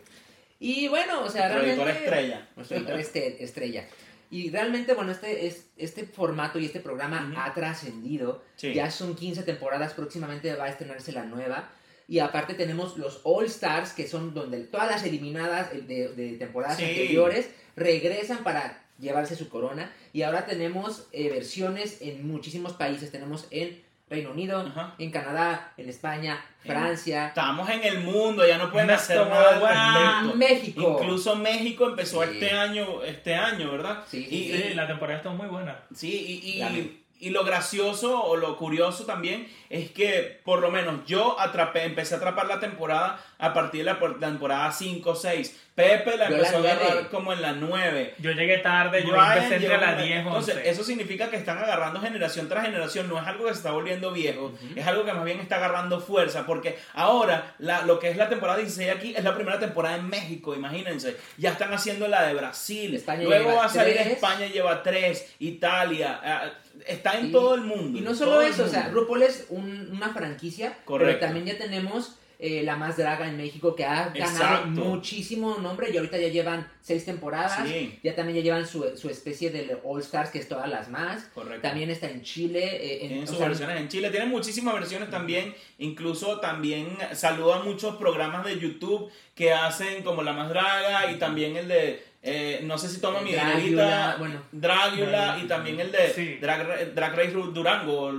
Y 0.58 0.88
bueno, 0.88 1.22
o 1.22 1.30
sea, 1.30 1.48
Nuestro 1.48 1.66
editor 1.66 1.84
realmente... 1.86 2.04
estrella. 2.08 2.48
Nuestro 2.56 2.76
editor 2.78 3.00
este- 3.00 3.44
estrella. 3.44 3.84
Y 4.32 4.50
realmente, 4.50 4.94
bueno, 4.94 5.10
este, 5.12 5.46
es, 5.46 5.66
este 5.76 6.04
formato 6.04 6.58
y 6.58 6.66
este 6.66 6.80
programa 6.80 7.26
Ujú. 7.30 7.40
ha 7.40 7.52
trascendido. 7.54 8.42
Sí. 8.56 8.74
Ya 8.74 8.90
son 8.90 9.14
15 9.16 9.42
temporadas, 9.42 9.94
próximamente 9.94 10.54
va 10.54 10.64
a 10.64 10.68
estrenarse 10.68 11.12
la 11.12 11.24
nueva. 11.24 11.70
Y 12.06 12.18
aparte 12.18 12.54
tenemos 12.54 12.96
los 12.98 13.20
All 13.24 13.46
Stars, 13.46 13.92
que 13.92 14.06
son 14.08 14.34
donde 14.34 14.58
todas 14.64 14.90
las 14.90 15.04
eliminadas 15.04 15.70
de, 15.72 16.08
de 16.08 16.32
temporadas 16.38 16.76
Sí. 16.76 16.84
anteriores 16.84 17.48
regresan 17.76 18.42
para 18.44 18.82
llevarse 19.00 19.36
su 19.36 19.48
corona. 19.48 19.90
Y 20.12 20.22
ahora 20.22 20.46
tenemos 20.46 21.06
eh, 21.12 21.28
versiones 21.30 21.98
en 22.02 22.26
muchísimos 22.26 22.72
países. 22.74 23.10
Tenemos 23.10 23.46
en 23.50 23.82
Reino 24.08 24.32
Unido, 24.32 24.60
Ajá. 24.60 24.94
en 24.98 25.10
Canadá, 25.12 25.72
en 25.76 25.88
España, 25.88 26.44
En- 26.64 26.70
Francia, 26.72 27.28
Estamos 27.28 27.70
en 27.70 27.84
el 27.84 28.00
mundo, 28.00 28.46
ya 28.46 28.58
no 28.58 28.70
pueden 28.72 28.90
hacer 28.90 29.16
nada. 29.28 30.22
México. 30.34 30.98
Incluso 31.00 31.36
México 31.36 31.86
empezó 31.88 32.22
Sí. 32.24 32.30
este 32.32 32.50
año, 32.50 33.02
este 33.04 33.34
año, 33.34 33.70
¿verdad? 33.70 34.04
Sí, 34.10 34.26
sí, 34.28 34.36
Y- 34.36 34.52
Sí, 34.56 34.64
y- 34.72 34.74
la 34.74 34.86
temporada 34.88 35.18
está 35.18 35.30
muy 35.30 35.46
buena. 35.46 35.80
Sí, 35.94 36.10
y, 36.44 36.58
y-. 36.58 36.99
y 37.20 37.30
lo 37.30 37.44
gracioso 37.44 38.22
o 38.24 38.36
lo 38.36 38.56
curioso 38.56 39.04
también 39.04 39.46
es 39.68 39.90
que 39.90 40.40
por 40.44 40.60
lo 40.60 40.70
menos 40.70 41.04
yo 41.06 41.38
atrapé, 41.38 41.84
empecé 41.84 42.14
a 42.14 42.16
atrapar 42.16 42.46
la 42.46 42.58
temporada 42.58 43.20
a 43.38 43.52
partir 43.54 43.80
de 43.82 43.84
la 43.92 43.98
por- 43.98 44.18
temporada 44.18 44.72
5 44.72 45.10
o 45.10 45.14
6. 45.14 45.66
Pepe 45.74 46.16
la 46.18 46.28
Yo 46.28 46.36
empezó 46.36 46.56
a 46.58 46.60
la 46.60 46.72
agarrar 46.72 47.08
como 47.08 47.32
en 47.32 47.40
la 47.40 47.52
9. 47.52 48.14
Yo 48.18 48.32
llegué 48.32 48.58
tarde, 48.58 49.02
yo 49.06 49.14
empecé 49.14 49.54
entre 49.54 49.58
llegó 49.60 49.80
las 49.80 49.98
a- 49.98 50.02
10 50.02 50.18
Entonces, 50.18 50.56
11. 50.56 50.68
eso 50.70 50.84
significa 50.84 51.30
que 51.30 51.36
están 51.36 51.56
agarrando 51.58 52.00
generación 52.00 52.48
tras 52.48 52.64
generación. 52.66 53.08
No 53.08 53.18
es 53.18 53.26
algo 53.26 53.44
que 53.44 53.52
se 53.52 53.58
está 53.58 53.70
volviendo 53.70 54.10
viejo, 54.12 54.52
es 54.74 54.86
algo 54.86 55.04
que 55.04 55.12
más 55.12 55.24
bien 55.24 55.40
está 55.40 55.56
agarrando 55.56 56.00
fuerza. 56.00 56.44
Porque 56.44 56.78
ahora, 56.94 57.54
la- 57.58 57.82
lo 57.82 57.98
que 57.98 58.10
es 58.10 58.16
la 58.16 58.28
temporada 58.28 58.58
16 58.58 58.90
aquí 58.90 59.14
es 59.16 59.22
la 59.24 59.34
primera 59.34 59.58
temporada 59.58 59.96
en 59.96 60.08
México, 60.08 60.54
imagínense. 60.54 61.16
Ya 61.38 61.50
están 61.52 61.72
haciendo 61.72 62.08
la 62.08 62.26
de 62.26 62.34
Brasil. 62.34 62.94
España 62.96 63.22
Luego 63.22 63.54
va 63.56 63.66
a 63.66 63.68
salir 63.68 63.94
tres. 63.94 64.06
España, 64.08 64.46
lleva 64.48 64.82
3, 64.82 65.34
Italia. 65.38 66.20
ah, 66.22 66.50
está 66.86 67.18
en 67.18 67.26
Sí. 67.26 67.32
todo 67.32 67.54
el 67.54 67.62
mundo. 67.62 67.98
Y 67.98 68.02
no 68.02 68.14
solo 68.14 68.40
eso, 68.40 68.64
o 68.64 68.68
sea. 68.68 68.88
RuPaul 68.88 69.22
es 69.22 69.46
un- 69.50 69.90
una 69.92 70.10
franquicia, 70.12 70.76
Correcto. 70.84 71.18
pero 71.18 71.18
también 71.20 71.46
ya 71.46 71.58
tenemos 71.62 72.16
eh, 72.42 72.62
la 72.62 72.74
más 72.74 72.96
draga 72.96 73.28
en 73.28 73.36
México 73.36 73.74
que 73.76 73.84
ha 73.84 74.08
ganado 74.14 74.14
Exacto. 74.16 74.68
muchísimo 74.70 75.58
nombre 75.58 75.90
y 75.92 75.96
ahorita 75.98 76.16
ya 76.16 76.28
llevan 76.28 76.66
seis 76.80 77.04
temporadas, 77.04 77.68
Sí. 77.68 77.98
ya 78.02 78.14
también 78.14 78.38
ya 78.38 78.42
llevan 78.42 78.66
su, 78.66 78.96
su 78.96 79.10
especie 79.10 79.50
de 79.50 79.76
All 79.84 80.00
Stars 80.00 80.30
que 80.30 80.38
es 80.38 80.48
todas 80.48 80.66
las 80.70 80.88
más, 80.88 81.24
Correcto. 81.34 81.60
también 81.60 81.90
está 81.90 82.08
en 82.08 82.22
Chile, 82.22 82.64
eh, 82.64 83.02
en- 83.02 83.08
Tienen 83.08 83.26
sus 83.28 83.36
sea, 83.36 83.48
versiones 83.48 83.78
en 83.78 83.88
Chile, 83.88 84.08
tienen 84.08 84.30
muchísimas 84.30 84.72
versiones 84.72 85.10
también, 85.10 85.54
incluso 85.78 86.40
también 86.40 86.96
saluda 87.12 87.62
muchos 87.62 87.96
programas 87.96 88.46
de 88.46 88.58
YouTube 88.58 89.10
que 89.34 89.52
hacen 89.52 90.02
como 90.02 90.22
La 90.22 90.32
Más 90.32 90.48
Draga 90.48 91.12
y 91.12 91.18
también 91.18 91.58
el 91.58 91.68
de, 91.68 92.02
eh, 92.22 92.60
no 92.64 92.76
sé 92.76 92.88
si 92.88 93.00
toma 93.00 93.20
mi 93.22 93.32
Dragula, 93.32 93.54
dinerita, 93.56 94.16
bueno. 94.18 94.42
Dragula 94.52 95.38
y 95.42 95.46
también 95.46 95.80
el 95.80 95.90
de 95.90 96.10
Sí. 96.10 96.36
Drag, 96.40 96.66
Ra- 96.66 96.84
Drag 96.94 97.16
Race 97.16 97.30
Durango. 97.32 98.12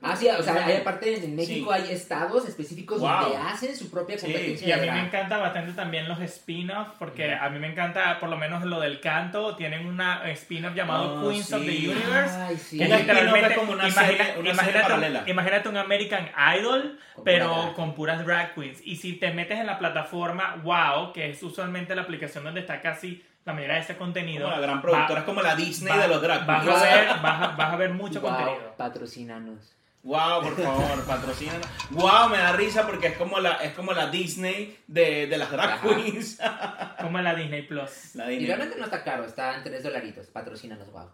Ah, 0.00 0.16
sí, 0.16 0.26
o 0.28 0.42
sea, 0.42 0.64
hay, 0.66 0.76
aparte 0.76 1.22
en 1.24 1.36
México 1.36 1.74
Sí. 1.74 1.82
hay 1.82 1.92
estados 1.92 2.48
específicos 2.48 3.00
Wow. 3.00 3.20
donde 3.20 3.36
hacen 3.36 3.76
su 3.76 3.90
propia 3.90 4.16
Sí, 4.18 4.26
competencia 4.26 4.68
Y 4.68 4.72
a 4.72 4.76
mí 4.78 4.90
me 4.90 5.06
encanta 5.06 5.36
bastante 5.38 5.72
también 5.72 6.08
los 6.08 6.20
spin-offs, 6.20 6.92
porque 6.98 7.34
a 7.34 7.48
mí 7.50 7.58
me 7.58 7.68
encanta 7.70 8.18
por 8.18 8.30
lo 8.30 8.36
menos 8.38 8.64
lo 8.64 8.80
del 8.80 9.00
canto. 9.00 9.56
Tienen 9.56 9.86
una 9.86 10.30
spin-off 10.32 10.74
llamado 10.74 11.18
Ah, 11.18 11.28
Queens 11.30 11.52
of 11.52 11.64
the 11.64 11.70
sí. 11.70 11.88
Universe. 11.88 12.34
Ay, 12.36 12.56
sí. 12.56 12.78
Que 12.78 12.84
Un 12.86 12.92
es 12.92 13.00
spin-off 13.00 13.16
literalmente 13.16 13.52
es 13.52 13.58
como 13.58 13.72
una 13.72 13.88
imagina- 13.88 14.06
serie- 14.06 14.22
una 14.22 14.34
serie 14.34 14.52
imagínate, 14.52 14.78
un- 14.78 15.00
paralela. 15.00 15.24
imagínate 15.26 15.68
un 15.68 15.76
American 15.76 16.30
Idol, 16.58 16.98
Con 17.14 17.24
pero 17.24 17.48
drag. 17.48 17.74
con 17.74 17.94
puras 17.94 18.24
drag 18.24 18.54
queens. 18.54 18.80
Y 18.84 18.96
si 18.96 19.14
te 19.14 19.32
metes 19.32 19.58
en 19.60 19.66
la 19.66 19.78
plataforma 19.78 20.56
Wow, 20.62 21.12
que 21.12 21.28
es 21.30 21.42
usualmente 21.42 21.94
la 21.94 22.02
aplicación 22.02 22.44
donde 22.44 22.60
está 22.60 22.80
casi 22.80 23.22
la 23.44 23.52
mayoría 23.52 23.74
de 23.76 23.80
ese 23.82 23.96
contenido, 23.96 24.44
Como 24.44 24.56
la 24.56 24.62
gran 24.62 24.80
productora, 24.82 25.14
va- 25.14 25.18
es 25.20 25.24
como 25.24 25.42
la 25.42 25.54
Disney 25.56 25.92
va- 25.92 26.02
de 26.02 26.08
los 26.08 26.22
drag 26.22 26.46
vas, 26.46 26.64
queens. 26.64 26.78
a 26.80 26.84
ver, 26.84 27.08
vas, 27.22 27.42
a, 27.42 27.46
vas 27.56 27.72
a 27.72 27.76
ver 27.76 27.90
mucho 27.90 28.20
Wow, 28.20 28.30
contenido. 28.30 28.74
patrocínanos. 28.76 29.70
Wow, 30.02 30.42
por 30.42 30.62
favor, 30.62 31.04
patrocinan. 31.06 31.60
Wow, 31.90 32.28
me 32.28 32.36
da 32.36 32.52
risa 32.52 32.86
porque 32.86 33.06
es 33.06 33.16
como 33.16 33.40
la, 33.40 33.54
es 33.64 33.72
como 33.72 33.92
la 33.94 34.08
Disney 34.10 34.78
de, 34.86 35.26
de 35.26 35.38
las 35.38 35.50
drag 35.50 35.80
queens. 35.80 36.38
Como 37.00 37.18
la 37.20 37.34
Disney 37.34 37.62
Plus. 37.62 38.14
La 38.14 38.30
Y 38.32 38.46
realmente 38.46 38.76
no 38.78 38.84
está 38.84 39.02
caro, 39.02 39.24
está 39.24 39.56
en 39.56 39.64
3 39.64 39.82
dolaritos, 39.82 40.26
patrocínanos, 40.28 40.90
wow. 40.92 41.08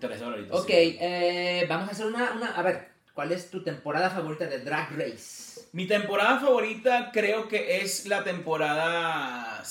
Tres 0.00 0.20
dolaritos, 0.20 0.60
Ok, 0.60 0.66
sí. 0.68 0.98
eh, 1.00 1.64
vamos 1.68 1.88
a 1.88 1.92
hacer 1.92 2.06
una, 2.06 2.32
una... 2.32 2.52
A 2.52 2.62
ver, 2.62 2.90
¿cuál 3.14 3.32
es 3.32 3.50
tu 3.50 3.62
temporada 3.62 4.10
favorita 4.10 4.46
de 4.46 4.58
Drag 4.60 4.90
Race? 4.98 5.62
Mi 5.72 5.86
temporada 5.86 6.38
favorita 6.40 7.10
creo 7.12 7.48
que 7.48 7.80
es 7.80 8.04
la 8.06 8.22
temporada 8.24 9.62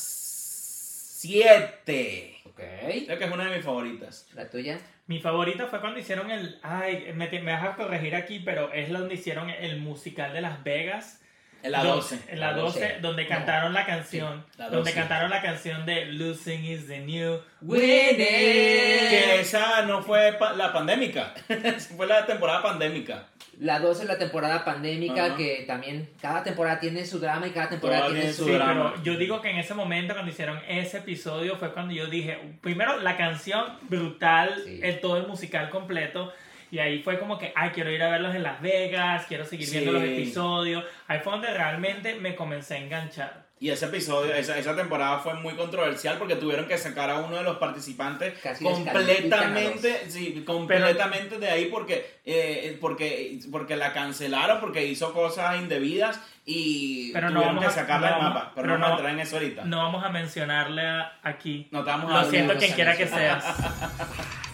7. 1.25 2.41
Ok. 2.45 2.59
Creo 3.05 3.17
que 3.17 3.25
es 3.25 3.31
una 3.31 3.45
de 3.49 3.55
mis 3.57 3.65
favoritas. 3.65 4.27
¿La 4.33 4.49
tuya? 4.49 4.79
Mi 5.07 5.19
favorita 5.19 5.67
fue 5.67 5.81
cuando 5.81 5.99
hicieron 5.99 6.31
el. 6.31 6.57
Ay, 6.63 7.11
me, 7.15 7.27
me 7.29 7.51
vas 7.51 7.63
a 7.63 7.75
corregir 7.75 8.15
aquí, 8.15 8.39
pero 8.39 8.71
es 8.73 8.89
donde 8.89 9.15
hicieron 9.15 9.49
el 9.49 9.77
musical 9.79 10.33
de 10.33 10.41
Las 10.41 10.63
Vegas. 10.63 11.21
En 11.63 11.71
la 11.71 11.83
Do- 11.83 11.95
12. 11.95 12.19
En 12.29 12.39
la 12.39 12.51
La 12.51 12.57
12, 12.57 12.79
12. 12.79 12.99
donde 13.01 13.23
No. 13.23 13.29
cantaron 13.29 13.73
la 13.73 13.85
canción. 13.85 14.45
la 14.57 14.65
donde 14.65 14.91
12. 14.91 14.93
cantaron 14.93 15.29
la 15.31 15.41
canción 15.41 15.85
de 15.85 16.05
Losing 16.05 16.63
is 16.63 16.87
the 16.87 16.99
New. 16.99 17.39
Que 17.71 19.39
esa 19.41 19.81
no 19.83 20.01
fue 20.03 20.33
pa- 20.33 20.53
la 20.53 20.71
pandémica. 20.71 21.33
fue 21.97 22.05
la 22.07 22.25
temporada 22.25 22.61
pandémica. 22.61 23.27
La 23.59 23.79
2 23.79 24.01
es 24.01 24.07
la 24.07 24.17
temporada 24.17 24.65
pandémica, 24.65 25.25
Ajá. 25.25 25.35
que 25.37 25.63
también 25.67 26.09
cada 26.21 26.43
temporada 26.43 26.79
tiene 26.79 27.05
su 27.05 27.19
drama 27.19 27.47
y 27.47 27.51
cada 27.51 27.69
temporada 27.69 28.07
tiene 28.07 28.33
su... 28.33 28.45
Sí, 28.45 28.51
drama. 28.51 28.91
pero 28.95 29.03
yo 29.03 29.17
digo 29.17 29.41
que 29.41 29.49
en 29.49 29.57
ese 29.57 29.73
momento, 29.73 30.13
cuando 30.13 30.31
hicieron 30.31 30.59
ese 30.67 30.97
episodio, 30.97 31.55
fue 31.57 31.71
cuando 31.73 31.93
yo 31.93 32.07
dije, 32.07 32.37
primero 32.61 32.99
la 32.99 33.15
canción 33.17 33.63
brutal, 33.83 34.61
Sí. 34.65 34.79
el, 34.83 34.99
todo 34.99 35.17
el 35.17 35.27
musical 35.27 35.69
completo. 35.69 36.33
Y 36.71 36.79
ahí 36.79 37.01
fue 37.03 37.19
como 37.19 37.37
que, 37.37 37.53
ay, 37.55 37.69
quiero 37.69 37.91
ir 37.91 38.01
a 38.03 38.09
verlos 38.09 38.35
en 38.35 38.43
Las 38.43 38.59
Vegas, 38.61 39.25
quiero 39.27 39.45
seguir 39.45 39.69
viendo 39.69 39.91
los 39.93 40.03
episodios. 40.03 40.83
Ahí 41.07 41.19
fue 41.19 41.31
donde 41.31 41.53
realmente 41.53 42.15
me 42.15 42.35
comencé 42.35 42.73
a 42.75 42.77
enganchar. 42.79 43.44
Y 43.57 43.69
ese 43.69 43.85
episodio, 43.85 44.33
esa, 44.35 44.57
esa 44.57 44.75
temporada 44.75 45.19
fue 45.19 45.33
muy 45.35 45.53
controversial 45.53 46.17
porque 46.17 46.35
tuvieron 46.35 46.67
que 46.67 46.77
sacar 46.77 47.09
a 47.09 47.19
uno 47.19 47.37
de 47.37 47.43
los 47.43 47.55
participantes 47.57 48.37
Casi 48.39 48.63
completamente, 48.65 50.09
sí, 50.11 50.43
completamente 50.45 51.39
de 51.39 51.49
ahí 51.49 51.65
porque, 51.67 52.19
eh, 52.25 52.77
porque, 52.81 53.39
porque 53.51 53.77
la 53.77 53.93
cancelaron, 53.93 54.59
porque 54.59 54.85
hizo 54.85 55.13
cosas 55.13 55.55
indebidas 55.57 56.19
y 56.45 57.13
Pero 57.13 57.29
no 57.29 57.35
tuvieron 57.39 57.55
vamos 57.55 57.73
que 57.73 57.79
a- 57.79 57.83
sacarla 57.83 58.09
no 58.09 58.15
del 58.15 58.23
mapa. 58.25 58.51
Pero, 58.55 58.67
pero 58.67 58.67
no 58.67 58.73
vamos 58.73 58.85
a 58.85 58.89
no- 58.89 58.95
entrar 58.97 59.13
en 59.13 59.19
eso 59.21 59.35
ahorita. 59.37 59.63
No 59.63 59.77
vamos 59.77 60.03
a 60.03 60.09
mencionarle 60.09 60.81
aquí. 61.23 61.67
No 61.71 61.83
te 61.85 61.89
vamos 61.91 62.11
a 62.13 62.23
Lo 62.23 62.29
siento 62.29 62.55
quien 62.57 62.73
quiera 62.73 62.97
que 62.97 63.07
seas. 63.07 63.45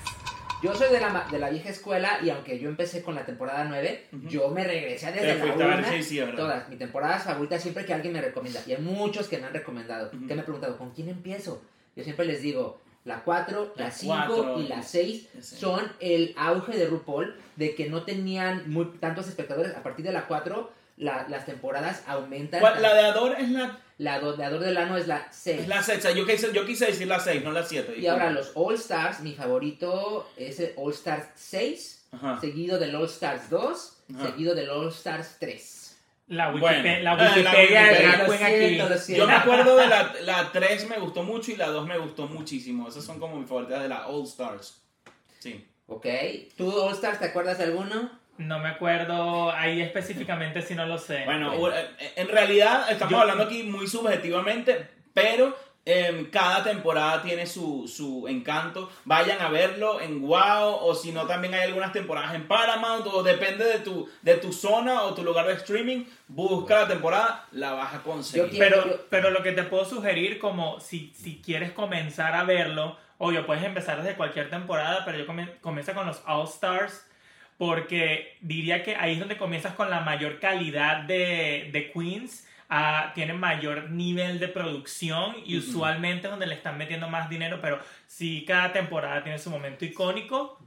Yo 0.62 0.76
soy 0.76 0.92
de 0.92 1.00
la, 1.00 1.28
de 1.32 1.40
la 1.40 1.50
vieja 1.50 1.70
escuela 1.70 2.20
y 2.24 2.30
aunque 2.30 2.60
yo 2.60 2.70
empecé 2.70 3.02
con 3.02 3.16
la 3.16 3.26
temporada 3.26 3.64
9, 3.66 4.08
Ujú. 4.14 4.28
yo 4.28 4.50
me 4.50 4.64
regresé 4.64 5.12
desde 5.12 5.36
la 5.36 5.44
fuiste 5.44 5.64
a 5.64 5.68
ver, 5.68 5.80
1. 5.80 5.88
sí, 5.92 6.04
sí. 6.04 6.22
Todas, 6.36 6.70
mi 6.70 6.76
temporada 6.76 7.20
favorita 7.20 7.58
siempre 7.60 7.86
que 7.86 7.94
alguien 7.94 8.14
me 8.14 8.22
recomienda. 8.22 8.62
Y 8.68 8.74
hay 8.74 8.82
muchos 8.82 9.28
que 9.28 9.38
me 9.40 9.48
han 9.48 9.54
recomendado. 9.54 10.08
Ujú. 10.14 10.28
Que 10.28 10.34
me 10.36 10.42
han 10.42 10.46
preguntado, 10.46 10.78
¿con 10.78 10.92
quién 10.92 11.10
empiezo? 11.10 11.62
Yo 11.96 12.04
siempre 12.04 12.26
les 12.26 12.42
digo, 12.42 12.80
la 13.04 13.24
4, 13.24 13.74
la 13.76 13.86
La 13.86 13.92
5 13.92 14.14
cuatro, 14.28 14.60
y 14.62 14.68
la 14.68 14.84
6 14.84 15.30
Sí. 15.42 15.56
son 15.56 15.82
el 16.00 16.34
auge 16.38 16.78
de 16.78 16.86
RuPaul, 16.86 17.36
de 17.56 17.74
que 17.76 17.90
no 17.90 18.04
tenían 18.04 18.70
muy, 18.70 18.86
tantos 19.00 19.28
espectadores. 19.28 19.76
A 19.76 19.82
partir 19.84 20.06
de 20.06 20.12
la 20.14 20.28
4, 20.28 20.72
la- 20.98 21.26
las 21.28 21.46
temporadas 21.48 22.04
aumentan. 22.06 22.60
¿Cuál- 22.60 22.82
La 22.82 22.94
de 22.94 23.02
Ador 23.02 23.36
es 23.40 23.50
la, 23.50 23.80
La 24.02 24.20
do- 24.20 24.34
de 24.36 24.44
Ador 24.44 24.62
del 24.62 24.78
Ano 24.78 24.98
es 24.98 25.06
la 25.08 25.28
6. 25.32 25.62
es 25.62 25.68
la 25.68 25.84
sexta. 25.84 26.10
Yo 26.12 26.26
quise, 26.26 26.52
yo 26.54 26.66
quise 26.66 26.88
decir 26.88 27.06
la 27.06 27.20
6, 27.20 27.44
no 27.44 27.52
la 27.52 27.64
7. 27.64 28.00
Y 28.00 28.08
ahora 28.08 28.32
los 28.32 28.52
All 28.56 28.74
Stars, 28.74 29.20
mi 29.20 29.36
favorito 29.36 30.28
es 30.38 30.60
el 30.60 30.74
All 30.76 30.92
Stars 30.92 31.28
6, 31.36 32.08
Ajá. 32.12 32.40
seguido 32.42 32.80
del 32.80 32.96
All 32.96 33.06
Stars 33.06 33.50
2, 33.52 33.98
Ajá. 34.16 34.26
seguido 34.32 34.56
del 34.56 34.72
All 34.72 34.88
Stars 34.90 35.36
3. 35.40 35.98
La, 36.30 36.50
Bueno. 36.50 36.66
Wikipe- 36.66 37.02
la 37.04 37.12
Ah, 37.12 37.16
la 37.16 37.36
Wikipedia 37.36 37.84
de 37.84 37.90
Wikipedia. 38.28 38.86
Aquí. 38.88 39.00
siento. 39.00 39.24
Yo 39.24 39.28
me 39.28 39.36
acuerdo 39.36 39.76
de 39.78 39.88
la, 39.88 40.14
la 40.24 40.52
3 40.52 40.88
me 40.90 40.98
gustó 40.98 41.22
mucho 41.22 41.52
y 41.52 41.58
la 41.58 41.68
2 41.68 41.86
me 41.86 42.00
gustó 42.00 42.26
muchísimo. 42.26 42.88
Esas 42.90 43.04
son 43.04 43.20
como 43.20 43.38
mis 43.38 43.48
favoritas 43.48 43.84
de 43.84 43.90
la 43.90 44.08
All 44.08 44.24
Stars. 44.26 44.82
Sí. 45.40 45.64
¿Ok? 45.88 46.08
¿Tú 46.58 46.72
All 46.72 46.94
Stars 46.94 47.20
te 47.20 47.26
acuerdas 47.26 47.60
de 47.60 47.66
alguno? 47.66 48.20
No 48.38 48.60
me 48.60 48.70
acuerdo 48.70 49.52
ahí 49.52 49.82
específicamente 49.82 50.62
si 50.62 50.74
no 50.76 50.86
lo 50.86 50.98
sé. 50.98 51.24
Bueno, 51.26 51.54
eh, 51.72 51.90
en 52.16 52.28
realidad 52.28 52.90
estamos 52.92 53.12
Yo- 53.12 53.20
hablando 53.22 53.44
aquí 53.44 53.64
muy 53.64 53.88
subjetivamente, 53.88 54.88
pero 55.14 55.56
em, 55.84 56.30
cada 56.30 56.64
temporada 56.64 57.22
tiene 57.24 57.46
su, 57.48 57.88
su 57.88 58.28
encanto. 58.28 58.90
Vayan 59.06 59.42
a 59.42 59.50
verlo 59.50 60.00
en 60.00 60.22
Wow 60.22 60.76
o 60.80 60.94
si 60.94 61.12
no 61.12 61.26
también 61.26 61.54
hay 61.56 61.62
algunas 61.62 61.92
temporadas 61.92 62.36
en 62.36 62.48
Paramount 62.48 63.08
o 63.08 63.24
depende 63.24 63.66
de 63.66 63.80
tu, 63.80 64.08
de 64.22 64.36
tu 64.36 64.54
zona 64.54 65.02
o 65.04 65.14
tu 65.16 65.24
lugar 65.24 65.48
de 65.48 65.54
streaming. 65.54 66.06
Busca 66.28 66.82
la 66.82 66.88
temporada, 66.88 67.48
la 67.52 67.74
vas 67.74 67.96
a 67.96 68.04
conseguir. 68.04 68.50
Quiero- 68.52 68.84
Pero, 68.84 69.06
pero 69.10 69.30
lo 69.32 69.42
que 69.44 69.54
te 69.54 69.64
puedo 69.64 69.84
sugerir, 69.86 70.38
como 70.40 70.80
si, 70.80 71.12
si 71.16 71.42
quieres 71.42 71.72
comenzar 71.72 72.36
a 72.36 72.44
verlo, 72.44 72.98
obvio, 73.18 73.46
puedes 73.48 73.64
empezar 73.64 74.02
desde 74.02 74.16
cualquier 74.16 74.50
temporada, 74.52 75.04
pero 75.04 75.18
yo 75.18 75.26
comienza 75.62 75.94
con 75.96 76.06
los 76.08 76.22
All 76.28 76.46
Stars, 76.48 77.08
porque 77.62 78.38
diría 78.42 78.82
que 78.82 78.96
ahí 78.96 79.14
es 79.14 79.20
donde 79.20 79.38
comienzas 79.38 79.76
con 79.76 79.92
la 79.92 80.00
mayor 80.00 80.40
calidad 80.40 81.04
de, 81.04 81.70
de 81.72 81.92
Queens. 81.92 82.48
ah, 82.70 83.12
tienen 83.14 83.40
mayor 83.40 83.92
nivel 83.92 84.40
de 84.40 84.48
producción 84.48 85.36
y 85.46 85.60
usualmente 85.60 86.26
es 86.26 86.32
donde 86.32 86.48
le 86.48 86.56
están 86.56 86.80
metiendo 86.80 87.08
más 87.08 87.30
dinero, 87.30 87.60
pero 87.62 87.80
sí 88.08 88.46
cada 88.48 88.74
temporada 88.74 89.22
tiene 89.22 89.38
su 89.38 89.52
momento 89.52 89.86
icónico. 89.86 90.58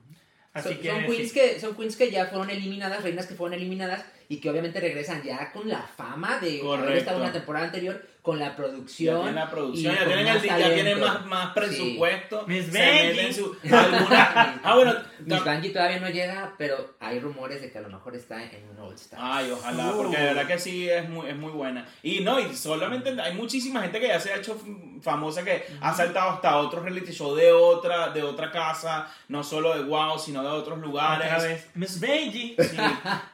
Así 0.53 0.69
son, 0.69 0.79
que, 0.79 0.89
son 0.89 1.01
sí. 1.01 1.07
queens 1.09 1.33
que 1.33 1.59
son 1.59 1.77
queens 1.77 1.97
que 1.97 2.13
ya 2.13 2.27
fueron 2.27 2.49
eliminadas, 2.51 3.03
reinas 3.03 3.27
que 3.27 3.35
fueron 3.35 3.59
eliminadas 3.59 4.07
y 4.29 4.37
que 4.37 4.49
obviamente 4.49 4.79
regresan 4.79 5.21
ya 5.25 5.51
con 5.51 5.69
la 5.69 5.83
fama 5.83 6.39
de 6.39 6.47
haber 6.47 6.61
Correcto. 6.61 6.99
estado 6.99 7.17
en 7.17 7.23
una 7.25 7.33
temporada 7.33 7.67
anterior, 7.67 8.07
con 8.25 8.39
la 8.39 8.49
Ya 8.49 8.57
producción. 8.57 9.17
tienen 9.17 9.35
la 9.35 9.51
producción, 9.51 9.93
y 9.95 9.99
ya 9.99 10.05
tienen, 10.07 10.27
el, 10.27 10.35
más 10.35 10.43
ya 10.43 10.75
tienen 10.75 11.01
más, 11.01 11.27
más 11.27 11.53
presupuesto. 11.55 12.45
Miss 12.47 12.71
Benji. 12.73 13.17
meten 13.17 13.35
su. 13.35 13.55
alguna- 13.71 14.61
ah, 14.65 14.75
bueno. 14.75 14.95
Miss 15.27 15.45
Bungie 15.45 15.71
todavía 15.71 16.01
no 16.01 16.09
llega, 16.09 16.55
pero 16.57 16.95
hay 17.01 17.21
rumores 17.21 17.61
de 17.61 17.71
que 17.71 17.79
a 17.79 17.83
lo 17.83 17.89
mejor 17.91 18.17
está 18.17 18.43
en 18.43 18.67
un 18.71 18.79
All 18.79 18.95
Star. 18.95 19.19
Ay, 19.23 19.51
ojalá, 19.51 19.93
porque 19.95 20.17
de 20.17 20.25
verdad 20.25 20.47
que 20.47 20.59
sí 20.59 20.89
es 20.89 21.07
muy, 21.09 21.29
es 21.29 21.37
muy 21.37 21.53
buena. 21.53 21.87
Y 22.03 22.21
no, 22.21 22.41
y 22.41 22.55
solamente 22.57 23.15
hay 23.21 23.35
muchísima 23.35 23.83
gente 23.83 24.01
que 24.01 24.09
ya 24.09 24.19
se 24.21 24.33
ha 24.33 24.37
hecho 24.37 24.59
famosa 25.03 25.45
que 25.45 25.65
ha 25.83 25.93
saltado 25.95 26.31
hasta 26.31 26.57
otros 26.59 26.83
reality 26.83 27.13
show 27.13 27.35
de 27.35 27.53
otra, 27.53 28.09
de 28.09 28.23
otra 28.23 28.51
casa, 28.51 29.07
no 29.29 29.45
solo 29.45 29.75
de 29.77 29.85
Wow, 29.85 30.19
sino 30.19 30.43
de 30.43 30.49
otros 30.49 30.79
lugares. 30.79 31.27
Otra 31.31 31.43
vez, 31.47 31.69
Miss 31.75 32.01
Benji. 32.01 32.57
Sí. 32.59 32.77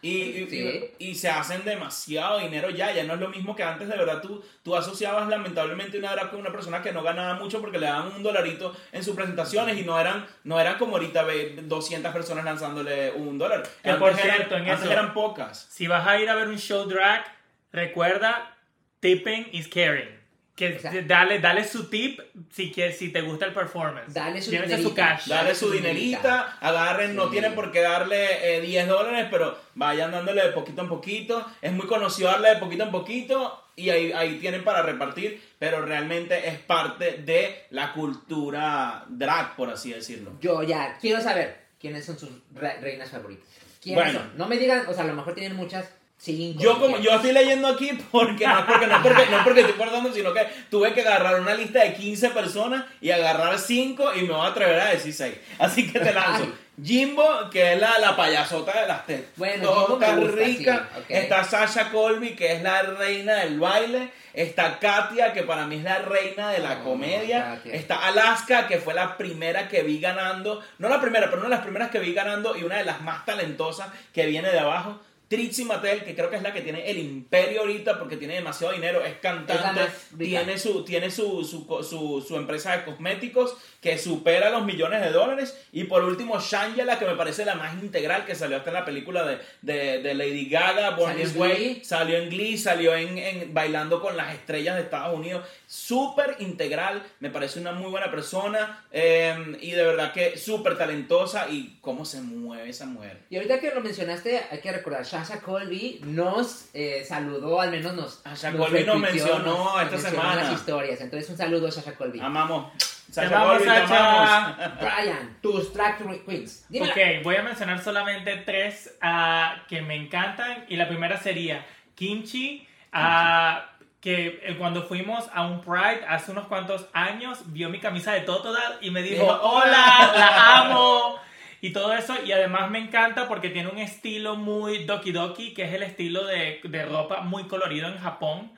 Y, 0.02 0.10
y- 0.10 0.46
Sí. 0.50 0.84
y 0.98 1.14
se 1.14 1.28
hacen 1.28 1.64
demasiado 1.64 2.38
dinero 2.40 2.70
ya, 2.70 2.92
ya 2.92 3.04
no 3.04 3.14
es 3.14 3.20
lo 3.20 3.28
mismo 3.28 3.54
que 3.54 3.62
antes, 3.62 3.88
de 3.88 3.96
verdad 3.96 4.20
tú, 4.20 4.42
tú 4.64 4.74
asociabas 4.80 5.28
lamentablemente 5.28 5.98
una 5.98 6.12
drag 6.12 6.30
con 6.30 6.40
una 6.40 6.50
persona 6.50 6.82
que 6.82 6.92
no 6.92 7.02
ganaba 7.02 7.34
mucho 7.34 7.60
porque 7.60 7.78
le 7.78 7.86
daban 7.86 8.12
un 8.14 8.22
dolarito 8.22 8.74
en 8.92 9.04
sus 9.04 9.14
presentaciones 9.14 9.78
y 9.78 9.82
no 9.82 9.98
eran, 9.98 10.26
no 10.44 10.58
eran 10.60 10.76
como 10.78 10.96
ahorita 10.96 11.22
ve 11.22 11.56
200 11.62 12.12
personas 12.12 12.44
lanzándole 12.44 13.12
un 13.12 13.38
dólar. 13.38 13.62
Que 13.82 13.90
Antes 13.90 13.96
por 14.00 14.10
eran- 14.12 14.22
cierto, 14.36 14.56
en 14.56 14.62
antes 14.68 14.80
eso- 14.82 14.92
eran 14.92 15.14
pocas. 15.14 15.66
Si 15.70 15.86
vas 15.86 16.06
a 16.06 16.18
ir 16.20 16.28
a 16.28 16.34
ver 16.34 16.48
un 16.48 16.58
show 16.58 16.86
drag, 16.88 17.24
recuerda, 17.72 18.56
tipping 19.00 19.48
is 19.52 19.68
caring. 19.68 20.18
Que 20.56 20.66
Exacto. 20.74 20.98
dale, 21.06 21.38
dale 21.38 21.64
su 21.64 21.88
tip 21.88 22.20
si, 22.50 22.70
quieres, 22.70 22.98
si 22.98 23.10
te 23.10 23.22
gusta 23.22 23.46
el 23.46 23.54
performance. 23.54 24.12
Dale 24.12 24.42
su 24.42 24.50
Llévese 24.50 24.82
su 24.82 24.92
cash. 24.94 25.26
Dale 25.26 25.54
su 25.54 25.66
su 25.68 25.72
dinerita, 25.72 26.58
agarren, 26.60 27.16
no 27.16 27.26
Sí. 27.26 27.30
tienen 27.30 27.54
por 27.54 27.72
qué 27.72 27.80
darle 27.80 28.56
eh, 28.56 28.60
10 28.60 28.86
dólares, 28.86 29.28
pero 29.30 29.56
vayan 29.74 30.10
dándole 30.10 30.42
de 30.42 30.52
poquito 30.52 30.82
en 30.82 30.88
poquito. 30.88 31.46
Es 31.62 31.72
muy 31.72 31.86
conocido 31.86 32.28
darle 32.30 32.50
de 32.50 32.56
poquito 32.56 32.82
en 32.84 32.90
poquito 32.90 33.64
y 33.80 33.90
ahí, 33.90 34.12
ahí 34.12 34.38
tienen 34.38 34.62
para 34.64 34.82
repartir, 34.82 35.40
pero 35.58 35.82
realmente 35.84 36.48
es 36.48 36.58
parte 36.58 37.18
de 37.18 37.64
la 37.70 37.92
cultura 37.92 39.04
drag, 39.08 39.56
por 39.56 39.70
así 39.70 39.92
decirlo. 39.92 40.32
Yo 40.40 40.62
ya 40.62 40.96
quiero 41.00 41.20
saber 41.20 41.58
quiénes 41.80 42.04
son 42.04 42.18
sus 42.18 42.30
re- 42.54 42.80
reinas 42.80 43.10
favoritas. 43.10 43.44
¿Quiénes 43.82 44.04
Bueno. 44.04 44.18
son? 44.20 44.38
No 44.38 44.46
me 44.46 44.58
digan, 44.58 44.84
o 44.88 44.92
sea, 44.94 45.04
a 45.04 45.06
lo 45.06 45.14
mejor 45.14 45.34
tienen 45.34 45.56
muchas. 45.56 45.88
Cinco. 46.22 46.60
Yo 46.62 46.78
como 46.78 46.98
yo 46.98 47.12
estoy 47.14 47.32
leyendo 47.32 47.66
aquí 47.66 47.92
porque 48.12 48.46
no 48.46 48.66
porque 48.66 48.86
no 48.86 49.02
porque, 49.02 49.26
no 49.30 49.42
porque 49.42 49.60
estoy 49.62 49.76
guardando, 49.78 50.12
sino 50.12 50.34
que 50.34 50.46
tuve 50.70 50.92
que 50.92 51.00
agarrar 51.00 51.40
una 51.40 51.54
lista 51.54 51.82
de 51.82 51.94
15 51.94 52.28
personas 52.28 52.84
y 53.00 53.10
agarrar 53.10 53.58
5 53.58 54.14
y 54.16 54.22
me 54.24 54.34
voy 54.34 54.44
a 54.46 54.50
atrever 54.50 54.78
a 54.80 54.90
decir 54.90 55.14
6. 55.14 55.34
Así 55.58 55.90
que 55.90 55.98
te 55.98 56.12
lanzo. 56.12 56.52
Jimbo, 56.82 57.50
que 57.50 57.72
es 57.74 57.80
la, 57.80 57.98
la 57.98 58.16
payasota 58.16 58.80
de 58.82 58.88
las 58.88 59.06
tetas. 59.06 59.30
Bueno, 59.36 59.72
Jimbo 59.72 59.96
me 59.98 60.06
Está 60.06 60.16
gusta, 60.16 60.36
rica. 60.44 60.88
sí, 60.94 60.98
ok. 61.00 61.04
Está 61.10 61.44
Sasha 61.44 61.90
Colby, 61.90 62.30
que 62.36 62.52
es 62.52 62.62
la 62.62 62.82
reina 62.82 63.34
del 63.36 63.58
baile. 63.58 64.10
Está 64.32 64.78
Katia, 64.78 65.32
que 65.32 65.42
para 65.42 65.66
mí 65.66 65.76
es 65.76 65.82
la 65.82 65.98
reina 65.98 66.50
de 66.50 66.60
la 66.60 66.78
Oh, 66.80 66.84
comedia. 66.84 67.56
Katia. 67.56 67.74
Está 67.74 68.06
Alaska, 68.06 68.68
que 68.68 68.78
fue 68.78 68.94
la 68.94 69.16
primera 69.16 69.68
que 69.68 69.82
vi 69.82 69.98
ganando. 70.00 70.62
No 70.78 70.88
la 70.88 71.00
primera, 71.00 71.26
pero 71.26 71.38
una 71.38 71.48
de 71.48 71.54
las 71.56 71.64
primeras 71.64 71.90
que 71.90 71.98
vi 71.98 72.14
ganando 72.14 72.56
y 72.56 72.62
una 72.62 72.76
de 72.76 72.84
las 72.84 73.00
más 73.00 73.24
talentosas 73.24 73.88
que 74.14 74.26
viene 74.26 74.50
de 74.50 74.60
abajo. 74.60 75.00
Trixie 75.30 75.64
Mattel, 75.64 76.02
que 76.02 76.16
creo 76.16 76.28
que 76.28 76.34
es 76.34 76.42
la 76.42 76.52
que 76.52 76.60
tiene 76.60 76.90
el 76.90 76.98
imperio 76.98 77.60
ahorita 77.60 78.00
porque 78.00 78.16
tiene 78.16 78.34
demasiado 78.34 78.72
dinero, 78.72 79.04
es 79.04 79.14
cantante, 79.18 79.80
tiene, 80.18 80.58
su, 80.58 80.84
tiene 80.84 81.08
su, 81.08 81.44
su, 81.44 81.64
su, 81.84 82.20
su 82.26 82.36
empresa 82.36 82.76
de 82.76 82.84
cosméticos 82.84 83.56
que 83.80 83.96
supera 83.96 84.50
los 84.50 84.64
millones 84.64 85.00
de 85.02 85.12
dólares. 85.12 85.56
Y 85.70 85.84
por 85.84 86.02
último, 86.02 86.40
Shangela, 86.40 86.98
que 86.98 87.04
me 87.04 87.14
parece 87.14 87.44
la 87.44 87.54
más 87.54 87.80
integral, 87.80 88.26
que 88.26 88.34
salió 88.34 88.56
hasta 88.56 88.70
en 88.70 88.74
la 88.74 88.84
película 88.84 89.24
de, 89.24 89.38
de, 89.62 90.02
de 90.02 90.14
Lady 90.14 90.48
Gaga, 90.48 90.90
Born 90.96 91.16
This 91.16 91.36
Way, 91.36 91.82
salió 91.84 92.18
en 92.18 92.28
Glee, 92.28 92.58
salió 92.58 92.96
en, 92.96 93.16
en 93.16 93.54
Bailando 93.54 94.00
con 94.00 94.16
las 94.16 94.34
Estrellas 94.34 94.74
de 94.74 94.82
Estados 94.82 95.16
Unidos. 95.16 95.46
Súper 95.68 96.38
integral, 96.40 97.04
me 97.20 97.30
parece 97.30 97.60
una 97.60 97.70
muy 97.70 97.88
buena 97.88 98.10
persona 98.10 98.84
eh, 98.90 99.56
y 99.60 99.70
de 99.70 99.84
verdad 99.84 100.12
que 100.12 100.36
súper 100.36 100.76
talentosa 100.76 101.48
y 101.48 101.78
cómo 101.80 102.04
se 102.04 102.20
mueve 102.20 102.70
esa 102.70 102.86
mujer. 102.86 103.20
Y 103.30 103.36
ahorita 103.36 103.60
que 103.60 103.70
lo 103.72 103.80
mencionaste, 103.80 104.42
hay 104.50 104.58
que 104.58 104.72
recordar, 104.72 105.06
Sasha 105.24 105.40
Colby 105.40 106.00
nos 106.04 106.70
eh, 106.72 107.04
saludó, 107.06 107.60
al 107.60 107.70
menos 107.70 107.94
nos... 107.94 108.14
Sasha 108.14 108.52
Colby 108.52 108.84
nos 108.84 108.98
mencionó 108.98 109.42
nos 109.44 109.82
esta 109.82 109.96
mencionó 109.96 110.10
semana. 110.10 110.34
las 110.36 110.52
historias. 110.52 111.00
Entonces, 111.00 111.28
un 111.30 111.36
saludo 111.36 111.68
a 111.68 111.70
Sasha 111.70 111.94
Colby. 111.94 112.20
Amamos. 112.20 112.72
Te 113.14 113.20
amamos, 113.22 113.58
Colby, 113.58 113.64
te 113.64 113.96
amamos. 113.96 114.56
Brian, 114.80 115.38
tus 115.42 115.72
track 115.72 116.24
queens. 116.24 116.64
Dímela. 116.68 116.92
Ok, 116.92 117.24
voy 117.24 117.36
a 117.36 117.42
mencionar 117.42 117.82
solamente 117.82 118.36
tres 118.46 118.96
ah, 119.02 119.56
que 119.68 119.82
me 119.82 119.96
encantan. 119.96 120.64
Y 120.68 120.76
la 120.76 120.88
primera 120.88 121.18
sería 121.18 121.66
Kimchi, 121.94 122.66
ah, 122.92 123.66
que 124.00 124.40
eh, 124.42 124.56
cuando 124.58 124.84
fuimos 124.84 125.26
a 125.34 125.42
un 125.42 125.60
Pride 125.60 126.06
hace 126.08 126.32
unos 126.32 126.46
cuantos 126.46 126.86
años, 126.94 127.40
vio 127.46 127.68
mi 127.68 127.78
camisa 127.78 128.12
de 128.12 128.20
Totodile 128.22 128.78
y 128.80 128.90
me 128.90 129.02
Dijo, 129.02 129.26
hola, 129.26 130.12
la 130.16 130.58
amo. 130.60 131.16
Y 131.60 131.72
todo 131.72 131.92
eso, 131.92 132.16
y 132.24 132.32
además 132.32 132.70
me 132.70 132.78
encanta 132.78 133.28
porque 133.28 133.50
tiene 133.50 133.68
un 133.68 133.78
estilo 133.78 134.36
muy 134.36 134.84
Doki 134.84 135.12
Doki, 135.12 135.52
que 135.52 135.64
es 135.64 135.72
el 135.74 135.82
estilo 135.82 136.24
de, 136.24 136.60
de 136.62 136.84
ropa 136.86 137.20
muy 137.20 137.44
colorido 137.44 137.88
en 137.88 137.98
Japón. 137.98 138.52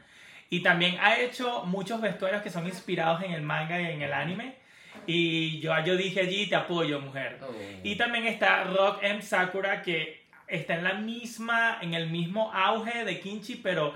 Y 0.51 0.61
también 0.61 0.99
ha 1.01 1.19
hecho 1.19 1.65
muchos 1.65 2.01
vestuarios 2.01 2.43
que 2.43 2.51
son 2.51 2.67
inspirados 2.67 3.23
en 3.23 3.33
el 3.33 3.43
manga 3.43 3.81
y 3.81 3.87
en 3.87 4.03
el 4.03 4.13
anime. 4.13 4.55
Y 5.07 5.59
yo, 5.61 5.73
yo 5.85 5.97
dije 5.97 6.21
allí, 6.21 6.47
te 6.47 6.55
apoyo, 6.55 7.01
mujer. 7.01 7.39
Oh. 7.43 7.53
Y 7.83 7.97
también 7.97 8.27
está 8.27 8.65
Rock 8.65 8.99
M 9.03 9.23
Sakura 9.23 9.83
que 9.83 10.23
está 10.47 10.75
en 10.75 10.85
la 10.85 10.95
misma, 10.95 11.79
en 11.81 11.95
el 11.95 12.09
mismo 12.09 12.53
auge 12.53 13.05
de 13.05 13.19
Kinchi, 13.21 13.57
pero 13.57 13.95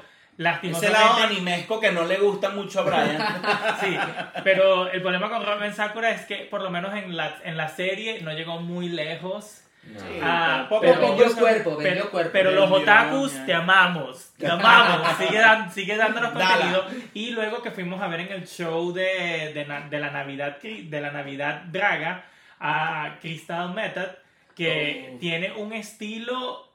Ese 0.63 0.91
lado 0.91 1.23
animesco 1.25 1.81
que 1.81 1.93
no 1.93 2.05
le 2.05 2.19
gusta 2.19 2.51
mucho 2.51 2.81
a 2.81 2.83
Brian. 2.83 3.19
Sí, 3.81 3.97
pero 4.45 4.91
el 4.91 5.01
problema 5.03 5.29
con 5.31 5.43
M 5.43 5.73
Sakura 5.73 6.11
es 6.11 6.27
que 6.27 6.37
por 6.51 6.61
lo 6.63 6.71
menos 6.71 6.95
en 6.95 7.17
la, 7.17 7.39
en 7.45 7.57
la 7.57 7.69
serie 7.69 8.21
no 8.23 8.33
llegó 8.33 8.61
muy 8.61 8.89
lejos. 8.89 9.63
No. 9.85 10.01
Sí. 10.01 10.19
Ah, 10.21 10.67
poco 10.69 10.85
a 10.85 10.89
pero- 10.89 11.01
poco 11.01 11.09
vendió 11.17 11.29
se- 11.31 11.41
cuerpo, 11.41 11.77
vendió 11.77 11.93
Pero, 11.95 12.11
cuerpo. 12.11 12.31
pero 12.33 12.51
los 12.51 12.71
otakus 12.71 13.47
te 13.47 13.55
amamos, 13.55 14.33
te 14.37 14.49
amamos, 14.49 15.09
sigue, 15.19 15.39
dan- 15.39 15.73
sigue 15.73 15.97
dándonos 15.97 16.33
contenido. 16.33 16.85
Y 17.15 17.31
luego 17.31 17.63
que 17.63 17.71
fuimos 17.71 18.03
a 18.03 18.09
ver 18.09 18.21
en 18.21 18.33
el 18.33 18.47
show 18.49 18.93
de, 18.93 19.53
de 19.55 19.99
la 20.01 20.11
Navidad 20.11 20.59
de 20.61 21.01
la 21.01 21.13
Navidad 21.13 21.63
Draga 21.71 22.25
a 22.59 23.17
Crystal 23.21 23.73
Method, 23.75 24.09
que 24.57 25.13
Oh. 25.15 25.19
tiene 25.21 25.53
un 25.53 25.73
estilo 25.73 26.66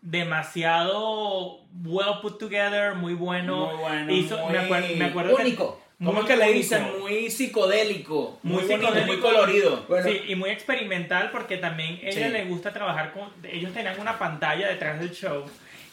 demasiado 0.00 1.60
well 1.84 2.20
put 2.22 2.38
together, 2.38 2.94
muy 2.94 3.14
bueno. 3.14 3.66
Muy 3.66 3.76
bueno, 3.76 4.12
Hizo- 4.12 4.38
muy 4.44 4.52
me, 4.52 4.58
acuerdo, 4.58 4.88
me 4.96 5.04
acuerdo 5.04 5.36
que- 5.36 5.42
Único. 5.42 5.80
¿Cómo 5.98 6.12
muy 6.12 6.20
es 6.22 6.26
que 6.28 6.36
le 6.36 6.52
dicen? 6.52 6.86
Muy 7.00 7.28
psicodélico. 7.28 8.38
Muy, 8.44 8.62
Muy 8.62 8.70
bonito, 8.70 8.90
muy 8.92 9.00
psicodélico. 9.00 9.28
colorido. 9.28 9.84
Bueno, 9.88 10.08
Sí, 10.08 10.20
y 10.28 10.34
muy 10.36 10.50
experimental 10.50 11.30
porque 11.32 11.56
también 11.56 11.98
ella 12.02 12.26
Sí. 12.28 12.32
le 12.32 12.44
gusta 12.44 12.72
trabajar 12.72 13.12
con... 13.12 13.28
Ellos 13.42 13.72
tenían 13.72 13.98
una 13.98 14.16
pantalla 14.16 14.68
detrás 14.68 15.00
del 15.00 15.10
show 15.10 15.44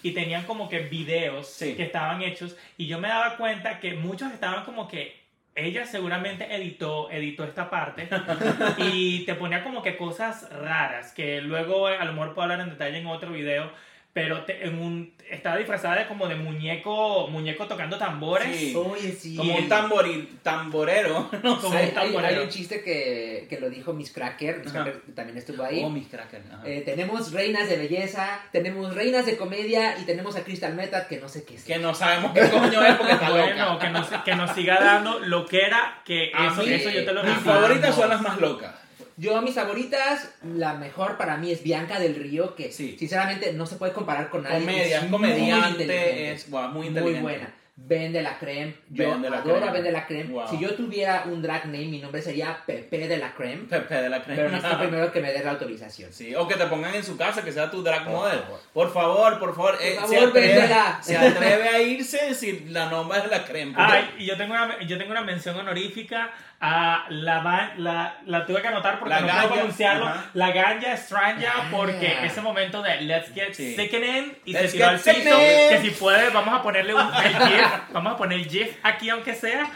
y 0.03 0.11
tenían 0.11 0.43
como 0.43 0.69
que 0.69 0.79
videos 0.81 1.47
Sí. 1.49 1.73
que 1.73 1.83
estaban 1.83 2.21
hechos 2.21 2.55
y 2.77 2.85
yo 2.85 2.99
me 2.99 3.07
daba 3.07 3.35
cuenta 3.37 3.79
que 3.79 3.95
muchos 3.95 4.31
estaban 4.31 4.63
como 4.63 4.87
que 4.87 5.19
ella 5.55 5.87
seguramente 5.87 6.53
editó, 6.53 7.09
editó 7.09 7.43
esta 7.43 7.69
parte 7.71 8.07
y 8.77 9.25
te 9.25 9.33
ponía 9.33 9.63
como 9.63 9.81
que 9.81 9.97
cosas 9.97 10.47
raras 10.51 11.13
que 11.13 11.41
luego 11.41 11.87
a 11.87 12.05
lo 12.05 12.11
mejor 12.13 12.35
puedo 12.35 12.43
hablar 12.43 12.59
en 12.59 12.69
detalle 12.69 12.99
en 12.99 13.07
otro 13.07 13.31
video 13.31 13.71
pero 14.15 14.45
te- 14.45 14.65
en 14.65 14.79
un, 14.79 15.13
estaba 15.29 15.57
disfrazada 15.57 15.97
de 15.97 16.07
como 16.07 16.25
de 16.29 16.35
muñeco 16.35 17.27
muñeco 17.27 17.67
tocando 17.67 17.97
tambores 17.97 18.47
Sí. 18.57 18.73
Oye, 18.73 19.11
sí. 19.11 19.35
Como 19.35 19.57
un 19.57 19.67
tamboril, 19.67 20.39
tamborero. 20.41 21.29
No 21.43 21.59
Como 21.59 21.75
hay, 21.77 21.83
un 21.83 21.89
hay- 21.89 21.93
tamborero. 21.93 22.27
hay 22.39 22.43
un 22.45 22.49
chiste 22.49 22.81
que, 22.81 23.45
que 23.49 23.59
lo 23.59 23.69
dijo 23.69 23.91
Miss 23.91 24.11
Cracker, 24.13 24.59
Miss. 24.59 24.71
Cracker 24.71 25.01
también 25.13 25.37
estuvo 25.37 25.61
ahí. 25.63 25.81
Oh, 25.83 25.89
mis 25.89 26.07
crackers. 26.07 26.45
ajá. 26.49 26.61
Eh, 26.65 26.81
tenemos 26.85 27.33
reinas 27.33 27.67
de 27.67 27.75
belleza, 27.75 28.39
tenemos 28.53 28.95
reinas 28.95 29.25
de 29.25 29.35
comedia 29.35 29.97
y 29.99 30.03
tenemos 30.05 30.37
a 30.37 30.45
Crystal 30.45 30.73
Method 30.73 31.07
que 31.09 31.17
no 31.19 31.27
sé 31.27 31.43
qué 31.43 31.55
es. 31.55 31.65
Que 31.65 31.77
no 31.77 31.93
sabemos 31.93 32.31
qué 32.31 32.49
coño 32.49 32.85
es 32.85 32.95
porque 32.95 33.13
está 33.13 33.29
bueno 33.31 33.73
loca. 33.73 33.85
que 33.85 33.91
nos, 33.91 34.07
que 34.23 34.35
nos 34.35 34.51
siga 34.51 34.79
dando 34.79 35.19
lo 35.19 35.45
que 35.45 35.61
era 35.65 36.01
que 36.05 36.31
A 36.33 36.47
eso, 36.47 36.63
mí, 36.63 36.71
eso 36.71 36.89
yo 36.89 37.03
te 37.03 37.11
lo 37.11 37.21
Mis 37.21 37.35
resumo. 37.35 37.53
favoritas 37.53 37.93
son 37.93 38.09
las 38.09 38.21
más 38.21 38.39
locas. 38.39 38.73
Yo, 39.17 39.41
mis 39.41 39.55
favoritas, 39.55 40.29
la 40.43 40.73
mejor 40.73 41.17
para 41.17 41.37
mí 41.37 41.51
es 41.51 41.63
Bianca 41.63 41.99
del 41.99 42.15
Río, 42.15 42.53
que 42.55 42.71
Sí. 42.71 42.95
sinceramente 42.99 43.53
no 43.53 43.65
se 43.65 43.77
puede 43.77 43.93
comparar 43.93 44.29
con 44.29 44.43
nadie. 44.43 44.59
Comedia, 44.59 44.97
es 44.97 45.03
muy 45.03 45.11
comediante, 45.11 45.69
inteligente. 45.83 46.31
es 46.33 46.49
guau, 46.49 46.63
muy 46.69 46.73
muy 46.79 46.87
inteligente. 46.87 47.21
buena. 47.21 47.53
Vende 47.77 48.21
la 48.21 48.39
Creme. 48.39 48.73
Yo 48.89 49.09
Vende 49.11 49.29
la 49.29 49.39
adoro 49.39 49.55
Creme. 49.55 49.67
a 49.69 49.73
Vende 49.73 49.91
la 49.91 50.07
Creme. 50.07 50.31
Wow. 50.31 50.47
Si 50.49 50.57
yo 50.59 50.75
tuviera 50.75 51.23
un 51.25 51.41
drag 51.41 51.65
name, 51.65 51.87
mi 51.87 51.99
nombre 51.99 52.21
sería 52.21 52.57
Pepe 52.65 53.05
de 53.09 53.17
la 53.17 53.33
Creme. 53.33 53.63
Pepe 53.69 53.95
de 53.95 54.07
la 54.09 54.23
crema. 54.23 54.35
Pero 54.37 54.49
necesito 54.49 54.77
primero 54.79 55.11
que 55.11 55.19
me 55.19 55.33
dé 55.33 55.43
la 55.43 55.51
autorización. 55.51 56.13
Sí, 56.13 56.33
o 56.35 56.47
que 56.47 56.55
te 56.55 56.67
pongan 56.67 56.95
en 56.95 57.03
su 57.03 57.17
casa, 57.17 57.43
que 57.43 57.51
sea 57.51 57.69
tu 57.69 57.83
drag 57.83 58.05
Por 58.05 58.13
model. 58.13 58.39
favor. 58.39 58.59
Por 58.73 58.93
favor, 58.93 59.39
por 59.39 59.55
favor. 59.55 59.77
eh, 59.81 59.97
Por 59.99 60.07
se, 60.09 60.15
favor, 60.15 60.29
atreve, 60.29 60.47
véndela. 60.53 60.99
se 61.03 61.17
atreve 61.17 61.67
a 61.67 61.81
irse 61.81 62.33
si 62.33 62.59
la 62.69 62.89
nombra 62.89 63.19
es 63.19 63.29
la 63.29 63.43
crema. 63.43 63.75
Ay, 63.91 64.09
y 64.19 64.25
yo 64.25 64.37
tengo 64.37 64.53
una, 64.53 64.79
yo 64.83 64.97
tengo 64.97 65.11
una 65.11 65.21
mención 65.23 65.57
honorífica 65.57 66.31
a 66.61 67.05
la, 67.09 67.73
la, 67.77 68.17
la 68.25 68.45
tuve 68.45 68.61
que 68.61 68.67
anotar 68.69 68.97
porque 68.97 69.13
La 69.13 69.21
no 69.21 69.27
puedo 69.27 69.53
pronunciarlo. 69.55 70.05
ajá. 70.07 70.25
La 70.33 70.51
ganja 70.51 70.95
Stranja, 70.97 71.51
Ah. 71.55 71.67
porque 71.69 72.25
ese 72.25 72.41
momento 72.41 72.81
de 72.81 73.01
Let's 73.01 73.33
Get 73.33 73.53
Sí. 73.53 73.75
Sickening 73.75 74.37
y 74.45 74.53
Let's 74.53 74.71
se 74.71 74.77
tiró 74.77 74.87
al 74.87 74.99
piso. 74.99 75.37
Que 75.37 75.79
si 75.81 75.89
puede, 75.91 76.29
vamos 76.29 76.53
a 76.57 76.61
ponerle 76.63 76.93
un, 76.95 77.01
el 77.01 77.35
GIF. 77.37 77.67
Vamos 77.91 78.13
a 78.13 78.17
poner 78.17 78.39
el 78.39 78.45
GIF 78.49 78.77
aquí, 78.83 79.09
aunque 79.09 79.35
sea. 79.35 79.69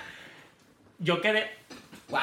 Yo 0.99 1.21
quedé. 1.21 1.51
¡Wow! 2.09 2.19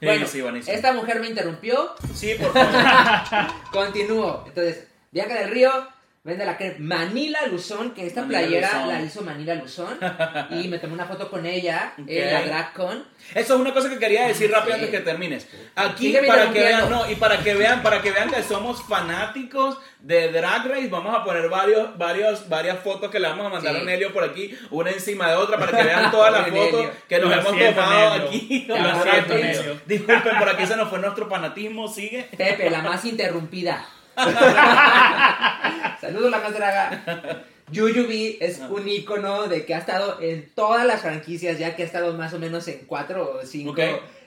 Sí, 0.00 0.06
Bueno, 0.06 0.26
sí, 0.26 0.40
buenísimo. 0.42 0.74
esta 0.76 0.92
mujer 0.92 1.20
me 1.20 1.28
interrumpió. 1.28 1.94
Sí, 2.12 2.34
por 2.34 2.52
favor. 2.52 3.52
Continúo. 3.70 4.44
Entonces, 4.48 4.88
Bianca 5.12 5.34
del 5.34 5.50
Río 5.50 5.70
vende 6.24 6.44
la 6.44 6.56
crema 6.58 6.76
Manila 6.98 7.46
Luzón, 7.46 7.92
que 7.92 8.06
esta 8.06 8.20
Manila 8.22 8.40
playera 8.40 8.72
Luzón. 8.74 8.88
la 8.88 9.00
hizo 9.02 9.22
Manila 9.22 9.54
Luzón. 9.54 9.98
y 10.50 10.68
me 10.68 10.78
tomé 10.78 10.92
una 10.94 11.06
foto 11.06 11.30
con 11.30 11.46
ella 11.46 11.94
Ok. 11.98 12.04
en 12.08 12.32
la 12.34 12.42
DragCon. 12.42 13.04
Eso 13.34 13.54
es 13.54 13.60
una 13.60 13.72
cosa 13.72 13.88
que 13.88 13.98
quería 13.98 14.26
decir 14.28 14.50
Ah, 14.54 14.58
rápido 14.58 14.76
sí. 14.76 14.84
antes 14.84 14.98
que 15.00 15.04
termines. 15.04 15.46
Aquí 15.74 16.06
Sígueme 16.08 16.28
para 16.28 16.50
que 16.50 16.60
vean, 16.60 16.90
no, 16.90 17.10
y 17.10 17.14
para 17.14 17.38
que 17.38 17.54
vean, 17.54 17.82
para 17.82 18.02
que 18.02 18.10
vean 18.10 18.30
que 18.30 18.42
somos 18.42 18.82
fanáticos 18.82 19.78
de 20.00 20.30
Drag 20.30 20.66
Race, 20.68 20.88
vamos 20.88 21.14
a 21.14 21.24
poner 21.24 21.48
varios, 21.48 21.96
varios, 21.98 22.48
varias 22.48 22.78
fotos 22.80 23.10
que 23.10 23.18
le 23.18 23.28
vamos 23.28 23.46
a 23.46 23.48
mandar 23.48 23.74
Sí. 23.74 23.80
a 23.80 23.84
Nelio 23.84 24.12
por 24.12 24.22
aquí, 24.24 24.56
una 24.70 24.90
encima 24.90 25.28
de 25.30 25.36
otra, 25.36 25.58
para 25.58 25.76
que 25.76 25.82
vean 25.84 26.10
todas 26.10 26.32
las 26.32 26.48
fotos 26.48 26.86
que 27.08 27.18
nos 27.18 27.30
Lo 27.30 27.40
hemos 27.40 27.54
siento, 27.56 27.80
tomado 27.80 28.10
Nelio. 28.10 28.26
aquí. 28.28 28.64
Lo 28.68 29.02
siento. 29.02 29.80
Disculpen, 29.86 30.38
por 30.38 30.48
aquí 30.50 30.66
se 30.66 30.76
nos 30.76 30.88
fue 30.88 30.98
nuestro 30.98 31.28
fanatismo, 31.28 31.88
sigue. 31.88 32.28
Pepe, 32.36 32.70
la 32.70 32.82
más 32.82 33.04
interrumpida. 33.04 33.86
Saludos, 36.00 36.30
la 36.30 36.38
más 36.40 36.52
draga. 36.54 37.44
Yuyubi 37.70 38.38
es 38.40 38.60
un 38.60 38.88
icono 38.88 39.46
de 39.46 39.64
que 39.66 39.74
ha 39.74 39.78
estado 39.78 40.20
en 40.22 40.48
todas 40.54 40.86
las 40.86 41.02
franquicias, 41.02 41.58
ya 41.58 41.76
que 41.76 41.82
ha 41.82 41.86
estado 41.86 42.14
más 42.14 42.32
o 42.32 42.38
menos 42.38 42.66
en 42.68 42.78
cuatro 42.86 43.40
o 43.42 43.46
cinco 43.46 43.74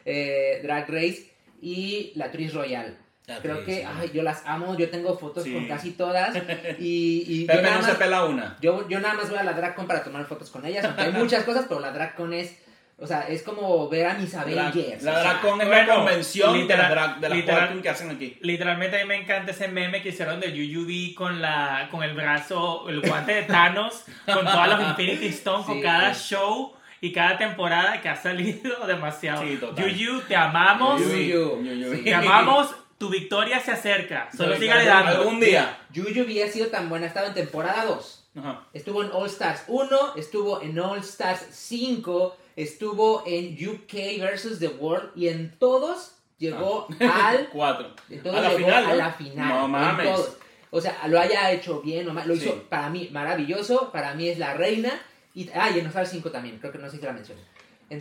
eh, 0.06 0.60
Drag 0.64 0.88
Race 0.89 1.32
y 1.62 2.12
la 2.16 2.32
Tris 2.32 2.54
Royal. 2.54 2.98
La 3.28 3.39
Creo 3.39 3.60
Tris, 3.64 3.80
que 3.80 3.86
ay, 3.86 4.12
yo 4.14 4.24
las 4.24 4.44
amo, 4.46 4.76
yo 4.78 4.89
tengo 4.89 5.18
fotos 5.18 5.44
Sí. 5.44 5.54
con 5.54 5.68
casi 5.68 5.92
todas 5.92 6.36
y, 6.80 7.24
y 7.28 7.42
yo, 7.48 7.48
Pepe 7.48 7.62
nada 7.62 7.78
no 7.80 7.86
se 7.86 7.94
pela 7.96 8.26
una. 8.26 8.58
yo, 8.62 8.88
yo 8.89 9.00
nada 9.00 9.14
más 9.16 9.30
voy 9.30 9.39
a 9.39 9.44
la 9.44 9.54
DragCon 9.54 9.88
para 9.88 10.04
tomar 10.04 10.26
fotos 10.26 10.50
con 10.50 10.66
ellas, 10.66 10.84
aunque 10.86 11.02
hay 11.04 11.12
muchas 11.14 11.44
cosas, 11.44 11.66
pero 11.68 11.80
la 11.80 11.92
DragCon 11.92 12.34
es, 12.34 12.56
o 13.02 13.08
sea, 13.08 13.22
es 13.28 13.41
como 13.43 13.89
ver 13.89 14.06
a 14.08 14.14
mis 14.14 14.32
La, 14.34 14.41
Avengers. 14.41 15.02
la 15.04 15.12
o 15.12 15.16
sea, 15.16 15.24
DragCon 15.24 15.62
es 15.62 15.68
bueno, 15.68 15.88
la 15.88 15.95
convención 15.95 16.54
literal- 16.58 16.89
de 16.89 16.95
las 16.95 17.04
drag, 17.06 17.20
de 17.20 17.30
las 17.30 17.38
literal- 17.38 17.82
que 17.82 17.89
hacen 17.89 18.12
aquí. 18.12 18.38
Literalmente 18.41 18.97
a 18.97 18.99
mí 19.02 19.08
me 19.08 19.16
encanta 19.16 19.52
ese 19.52 19.68
meme 19.68 20.02
que 20.02 20.10
hicieron 20.10 20.39
de 20.39 20.54
Yuyubi 20.54 21.14
con 21.16 21.41
la 21.41 21.88
con 21.91 22.04
el 22.04 22.14
brazo, 22.14 22.88
el 22.89 23.02
guante 23.02 23.34
de 23.34 23.41
Thanos, 23.43 24.04
con 24.26 24.45
todos 24.45 24.68
los 24.68 24.82
Infinity 24.89 25.28
Stones, 25.28 25.66
con 25.66 25.76
Sí. 25.78 25.82
cada 25.82 26.14
show 26.14 26.74
y 27.02 27.12
cada 27.12 27.38
temporada 27.38 27.99
que 28.02 28.08
ha 28.10 28.16
salido 28.16 28.76
demasiado. 28.88 29.41
Sí. 29.41 29.60
Yuyu, 29.78 30.22
te 30.28 30.36
amamos. 30.36 31.02
Yuyu. 31.02 31.62
Yuyu. 31.64 32.04
Te 32.04 32.14
amamos. 32.14 32.76
Tu 32.99 33.10
victoria 33.10 33.60
se 33.60 33.72
acerca. 33.72 34.30
Solo 34.38 34.54
Sí, 34.54 34.62
sígale 34.62 34.88
algún- 34.88 35.06
dando. 35.08 35.22
Algún 35.24 35.39
día. 35.39 35.78
Yuyubi 35.91 36.39
ha 36.43 36.47
sido 36.47 36.68
tan 36.68 36.88
buena, 36.88 37.06
ha 37.06 37.08
estado 37.08 37.26
en 37.30 37.34
temporada 37.34 37.84
2. 37.86 38.30
Ajá. 38.38 38.62
Estuvo 38.74 39.04
en 39.04 39.10
All 39.12 39.26
Stars 39.26 39.64
1, 39.68 40.16
estuvo 40.16 40.62
en 40.62 40.80
All 40.80 40.99
Stars 40.99 41.47
5, 41.52 42.38
estuvo 42.64 43.24
en 43.26 43.53
UK 43.68 44.20
versus 44.20 44.59
The 44.59 44.68
World 44.70 45.12
y 45.16 45.28
en 45.30 45.51
todos 45.57 46.14
llegó 46.38 46.88
al 46.99 47.49
Cuatro. 47.49 47.93
en 48.09 48.22
todos 48.24 48.36
A 48.38 48.41
la 48.41 48.49
llegó 48.49 48.59
final, 48.66 48.86
a 48.86 48.89
¿no? 48.89 48.95
la 48.95 49.12
final. 49.14 49.47
No 49.49 49.68
mames. 49.68 50.05
todos. 50.16 50.38
O 50.74 50.80
sea, 50.80 50.97
lo 51.07 51.20
haya 51.20 51.51
hecho 51.51 51.82
bien 51.82 52.07
o 52.09 52.14
mal, 52.14 52.28
lo 52.28 52.36
Sí. 52.36 52.45
hizo 52.45 52.64
para 52.70 52.89
mí 52.89 53.09
maravilloso, 53.12 53.91
para 53.91 54.14
mí 54.16 54.30
es 54.30 54.39
la 54.39 54.53
reina 54.53 54.91
y 55.36 55.49
ah, 55.53 55.70
y 55.70 55.80
en 55.80 55.88
Stars 55.88 56.09
5 56.12 56.30
también, 56.32 56.57
creo 56.59 56.72
que 56.72 56.78
no 56.78 56.89
sé 56.89 56.97
si 56.97 57.03
la 57.03 57.14
mencioné. 57.14 57.41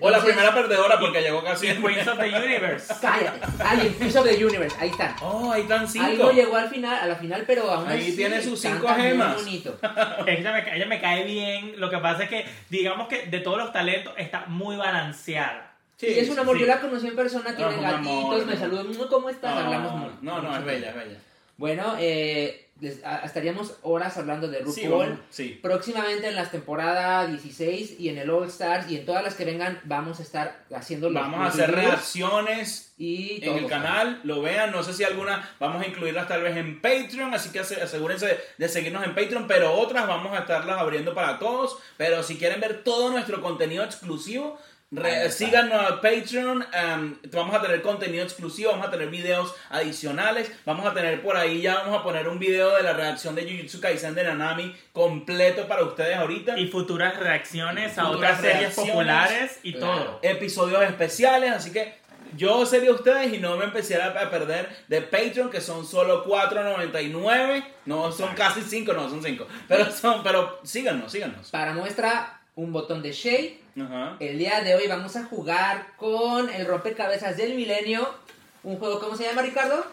O 0.01 0.11
la 0.11 0.21
primera 0.23 0.55
perdedora 0.55 1.01
porque 1.01 1.21
llegó 1.21 1.43
casi. 1.43 1.69
Y 1.69 1.75
Queens 1.77 2.07
of 2.07 2.19
the 2.19 2.29
Universe. 2.29 2.95
Cállate. 3.01 3.41
Ah, 3.59 3.75
y 3.75 3.89
Queens 3.91 4.15
of 4.17 4.25
the 4.29 4.45
Universe, 4.45 4.77
ahí 4.79 4.91
están. 4.91 5.17
Oh, 5.21 5.51
ahí 5.53 5.63
están 5.63 5.81
Ahí 5.83 5.89
cinco. 5.89 6.25
no 6.25 6.33
llegó 6.33 6.57
al 6.57 6.69
final, 6.69 6.99
a 7.01 7.07
la 7.07 7.17
final, 7.17 7.45
pero 7.47 7.71
aún 7.71 7.89
Ahí 7.89 8.01
así 8.01 8.17
tiene 8.17 8.41
sus 8.43 8.61
cinco 8.61 8.87
muy 8.89 9.03
gemas. 9.03 9.37
bonito. 9.37 9.79
Ella 10.27 10.53
me, 10.53 10.65
ca- 10.65 10.77
ella 10.77 10.87
me 10.87 11.01
cae 11.01 11.25
bien. 11.25 11.75
Lo 11.81 11.91
que 11.91 11.99
pasa 11.99 12.25
es 12.25 12.29
que, 12.31 12.45
digamos 12.69 13.09
que 13.09 13.27
de 13.27 13.41
todos 13.41 13.59
los 13.59 13.73
talentos 13.73 14.15
está 14.17 14.45
muy 14.47 14.77
balanceada. 14.77 15.73
Sí, 15.97 16.07
y 16.07 16.19
es 16.19 16.29
un 16.31 16.39
amor, 16.39 16.57
sí. 16.57 16.63
yo 16.63 16.67
la 16.67 16.81
conocí 16.81 17.07
en 17.09 17.17
persona, 17.17 17.55
tiene 17.55 17.77
gatitos, 17.81 18.07
amor, 18.07 18.47
me 18.47 18.55
¿no? 18.55 18.59
saludó, 18.59 18.85
"Mm, 18.85 19.09
¿cómo 19.11 19.29
estás? 19.29 19.55
No, 19.55 19.61
Hablamos 19.61 19.93
mucho. 19.97 20.15
No, 20.23 20.41
no, 20.41 20.57
es 20.57 20.65
bella, 20.65 20.89
es 20.91 20.95
bella. 20.95 21.19
Bueno, 21.59 21.95
eh, 21.99 22.70
les- 22.81 23.05
a- 23.05 23.21
estaríamos 23.25 23.75
horas 23.83 24.17
hablando 24.17 24.49
de 24.49 24.59
RuPaul. 24.61 24.75
Sí, 24.75 24.87
vamos- 24.89 25.19
sí. 25.31 25.59
Próximamente 25.63 26.29
en 26.29 26.37
las 26.37 26.51
temporadas 26.51 27.29
16 27.29 27.99
y 27.99 28.09
en 28.09 28.19
el 28.19 28.31
All 28.31 28.47
Stars 28.49 28.91
y 28.91 28.97
en 28.97 29.05
todas 29.07 29.23
las 29.23 29.35
que 29.35 29.45
vengan 29.45 29.81
vamos 29.85 30.21
a 30.21 30.23
estar 30.23 30.65
haciendo 30.75 31.11
los 31.11 31.23
Vamos 31.23 31.41
a 31.41 31.47
hacer 31.47 31.71
reacciones 31.75 32.93
y 32.99 33.43
en 33.45 33.57
el 33.59 33.67
canal, 33.67 34.21
lo 34.25 34.43
vean, 34.43 34.73
no 34.73 34.83
sé 34.83 34.93
si 34.93 35.05
alguna 35.05 35.49
vamos 35.59 35.83
a 35.83 35.87
incluirlas 35.87 36.29
tal 36.29 36.43
vez 36.43 36.57
en 36.57 36.81
Patreon, 36.83 37.33
así 37.33 37.51
que 37.51 37.61
ase- 37.61 37.81
asegúrense 37.81 38.39
de 38.59 38.69
seguirnos 38.69 39.05
en 39.05 39.15
Patreon, 39.15 39.47
pero 39.47 39.73
otras 39.73 40.07
vamos 40.07 40.33
a 40.37 40.41
estarlas 40.41 40.79
abriendo 40.79 41.15
para 41.15 41.39
todos, 41.39 41.79
pero 41.97 42.23
si 42.23 42.37
quieren 42.37 42.61
ver 42.61 42.85
todo 42.85 43.11
nuestro 43.11 43.41
contenido 43.41 43.85
exclusivo, 43.85 44.59
re- 44.91 45.31
síganos 45.31 45.81
a 45.91 46.01
Patreon, 46.01 46.59
um, 46.63 47.17
vamos 47.33 47.55
a 47.55 47.63
tener 47.63 47.83
contenido 47.83 48.25
exclusivo, 48.25 48.71
vamos 48.73 48.89
a 48.89 48.91
tener 48.91 49.09
videos 49.11 49.55
adicionales, 49.71 50.51
vamos 50.65 50.87
a 50.87 50.93
tener 50.95 51.23
por 51.23 51.37
ahí, 51.37 51.63
ya 51.63 51.77
vamos 51.77 52.01
a 52.01 52.03
poner 52.03 52.29
un 52.29 52.39
video 52.39 52.75
de 52.77 52.83
la 52.83 52.93
reacción 52.93 53.35
de 53.35 53.43
Jujutsu 53.43 53.81
Kaisen 53.81 54.15
de 54.15 54.25
Nanami 54.25 54.75
completo 54.93 55.67
para 55.69 55.85
ustedes 55.85 56.17
ahorita. 56.17 56.59
Y 56.59 56.69
futuras 56.69 57.19
reacciones 57.19 57.97
a 57.99 58.07
Futuras 58.07 58.39
otras 58.39 58.53
series 58.53 58.75
populares 58.75 59.61
y 59.63 59.73
claro. 59.75 60.05
todo. 60.05 60.21
episodios 60.23 60.83
especiales, 60.83 61.53
así 61.53 61.73
que 61.73 61.99
yo 62.37 62.65
sería 62.65 62.93
ustedes 62.93 63.33
y 63.33 63.39
no 63.39 63.57
me 63.57 63.65
empecé 63.65 64.01
a 64.01 64.31
perder 64.31 64.69
de 64.89 65.03
Patreon 65.03 65.51
que 65.51 65.61
son 65.61 65.85
solo 65.87 66.25
4.99, 66.25 67.65
no 67.87 68.13
son 68.13 68.35
casi 68.35 68.63
5, 68.63 68.93
no 68.93 69.09
son 69.09 69.23
5, 69.23 69.47
pero 69.67 69.91
son 69.91 70.23
pero 70.23 70.61
síganos, 70.63 71.11
síganos. 71.11 71.51
Para 71.51 71.73
muestra, 71.73 72.40
un 72.61 72.73
botón 72.73 73.03
de 73.03 73.13
Shade. 73.13 73.59
Ajá. 73.81 74.17
El 74.21 74.39
día 74.39 74.61
de 74.61 74.75
hoy 74.75 74.87
vamos 74.87 75.17
a 75.17 75.25
jugar 75.25 75.87
con 75.97 76.51
el 76.51 76.67
rompecabezas 76.67 77.37
del 77.37 77.55
milenio. 77.55 78.15
Un 78.63 78.79
juego, 78.79 79.01
¿cómo 79.01 79.17
se 79.17 79.25
llama, 79.25 79.43
Ricardo? 79.43 79.87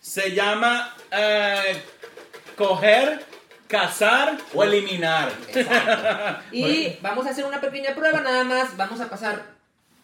Se 0.00 0.30
llama 0.32 0.94
eh, 1.10 1.82
coger, 2.56 3.24
cazar 3.66 4.36
o 4.54 4.62
eliminar. 4.62 5.32
Y 6.52 6.96
vamos 7.00 7.26
a 7.26 7.30
hacer 7.30 7.44
una 7.44 7.60
pequeña 7.60 7.94
prueba 7.94 8.20
nada 8.20 8.44
más. 8.44 8.76
Vamos 8.76 9.00
a 9.00 9.08
pasar 9.10 9.42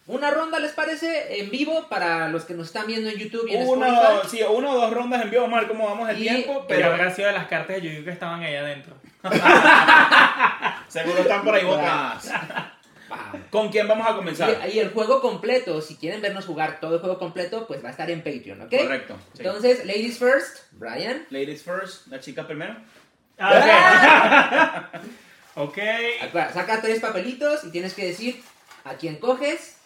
una 0.08 0.30
ronda, 0.30 0.58
¿les 0.58 0.72
parece? 0.72 1.38
En 1.40 1.50
vivo 1.50 1.86
para 1.88 2.28
los 2.30 2.44
que 2.46 2.54
nos 2.54 2.68
están 2.68 2.86
viendo 2.86 3.08
en 3.10 3.16
YouTube 3.18 3.46
y 3.48 3.54
en 3.54 3.68
Uno, 3.68 3.86
Spotify. 3.86 4.36
sí, 4.38 4.42
uno 4.42 4.70
o 4.72 4.80
dos 4.80 4.92
rondas 4.92 5.22
en 5.22 5.30
vivo, 5.30 5.42
vamos 5.42 5.58
a 5.58 5.60
ver 5.60 5.68
cómo 5.68 5.84
vamos 5.84 6.08
el 6.08 6.18
Y- 6.18 6.22
tiempo, 6.22 6.64
Pero 6.66 6.80
pero 6.80 6.92
habrá 6.94 7.14
sido 7.14 7.28
de 7.28 7.34
las 7.34 7.46
cartas 7.46 7.76
de 7.76 7.82
Yuyu 7.82 8.04
que 8.04 8.10
estaban 8.10 8.42
ahí 8.42 8.56
adentro. 8.56 8.94
seguro 10.88 11.20
están 11.20 11.44
por 11.44 11.54
ahí 11.54 11.64
botadas. 11.64 12.30
¿Con 13.50 13.70
quién 13.70 13.88
vamos 13.88 14.06
a 14.06 14.14
comenzar? 14.14 14.68
Y, 14.68 14.76
y 14.76 14.78
el 14.80 14.90
juego 14.90 15.20
completo, 15.20 15.80
si 15.80 15.96
quieren 15.96 16.20
vernos 16.20 16.44
jugar 16.44 16.80
todo 16.80 16.94
el 16.94 17.00
juego 17.00 17.18
completo, 17.18 17.66
pues 17.66 17.82
va 17.82 17.88
a 17.88 17.90
estar 17.92 18.10
en 18.10 18.22
Patreon, 18.22 18.62
¿ok? 18.62 18.70
Correcto. 18.70 19.16
sí. 19.32 19.38
Entonces, 19.38 19.86
ladies 19.86 20.18
first, 20.18 20.58
Brian. 20.72 21.26
Ladies 21.30 21.62
first, 21.62 22.06
la 22.08 22.20
chica 22.20 22.46
primero. 22.46 22.76
Ah, 23.38 24.90
ok. 24.92 25.00
ok. 25.68 25.78
Acuérdate, 26.22 26.54
Saca 26.54 26.82
tres 26.82 27.00
papelitos 27.00 27.64
y 27.64 27.70
tienes 27.70 27.94
que 27.94 28.06
decir 28.06 28.42
a 28.84 28.94
quién 28.94 29.16
coges, 29.16 29.76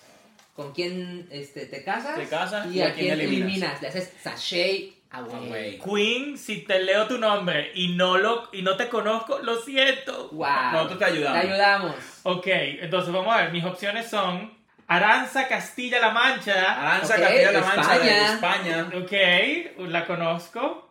con 0.55 0.73
quién 0.73 1.29
este, 1.31 1.67
te 1.67 1.85
casas, 1.85 2.17
Te 2.17 2.27
casas 2.27 2.67
y, 2.73 2.83
a, 2.83 2.93
quién 2.95 3.21
eliminas. 3.21 3.81
Le 3.81 3.89
haces 3.89 4.13
sachet 4.23 4.95
Away. 5.13 5.79
Queen, 5.79 6.39
si 6.39 6.63
te 6.63 6.83
leo 6.83 7.07
tu 7.07 7.19
nombre 7.19 7.71
y 7.75 7.89
no 7.89 8.17
lo 8.17 8.49
y 8.53 8.63
no 8.63 8.77
te 8.77 8.89
conozco, 8.89 9.41
lo 9.41 9.57
siento. 9.61 10.31
Wow. 10.31 10.73
Nosotros 10.73 10.99
te 10.99 11.05
ayudamos. 11.05 11.41
Te 11.41 11.49
ayudamos. 11.49 11.97
Ok, 12.23 12.47
entonces 12.47 13.13
vamos 13.13 13.35
a 13.35 13.43
ver, 13.43 13.53
mis 13.53 13.65
opciones 13.65 14.09
son 14.09 14.53
Aranza 14.87 15.49
Castilla-La 15.49 16.11
Mancha. 16.11 16.81
Aranza 16.81 17.17
Castilla-La 17.17 17.61
Mancha 17.61 17.99
de 17.99 18.25
España. 18.25 18.85
España. 18.85 19.03
Ok, 19.03 19.89
la 19.89 20.07
conozco. 20.07 20.89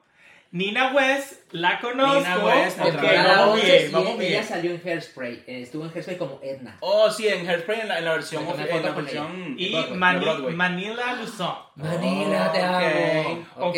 Nina 0.52 0.92
West 0.92 1.41
La 1.52 1.80
conozco. 1.80 2.16
Nina 2.20 2.38
West, 2.45 2.80
ok, 2.80 2.86
otra 2.88 3.02
vez. 3.02 3.20
A 3.20 3.24
la 3.24 3.36
vamos 3.38 3.56
11, 3.56 3.66
bien, 3.78 3.91
vamos 3.91 4.10
ella 4.20 4.28
bien. 4.30 4.43
salió 4.43 4.72
en 4.72 4.82
Hairspray. 4.86 5.34
eh, 5.47 5.62
Estuvo 5.64 5.84
en 5.86 5.91
Hairspray 5.93 6.18
como 6.18 6.39
Edna. 6.41 6.78
Oh, 6.80 7.10
sí, 7.12 7.28
en 7.28 7.47
Hairspray, 7.49 7.82
en 7.82 7.88
la, 7.89 7.97
en 7.99 8.06
la 8.06 8.12
versión, 8.14 8.43
en 8.47 8.82
la 8.84 8.91
versión 8.91 9.56
Y 9.58 9.72
Broadway, 9.72 9.97
Mani- 9.97 10.20
de 10.20 10.26
Broadway. 10.26 10.56
Manila 10.56 11.14
Luzon. 11.16 11.56
Manila, 11.76 12.52
te 12.52 12.60
ok. 12.60 12.66
amo. 12.66 13.45
Ok, 13.56 13.66
Ok. 13.68 13.78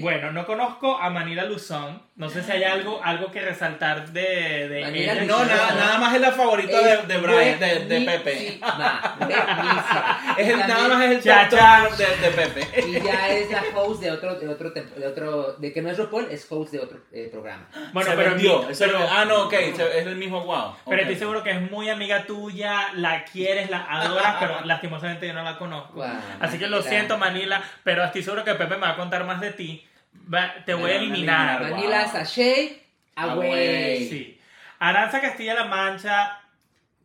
bueno, 0.00 0.32
no 0.32 0.46
conozco 0.46 0.96
a 0.96 1.10
Manila 1.10 1.44
Luzon. 1.44 2.02
No 2.14 2.28
sé 2.28 2.42
si 2.42 2.52
hay 2.52 2.62
algo, 2.64 3.00
algo 3.02 3.30
que 3.32 3.40
resaltar 3.40 4.12
de, 4.12 4.68
de 4.68 4.80
Manila 4.82 5.12
ella. 5.14 5.24
No, 5.24 5.44
nada, 5.44 5.74
nada 5.74 5.98
más 5.98 6.14
es 6.14 6.20
la 6.20 6.32
favorita 6.32 6.80
de, 6.80 6.96
de 7.06 7.18
Brian, 7.18 7.58
de, 7.58 7.84
de 7.86 8.00
Pepe. 8.02 8.46
Es 8.46 8.52
el, 10.48 10.58
nada 10.58 10.88
más 10.88 11.04
es 11.04 11.10
el 11.16 11.22
Cha, 11.22 11.48
top 11.48 11.58
cha. 11.58 11.88
top 11.88 11.96
de, 11.98 12.06
de 12.16 12.30
Pepe. 12.30 12.88
Y 12.88 13.00
ya 13.02 13.28
es 13.28 13.50
la 13.50 13.62
host 13.74 14.02
de 14.02 14.10
otro, 14.10 14.34
de 14.38 14.48
otro, 14.48 14.70
de 14.70 15.06
otro, 15.06 15.52
de 15.54 15.72
que 15.72 15.82
no 15.82 15.90
es 15.90 15.98
RuPaul, 15.98 16.28
es 16.30 16.46
host 16.50 16.72
de 16.72 16.80
otro 16.80 17.00
eh, 17.12 17.28
programa. 17.30 17.66
Bueno, 17.92 18.10
se 18.10 18.16
pero, 18.16 18.30
vendió. 18.30 18.62
mi- 18.62 18.74
se- 18.74 18.86
pero- 18.86 18.98
ah, 19.10 19.24
no, 19.24 19.42
ok, 19.44 19.52
es 19.52 19.78
el 20.06 20.16
mismo 20.16 20.40
wow. 20.44 20.74
pero 20.88 21.02
estoy 21.02 21.16
seguro 21.16 21.42
que 21.42 21.50
es 21.50 21.70
muy 21.70 21.88
amiga 21.90 22.24
tuya, 22.24 22.88
la 22.94 23.24
quieres, 23.24 23.68
la 23.70 23.84
adoras, 23.84 24.36
pero 24.40 24.60
lastimosamente 24.64 25.26
yo 25.26 25.34
no 25.34 25.42
la 25.42 25.58
conozco. 25.58 25.94
Wow, 25.94 26.06
Así 26.40 26.58
que 26.58 26.66
lo 26.66 26.78
Manila. 26.78 26.90
siento, 26.90 27.18
Manila, 27.18 27.62
pero 27.84 28.02
estoy 28.04 28.22
seguro 28.22 28.44
que 28.44 28.54
Pepe 28.54 28.74
me 28.76 28.82
va 28.82 28.90
a 28.90 28.96
contar 28.96 29.24
más 29.24 29.40
de 29.40 29.52
ti. 29.52 29.86
Va- 30.32 30.54
te 30.64 30.74
voy 30.74 30.90
a 30.90 30.96
eliminar. 30.96 31.62
Manila 31.62 32.02
Wow. 32.04 32.12
Sachet, 32.12 32.82
Away. 33.16 33.48
away. 33.50 34.08
Sí. 34.08 34.40
Aranza 34.78 35.20
Castilla-La 35.20 35.64
Mancha 35.64 36.40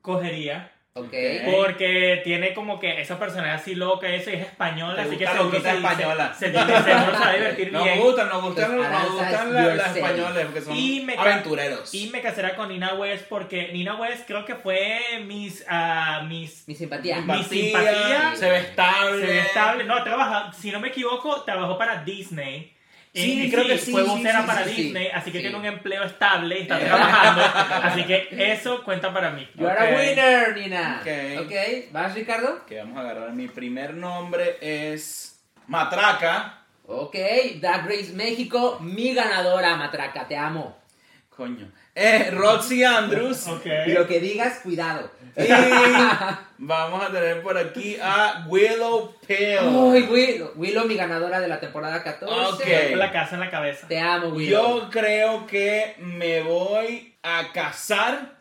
cogería. 0.02 0.72
Porque 1.52 2.22
tiene 2.24 2.54
como 2.54 2.80
que 2.80 3.02
esa 3.02 3.18
personalidad 3.20 3.56
así 3.56 3.76
loca, 3.76 4.08
eso 4.10 4.30
y 4.30 4.34
es 4.36 4.42
española, 4.48 5.02
así 5.04 5.18
que 5.18 5.28
seguro 5.28 5.62
se, 5.62 5.70
española. 5.70 6.34
Se, 6.34 6.46
se, 6.48 6.52
se 6.52 6.58
va 6.60 7.28
a 7.30 7.34
divertir 7.34 7.72
Nos 7.72 7.84
bien. 7.84 8.00
gustan, 8.00 8.30
nos 8.30 8.42
gustan, 8.44 8.76
Pues, 8.78 8.90
nos 8.90 9.12
gustan 9.12 9.54
las, 9.78 9.96
españolas 9.96 10.46
porque 10.46 10.62
son 10.62 10.76
Y 10.76 11.02
me 11.02 11.16
ca- 11.16 11.22
aventureros. 11.22 11.94
Y 11.94 12.10
me 12.10 12.22
casará 12.22 12.56
con 12.56 12.70
Nina 12.70 12.94
West 12.94 13.26
porque 13.30 13.70
Nina 13.74 13.96
West 13.96 14.24
creo 14.28 14.46
que 14.46 14.56
fue 14.56 15.00
mis, 15.26 15.66
ah, 15.70 16.24
mis 16.28 16.68
Mi 16.68 16.76
simpatía. 16.76 17.22
Mi 17.22 17.44
simpatía. 17.44 18.34
se 18.36 18.50
ve 18.50 18.58
estable. 18.58 19.20
se 19.26 19.34
ve 19.34 19.40
estable. 19.40 19.84
No, 19.84 20.04
trabaja, 20.04 20.52
si 20.54 20.72
no 20.72 20.80
me 20.80 20.90
equivoco, 20.90 21.42
trabajó 21.44 21.78
para 21.78 22.04
Disney. 22.04 22.74
Sí, 23.22 23.46
Eh, 23.46 23.52
creo 23.52 23.66
que 23.68 23.78
sí, 23.78 23.92
Fue 23.92 24.04
vocera 24.04 24.42
sí, 24.42 24.48
para 24.48 24.64
sí, 24.66 24.70
sí. 24.76 24.84
Disney, 24.84 25.08
así 25.14 25.32
que 25.32 25.38
Sí. 25.40 25.44
tiene 25.44 25.58
un 25.58 25.66
empleo 25.66 26.04
estable 26.04 26.60
y 26.60 26.62
está 26.64 26.80
Eh. 26.82 26.86
trabajando. 26.86 27.42
así 27.84 28.04
que 28.06 28.28
eso 28.54 28.84
cuenta 28.84 29.14
para 29.14 29.32
mí. 29.32 29.48
You 29.56 29.68
are 29.68 29.80
a 29.80 29.84
Ok. 29.94 30.00
winner, 30.00 30.56
Nina. 30.58 31.02
Ok. 31.02 31.46
Ok. 31.46 31.54
¿Vas, 31.92 32.14
Ricardo? 32.14 32.66
Que 32.66 32.78
vamos 32.80 32.98
a 32.98 33.02
agarrar. 33.02 33.34
Mi 33.34 33.48
primer 33.48 33.94
nombre 33.94 34.58
es 34.62 35.40
Matraca. 35.68 36.60
Ok. 36.86 37.16
Drag 37.60 37.86
Race 37.86 38.12
México, 38.14 38.78
mi 38.82 39.14
ganadora, 39.14 39.76
Matraca, 39.76 40.28
te 40.28 40.38
amo. 40.38 40.78
Coño. 41.30 41.72
Eh, 41.94 42.30
Roxy 42.32 42.84
Andrews. 42.84 43.48
Ok. 43.48 43.66
Y 43.88 43.92
lo 43.92 44.08
que 44.08 44.20
digas, 44.20 44.60
cuidado. 44.64 45.12
Y 45.38 45.48
vamos 46.58 47.04
a 47.04 47.12
tener 47.12 47.44
por 47.44 47.58
aquí 47.58 47.98
a 48.02 48.46
Willow 48.48 49.16
Pale. 49.28 49.68
Uy, 49.68 50.02
Willow, 50.04 50.52
Willow, 50.56 50.86
mi 50.88 50.96
ganadora 50.96 51.40
de 51.40 51.48
la 51.48 51.60
temporada 51.60 52.02
14. 52.02 52.34
Ok. 52.34 52.90
Con 52.90 53.00
la 53.00 53.12
casa 53.12 53.36
en 53.36 53.42
la 53.42 53.52
cabeza. 53.52 53.88
Te 53.88 54.00
amo, 54.00 54.30
Willow. 54.30 54.80
Yo 54.80 54.90
creo 54.90 55.46
que 55.46 55.96
me 56.00 56.42
voy 56.42 57.16
a 57.22 57.52
casar 57.54 58.37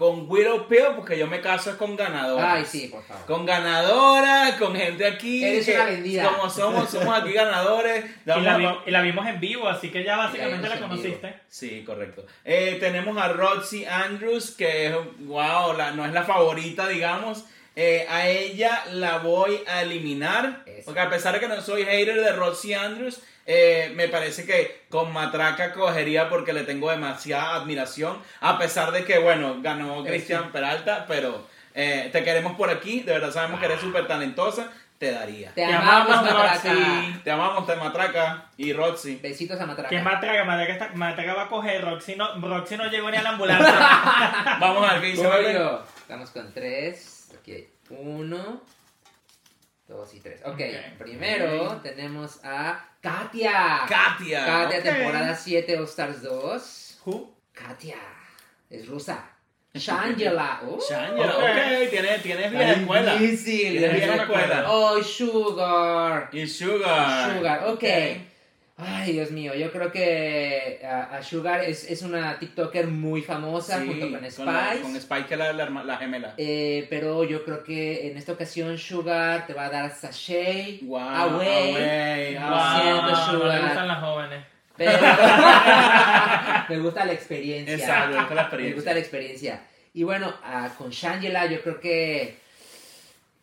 con 0.00 0.24
Willow 0.30 0.66
Pale 0.66 0.92
porque 0.96 1.18
yo 1.18 1.26
me 1.26 1.42
caso 1.42 1.68
es 1.68 1.76
con 1.76 1.94
ganadoras. 1.94 2.54
Ay, 2.56 2.64
sí, 2.64 2.88
por 2.88 3.02
favor. 3.04 3.26
Con 3.26 3.44
ganadoras, 3.44 4.54
con 4.54 4.74
gente 4.74 5.06
aquí. 5.06 5.44
Eres 5.44 5.66
que 5.66 5.74
una 5.74 5.84
vendida. 5.84 6.24
Como 6.24 6.48
somos, 6.48 6.88
somos 6.88 7.18
aquí 7.20 7.32
ganadores. 7.32 8.04
Y 8.24 8.40
la, 8.40 8.54
a- 8.54 8.56
vi- 8.56 8.78
y 8.86 8.90
la 8.90 9.02
vimos 9.02 9.26
en 9.26 9.38
vivo, 9.40 9.68
así 9.68 9.90
que 9.90 10.02
ya 10.02 10.16
básicamente 10.16 10.68
La 10.70 10.78
conociste. 10.80 11.34
Sí, 11.48 11.82
correcto. 11.84 12.24
Eh, 12.46 12.78
tenemos 12.80 13.16
a 13.18 13.28
Roxy 13.28 13.84
Andrews, 13.84 14.52
que 14.52 14.86
es, 14.86 14.94
wow, 15.18 15.74
la, 15.76 15.90
no 15.90 16.06
es 16.06 16.12
la 16.12 16.22
favorita, 16.24 16.88
digamos. 16.88 17.44
Eh, 17.76 18.06
a 18.08 18.26
ella 18.28 18.82
la 18.92 19.18
voy 19.18 19.60
a 19.66 19.82
eliminar. 19.82 20.62
Eso. 20.66 20.86
Porque 20.86 21.00
a 21.00 21.10
pesar 21.10 21.34
de 21.34 21.40
que 21.40 21.48
no 21.48 21.60
soy 21.60 21.84
hater 21.84 22.20
de 22.20 22.32
Roxy 22.32 22.72
Andrews, 22.72 23.20
eh, 23.52 23.90
me 23.96 24.06
parece 24.06 24.44
que 24.46 24.82
con 24.88 25.12
Matraca 25.12 25.72
cogería 25.72 26.28
porque 26.28 26.52
le 26.52 26.62
tengo 26.62 26.88
demasiada 26.88 27.56
admiración. 27.56 28.16
A 28.40 28.58
pesar 28.58 28.92
de 28.92 29.04
que, 29.04 29.18
bueno, 29.18 29.56
ganó 29.60 30.04
Cristian 30.04 30.52
Peralta, 30.52 31.04
pero 31.08 31.48
eh, 31.74 32.10
te 32.12 32.22
queremos 32.22 32.52
por 32.56 32.70
aquí. 32.70 33.00
De 33.00 33.12
verdad 33.12 33.32
sabemos 33.32 33.58
que 33.58 33.66
eres 33.66 33.80
súper 33.80 34.06
talentosa. 34.06 34.70
Te 34.98 35.10
daría. 35.12 35.48
Te, 35.48 35.64
Te 35.66 35.72
amamos, 35.74 36.14
amamos, 36.14 36.32
Matraca. 36.34 36.72
Roxy. 36.74 37.20
Te 37.24 37.30
amamos, 37.30 37.66
te 37.66 37.74
Matraca 37.76 38.44
y 38.58 38.72
Roxy. 38.72 39.16
Besitos 39.16 39.58
a 39.60 39.66
Matraca. 39.66 39.88
Que 39.88 39.98
Matraga, 40.00 40.44
Matraga, 40.44 40.72
está- 40.74 40.90
Matraga 40.94 41.34
va 41.34 41.42
a 41.44 41.48
coger, 41.48 41.82
Roxy 41.82 42.14
no, 42.16 42.38
Roxy 42.40 42.76
no 42.76 42.84
llegó 42.88 43.10
ni 43.10 43.16
a 43.16 43.22
la 43.22 43.30
ambulancia. 43.30 43.74
Vamos 44.60 44.88
a 44.88 44.92
ver 44.92 45.00
qué 45.00 45.06
dice 45.08 45.26
Bebe. 45.26 45.54
Pollo. 45.54 45.82
Estamos 46.02 46.30
con 46.30 46.52
tres. 46.52 47.30
Aquí 47.40 47.52
hay 47.52 47.68
uno, 47.88 48.62
dos 49.90 50.14
y 50.14 50.20
tres. 50.20 50.40
Ok, 50.44 50.52
Ok. 50.54 50.98
primero 50.98 51.80
tenemos 51.82 52.40
a 52.44 52.86
Katia. 53.00 53.80
Katia. 53.88 54.46
Katia, 54.46 54.78
ok. 54.78 54.82
temporada 54.84 55.34
7, 55.34 55.76
All 55.78 55.84
Stars 55.84 56.22
2. 56.22 57.00
Who? 57.04 57.34
Katia, 57.52 57.96
es 58.70 58.86
rusa. 58.88 59.24
Shangela. 59.74 60.60
Uh, 60.62 60.78
Shangela, 60.80 61.36
Ok. 61.36 61.42
ok, 61.44 61.90
tienes, 61.90 62.22
tienes 62.22 62.50
vieja 62.50 62.72
escuela. 62.72 63.14
difícil. 63.16 63.70
Tienes 63.78 63.92
vieja 63.92 64.16
me 64.16 64.22
acuerdo. 64.22 64.44
escuela. 64.54 64.70
Oh, 64.72 65.02
Sugar. 65.02 66.28
Y 66.32 66.46
Sugar. 66.46 67.36
Sugar, 67.36 67.64
ok. 67.68 67.84
Ay, 68.82 69.12
Dios 69.12 69.30
mío, 69.30 69.54
yo 69.54 69.70
creo 69.72 69.90
que 69.92 70.80
a, 70.84 71.16
a 71.16 71.22
Sugar 71.22 71.62
es, 71.64 71.90
es 71.90 72.02
una 72.02 72.38
TikToker 72.38 72.86
muy 72.86 73.22
famosa 73.22 73.78
Sí, 73.80 73.86
junto 73.86 74.10
con 74.10 74.18
Spice. 74.30 74.44
la- 74.44 74.76
Con, 74.82 74.96
Spike, 74.96 75.26
que 75.26 75.34
es 75.34 75.38
la, 75.38 75.52
la, 75.52 75.96
gemela. 75.96 76.34
Eh, 76.36 76.86
pero 76.90 77.24
yo 77.24 77.44
creo 77.44 77.62
que 77.62 78.10
en 78.10 78.16
esta 78.16 78.32
ocasión 78.32 78.76
Sugar 78.78 79.46
te 79.46 79.54
va 79.54 79.66
a 79.66 79.70
dar 79.70 79.90
sachet, 79.94 80.80
Wow. 80.82 80.98
away, 81.00 81.70
away, 81.74 82.34
Lo 82.34 82.40
ah. 82.42 82.80
siento, 82.82 83.16
Sugar. 83.38 83.54
le 83.60 83.66
gustan 83.66 83.88
las 83.88 84.00
jóvenes. 84.00 84.44
pero 84.76 84.92
me 86.68 86.78
gusta 86.78 87.04
la 87.04 87.12
experiencia. 87.12 87.74
Exacto, 87.74 88.10
esta 88.18 88.22
es 88.22 88.28
la 88.30 88.34
Me 88.34 88.40
experiencia. 88.42 88.74
gusta 88.76 88.92
la 88.94 88.98
experiencia. 89.00 89.60
Y 89.92 90.02
bueno, 90.04 90.32
ah, 90.44 90.70
con 90.78 90.90
Shangela 90.90 91.46
yo 91.46 91.60
creo 91.62 91.80
que 91.80 92.38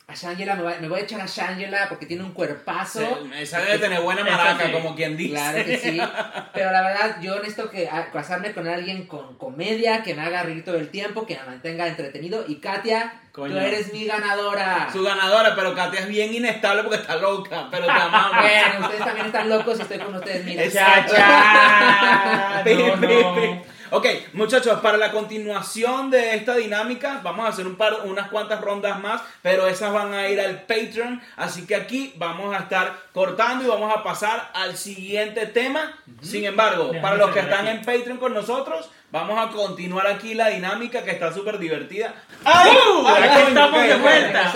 a 0.10 0.14
Shangela 0.16 0.56
me, 0.56 0.64
va- 0.64 0.78
me 0.80 0.88
voy 0.88 1.02
a 1.02 1.04
echar 1.04 1.20
a 1.20 1.26
Shangela 1.26 1.90
porque 1.90 2.06
tiene 2.06 2.24
un 2.24 2.32
cuerpazo. 2.32 3.28
Esa 3.38 3.60
debe 3.60 3.78
tener 3.78 4.00
buena 4.02 4.24
maraca, 4.24 4.68
sí. 4.68 4.72
como 4.72 4.96
quien 4.96 5.18
dice. 5.18 5.32
Claro 5.34 5.66
que 5.66 5.78
sí. 5.78 6.00
Pero 6.54 6.72
la 6.72 6.82
verdad, 6.82 7.18
yo 7.22 7.36
necesito 7.40 7.70
que 7.70 7.90
casarme 8.14 8.54
con 8.54 8.66
alguien 8.70 9.06
con 9.06 9.38
comedia, 9.38 10.04
que 10.04 10.16
me 10.16 10.22
haga 10.22 10.44
reír 10.44 10.64
todo 10.64 10.78
el 10.78 10.90
tiempo, 10.92 11.26
que 11.26 11.36
me 11.36 11.44
mantenga 11.44 11.88
entretenido. 11.88 12.46
Y 12.48 12.56
Katia, 12.62 13.20
Coño. 13.34 13.54
tú 13.54 13.60
eres 13.60 13.92
mi 13.92 14.06
ganadora. 14.06 14.88
Su 14.94 15.04
ganadora, 15.04 15.54
pero 15.56 15.76
Katia 15.76 16.00
es 16.00 16.08
bien 16.08 16.34
inestable 16.34 16.84
porque 16.84 17.00
está 17.02 17.18
loca, 17.18 17.68
pero 17.70 17.86
te 17.86 17.92
amamos. 17.92 18.38
Bueno, 18.42 18.86
ustedes 18.86 19.04
también 19.04 19.26
están 19.26 19.50
locos 19.50 19.78
y 19.78 19.82
estoy 19.82 19.98
con 20.00 20.16
ustedes, 20.16 20.46
miren. 20.46 20.64
Exacto. 20.68 21.16
Cha, 21.18 22.60
cha. 22.60 22.64
Pi, 22.64 22.76
No, 22.76 22.96
no. 22.96 23.77
Ok, 23.90 24.06
muchachos, 24.34 24.80
para 24.82 24.98
la 24.98 25.12
continuación 25.12 26.10
de 26.12 26.36
esta 26.36 26.56
dinámica 26.56 27.22
vamos 27.24 27.46
a 27.46 27.50
hacer 27.50 27.66
un 27.66 27.76
par, 27.78 28.02
unas 28.04 28.28
cuantas 28.30 28.60
rondas 28.60 29.00
más, 29.00 29.22
pero 29.42 29.66
esas 29.68 29.94
van 29.94 30.14
a 30.14 30.28
ir 30.28 30.42
al 30.42 30.64
Patreon, 30.64 31.22
así 31.38 31.66
que 31.66 31.76
aquí 31.76 32.14
vamos 32.18 32.54
a 32.54 32.60
estar 32.60 32.94
cortando 33.14 33.64
y 33.64 33.68
vamos 33.68 33.94
a 33.96 34.04
pasar 34.04 34.50
al 34.54 34.76
siguiente 34.76 35.46
tema. 35.46 35.94
Sin 36.22 36.44
embargo, 36.44 36.86
Déjame 36.86 37.02
para 37.02 37.16
los 37.16 37.32
que 37.32 37.40
están 37.40 37.66
aquí. 37.68 37.78
en 37.78 37.86
Patreon 37.86 38.18
con 38.18 38.34
nosotros, 38.34 38.90
vamos 39.10 39.40
a 39.40 39.52
continuar 39.52 40.06
aquí 40.08 40.34
la 40.34 40.50
dinámica 40.50 41.04
que 41.04 41.12
está 41.12 41.32
súper 41.34 41.58
divertida. 41.58 42.14
¡Ay! 42.44 42.72
¡Uh! 42.72 43.08
¡Ay, 43.08 43.30
coño, 43.30 43.48
estamos 43.48 43.84
de 43.84 43.96
vuelta. 43.96 44.54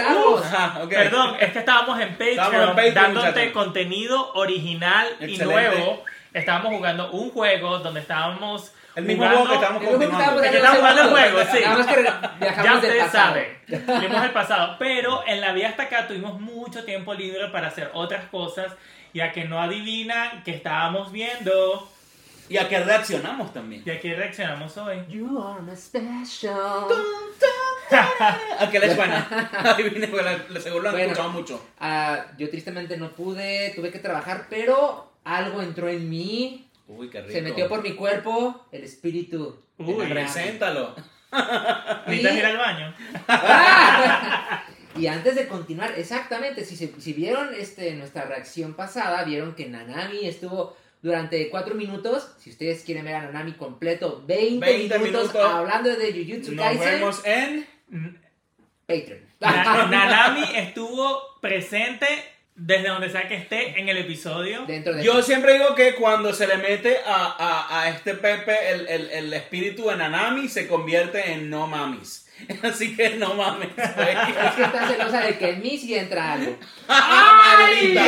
Perdón, 0.90 1.36
es 1.40 1.54
que 1.54 1.60
estábamos 1.60 2.00
en 2.02 2.10
Patreon, 2.12 2.30
Estábamos 2.32 2.62
en 2.62 2.76
Patreon, 2.76 2.94
dándote 2.96 3.28
muchachos. 3.30 3.54
contenido 3.54 4.34
original 4.34 5.08
Excelente. 5.22 5.44
y 5.44 5.48
nuevo. 5.48 6.04
Estábamos 6.34 6.74
jugando 6.74 7.12
un 7.12 7.30
juego 7.32 7.80
donde 7.80 8.02
estábamos 8.02 8.74
El 8.96 9.06
mismo 9.06 9.24
jugando- 9.24 9.46
juego 9.46 9.50
que 9.60 9.64
estamos 9.66 9.82
que 9.82 9.88
continuando. 9.90 10.42
que 10.42 10.48
estamos 10.50 10.78
jugando 10.80 11.02
el 11.02 11.10
juego, 11.10 11.40
sí. 11.52 11.58
Que 12.40 12.64
Ya 12.64 12.76
ustedes 12.76 13.04
pasado. 13.06 13.28
saben, 13.30 13.58
vimos 14.02 14.24
el 14.26 14.32
pasado, 14.32 14.76
pero 14.80 15.24
en 15.28 15.40
la 15.42 15.54
vida 15.54 15.70
hasta 15.70 15.84
acá 15.84 16.08
tuvimos 16.08 16.40
mucho 16.40 16.84
tiempo 16.84 17.14
libre 17.14 17.48
para 17.50 17.68
hacer 17.68 17.90
otras 17.94 18.26
cosas, 18.30 18.74
ya 19.14 19.32
que 19.32 19.46
no 19.46 19.62
adivinan 19.62 20.44
que 20.44 20.52
estábamos 20.52 21.12
viendo 21.12 21.90
Y 22.50 22.58
a 22.58 22.68
que 22.68 22.80
reaccionamos 22.80 23.54
también. 23.54 23.82
y 23.86 23.90
aquí 23.92 24.14
reaccionamos 24.14 24.76
hoy. 24.78 24.98
You 25.08 25.42
are 25.42 25.62
my 25.62 25.76
special. 25.76 26.88
¿A 28.60 28.70
qué 28.70 28.80
les 28.80 28.96
suena? 28.96 29.28
Porque 30.12 30.44
la- 30.50 30.60
seguro 30.62 30.84
lo 30.84 30.90
han 30.90 30.96
Bueno. 30.96 31.12
escuchado 31.12 31.30
mucho. 31.30 31.66
Ah, 31.80 32.26
yo 32.38 32.50
tristemente 32.50 32.98
no 32.98 33.10
pude, 33.12 33.72
tuve 33.76 33.92
que 33.92 34.00
trabajar, 34.00 34.48
pero 34.50 35.12
algo 35.24 35.62
entró 35.62 35.88
en 35.90 36.10
mí, 36.10 36.68
Uy, 36.98 37.10
qué 37.10 37.22
rico. 37.22 37.32
se 37.34 37.42
metió 37.42 37.68
por 37.70 37.82
mi 37.84 37.96
cuerpo, 37.96 38.66
el 38.72 38.84
espíritu. 38.84 39.60
Uy. 39.78 40.08
Preséntalo. 40.08 40.96
¿Necesitas 42.08 42.36
ir 42.38 42.46
al 42.46 42.58
baño? 42.58 42.96
¡Ah! 43.28 44.64
Y 44.94 45.08
antes 45.08 45.36
de 45.36 45.48
continuar, 45.48 45.94
exactamente, 45.98 46.66
si, 46.66 46.76
se- 46.76 47.00
si 47.00 47.14
vieron 47.14 47.54
este, 47.58 47.94
nuestra 47.94 48.26
reacción 48.26 48.74
pasada, 48.74 49.24
vieron 49.24 49.56
que 49.56 49.70
Nanami 49.70 50.26
estuvo 50.28 50.76
durante 51.02 51.50
4 51.50 51.76
minutos. 51.76 52.34
Si 52.40 52.50
ustedes 52.50 52.84
quieren 52.84 53.06
ver 53.06 53.16
a 53.16 53.22
Nanami 53.22 53.54
completo, 53.54 54.22
20, 54.28 54.66
20 54.66 55.00
minutos, 55.00 55.34
minutos. 55.34 55.54
hablando 55.56 55.96
de 55.96 56.12
Jujutsu 56.12 56.52
Nos 56.56 56.66
Kaisen, 56.66 56.86
vemos 56.90 57.22
en... 57.26 57.68
Patreon. 58.86 59.22
Na- 59.40 59.86
Nanami 59.88 60.44
estuvo 60.58 61.22
presente 61.40 62.06
desde 62.56 62.90
donde 62.90 63.10
sea 63.10 63.28
que 63.28 63.36
esté 63.36 63.80
en 63.80 63.90
el 63.90 63.98
episodio. 63.98 64.66
Dentro 64.68 64.94
de 64.94 65.04
Yo 65.04 65.22
siempre 65.24 65.54
digo 65.54 65.74
que 65.76 65.96
cuando 65.96 66.34
se 66.34 66.48
le 66.48 66.58
mete 66.58 66.98
a, 67.06 67.36
a- 67.38 67.82
a 67.82 67.90
este 67.90 68.14
Pepe 68.16 68.56
el, 68.72 68.88
el- 68.88 69.10
el 69.12 69.34
espíritu 69.34 69.88
de 69.90 69.96
Nanami 69.98 70.48
se 70.48 70.68
convierte 70.68 71.32
en 71.32 71.50
no 71.50 71.66
mamis. 71.68 72.28
Así 72.64 72.96
que 72.96 73.12
no 73.12 73.34
mames. 73.36 73.70
Es 73.78 74.56
que 74.56 74.64
está 74.64 74.88
celosa 74.88 75.22
de 75.22 75.38
que 75.38 75.50
en 75.52 75.62
mí 75.62 75.78
sí 75.78 75.96
entra 75.96 76.34
algo. 76.34 76.58
Maldita. 76.88 78.06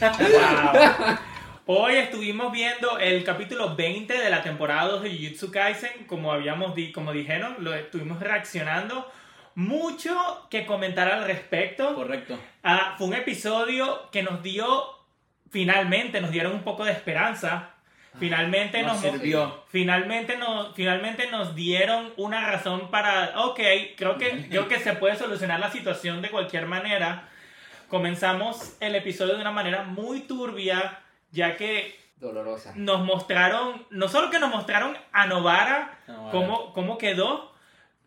Wow. 0.00 1.18
Hoy 1.66 1.94
estuvimos 1.96 2.50
viendo 2.52 2.98
el 2.98 3.22
capítulo 3.24 3.76
20 3.76 4.12
de 4.18 4.30
la 4.30 4.42
temporada 4.42 4.88
2 4.88 5.02
de 5.04 5.10
Jujutsu 5.10 5.50
Kaisen, 5.52 6.04
como 6.08 6.32
habíamos 6.32 6.74
di 6.74 6.90
como 6.90 7.12
dijeron, 7.12 7.56
lo 7.60 7.72
estuvimos 7.72 8.18
reaccionando. 8.20 9.10
Mucho 9.54 10.46
que 10.50 10.66
comentar 10.66 11.10
al 11.10 11.24
respecto. 11.24 11.94
Correcto. 11.94 12.38
Ah, 12.62 12.94
fue 12.98 13.06
un 13.08 13.14
episodio 13.14 14.10
que 14.10 14.22
nos 14.22 14.42
dio, 14.42 14.84
finalmente, 15.50 16.20
nos 16.20 16.30
dieron 16.30 16.52
un 16.52 16.62
poco 16.62 16.84
de 16.84 16.92
esperanza. 16.92 17.70
Finalmente 18.18 18.82
Nos 18.82 19.02
nos, 19.02 19.12
sirvió. 19.12 19.64
finalmente 19.68 20.36
nos, 20.36 20.74
finalmente 20.74 21.30
nos 21.30 21.54
dieron 21.54 22.12
una 22.18 22.46
razón 22.46 22.90
para, 22.90 23.40
ok, 23.40 23.58
creo 23.96 24.18
que, 24.18 24.48
creo 24.50 24.68
que 24.68 24.78
se 24.80 24.92
puede 24.92 25.16
solucionar 25.16 25.58
la 25.60 25.70
situación 25.70 26.20
de 26.20 26.28
cualquier 26.30 26.66
manera. 26.66 27.28
Comenzamos 27.88 28.76
el 28.80 28.94
episodio 28.96 29.34
de 29.34 29.40
una 29.40 29.50
manera 29.50 29.84
muy 29.84 30.20
turbia, 30.20 31.00
ya 31.30 31.56
que 31.56 31.98
Dolorosa. 32.16 32.72
nos 32.76 33.00
mostraron, 33.04 33.86
no 33.90 34.08
solo 34.08 34.28
que 34.30 34.38
nos 34.38 34.50
mostraron 34.50 34.96
a 35.12 35.26
Novara, 35.26 35.98
Novara. 36.06 36.30
cómo, 36.32 36.72
cómo 36.74 36.98
quedó, 36.98 37.51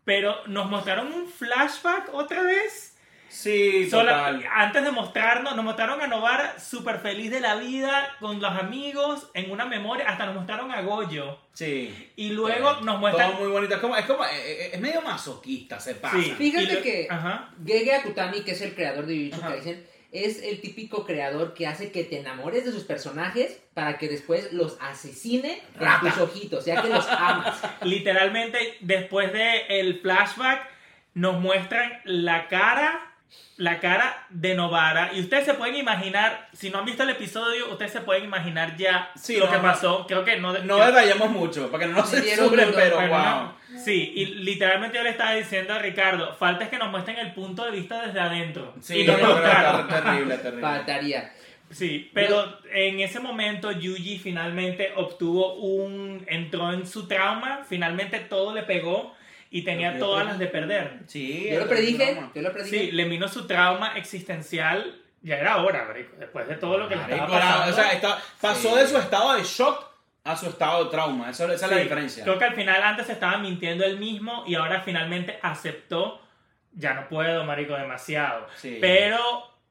pero 0.05 0.45
nos 0.47 0.69
mostraron 0.69 1.11
un 1.11 1.27
flashback 1.27 2.13
otra 2.13 2.41
vez. 2.43 2.93
Sí, 3.27 3.89
Sola- 3.89 4.11
total. 4.13 4.45
antes 4.53 4.83
de 4.85 4.91
mostrarnos, 4.91 5.55
nos 5.57 5.65
mostraron 5.65 5.99
a 6.01 6.07
Novara 6.07 6.57
súper 6.57 6.99
feliz 6.99 7.29
de 7.31 7.41
la 7.41 7.55
vida, 7.55 8.15
con 8.21 8.39
los 8.39 8.51
amigos, 8.53 9.29
en 9.33 9.51
una 9.51 9.65
memoria, 9.65 10.07
hasta 10.07 10.25
nos 10.25 10.35
mostraron 10.35 10.71
a 10.71 10.81
Goyo. 10.81 11.37
Sí. 11.51 12.11
Y 12.15 12.29
luego 12.29 12.79
nos 12.81 12.97
muestran... 12.97 13.31
Todo 13.31 13.41
muy 13.41 13.49
bonito. 13.51 13.75
Es 13.75 13.81
como, 13.81 13.97
es 13.97 14.05
como, 14.05 14.23
eh, 14.23 14.29
eh, 14.35 14.69
es 14.73 14.79
medio 14.79 15.01
masoquista, 15.01 15.79
se 15.81 15.95
pasa. 15.95 16.15
Sí. 16.17 16.33
Fíjate 16.37 16.75
lo- 16.75 16.81
que 16.81 17.07
Ajá. 17.09 17.49
Gege 17.65 17.93
Akutami, 17.95 18.41
que 18.41 18.51
es 18.51 18.61
el 18.61 18.73
creador 18.73 19.05
de 19.05 19.29
Jujutsu. 19.29 19.41
Kaisen, 19.41 19.85
es 20.23 20.41
el 20.43 20.61
típico 20.61 21.05
creador 21.05 21.53
que 21.53 21.67
hace 21.67 21.91
que 21.91 22.03
te 22.03 22.19
enamores 22.19 22.63
de 22.63 22.71
sus 22.71 22.83
personajes 22.83 23.59
para 23.73 23.97
que 23.97 24.07
después 24.07 24.53
los 24.53 24.77
asesine 24.79 25.61
Rata. 25.77 26.09
tus 26.09 26.17
ojitos, 26.19 26.65
ya 26.65 26.81
que 26.81 26.87
los 26.87 27.05
amas. 27.09 27.61
Literalmente, 27.81 28.77
después 28.79 29.33
del 29.33 29.61
el 29.67 29.99
flashback, 29.99 30.69
nos 31.13 31.41
muestran 31.41 32.01
la 32.05 32.47
cara, 32.47 33.14
la 33.57 33.79
cara 33.79 34.25
de 34.29 34.53
Novara. 34.55 35.11
Y 35.13 35.21
ustedes 35.21 35.45
se 35.45 35.53
pueden 35.53 35.75
imaginar, 35.75 36.49
si 36.53 36.69
no 36.69 36.79
han 36.79 36.85
visto 36.85 37.03
el 37.03 37.09
episodio, 37.11 37.69
ustedes 37.71 37.91
se 37.93 38.01
pueden 38.01 38.25
imaginar 38.25 38.75
ya 38.77 39.11
Sí, 39.15 39.37
lo 39.37 39.45
no, 39.45 39.51
que 39.51 39.57
no. 39.57 39.63
pasó. 39.63 40.05
Creo 40.07 40.25
que 40.25 40.37
no... 40.37 40.51
No 40.59 40.77
detallemos 40.85 41.29
mucho, 41.29 41.71
para 41.71 41.85
que 41.85 41.91
no 41.91 41.97
nos 41.99 42.09
censuren, 42.09 42.71
pero 42.75 42.97
Pero 42.97 43.09
wow. 43.09 43.17
no- 43.19 43.55
sí, 43.83 44.11
y 44.15 44.25
literalmente 44.25 44.97
yo 44.97 45.03
le 45.03 45.09
estaba 45.11 45.33
diciendo 45.33 45.73
a 45.73 45.79
Ricardo, 45.79 46.33
falta 46.35 46.65
es 46.65 46.69
que 46.69 46.77
nos 46.77 46.91
muestren 46.91 47.17
el 47.17 47.33
punto 47.33 47.63
de 47.65 47.71
vista 47.71 48.05
desde 48.05 48.19
adentro. 48.19 48.73
Sí, 48.81 49.01
y 49.01 49.07
no, 49.07 49.15
terrible, 49.87 50.37
terrible. 50.37 50.61
Faltaría. 50.61 51.33
Sí, 51.71 52.11
pero 52.13 52.59
en 52.73 52.99
ese 52.99 53.19
momento 53.19 53.71
Yuji 53.71 54.19
finalmente 54.19 54.91
obtuvo 54.95 55.55
un... 55.55 56.23
entró 56.27 56.71
en 56.73 56.85
su 56.85 57.07
trauma, 57.07 57.61
finalmente 57.67 58.19
todo 58.19 58.53
le 58.53 58.63
pegó 58.63 59.15
y 59.57 59.61
tenía 59.63 59.93
Yo 59.93 59.99
todas 59.99 60.25
las 60.25 60.37
de 60.37 60.47
perder. 60.47 60.99
Sí, 61.07 61.47
Yo 61.49 61.61
lo 61.61 61.67
predije, 61.69 62.21
yo 62.35 62.41
lo 62.41 62.51
predije. 62.51 62.77
Sí, 62.87 62.91
le 62.91 63.05
vino 63.05 63.27
su 63.29 63.47
trauma 63.47 63.97
existencial, 63.97 65.01
ya 65.21 65.37
era 65.37 65.63
hora, 65.63 65.85
marico, 65.85 66.15
después 66.19 66.45
de 66.47 66.55
todo 66.55 66.77
lo 66.77 66.89
que 66.89 66.95
le 66.95 67.01
Marico, 67.01 67.23
estaba 67.23 67.37
era- 67.37 67.47
pasando. 67.51 67.71
o 67.71 67.75
sea, 67.75 67.91
está- 67.93 68.19
pasó 68.41 68.73
Sí. 68.73 68.79
de 68.81 68.87
su 68.87 68.97
estado 68.97 69.33
de 69.35 69.43
shock 69.43 69.85
a 70.25 70.35
su 70.35 70.47
estado 70.49 70.83
de 70.83 70.91
trauma. 70.91 71.29
Eso, 71.29 71.49
esa 71.51 71.65
es 71.67 71.71
la 71.71 71.77
diferencia. 71.77 72.23
Creo 72.25 72.37
que 72.37 72.43
al 72.45 72.53
final 72.55 72.83
antes 72.83 73.09
estaba 73.09 73.37
mintiendo 73.37 73.85
él 73.85 73.97
mismo 73.97 74.43
y 74.45 74.55
ahora 74.55 74.81
finalmente 74.81 75.39
aceptó, 75.41 76.21
ya 76.73 76.93
no 76.93 77.07
puedo, 77.07 77.45
marico, 77.45 77.75
demasiado. 77.75 78.47
Sí. 78.57 78.79
Pero 78.81 79.19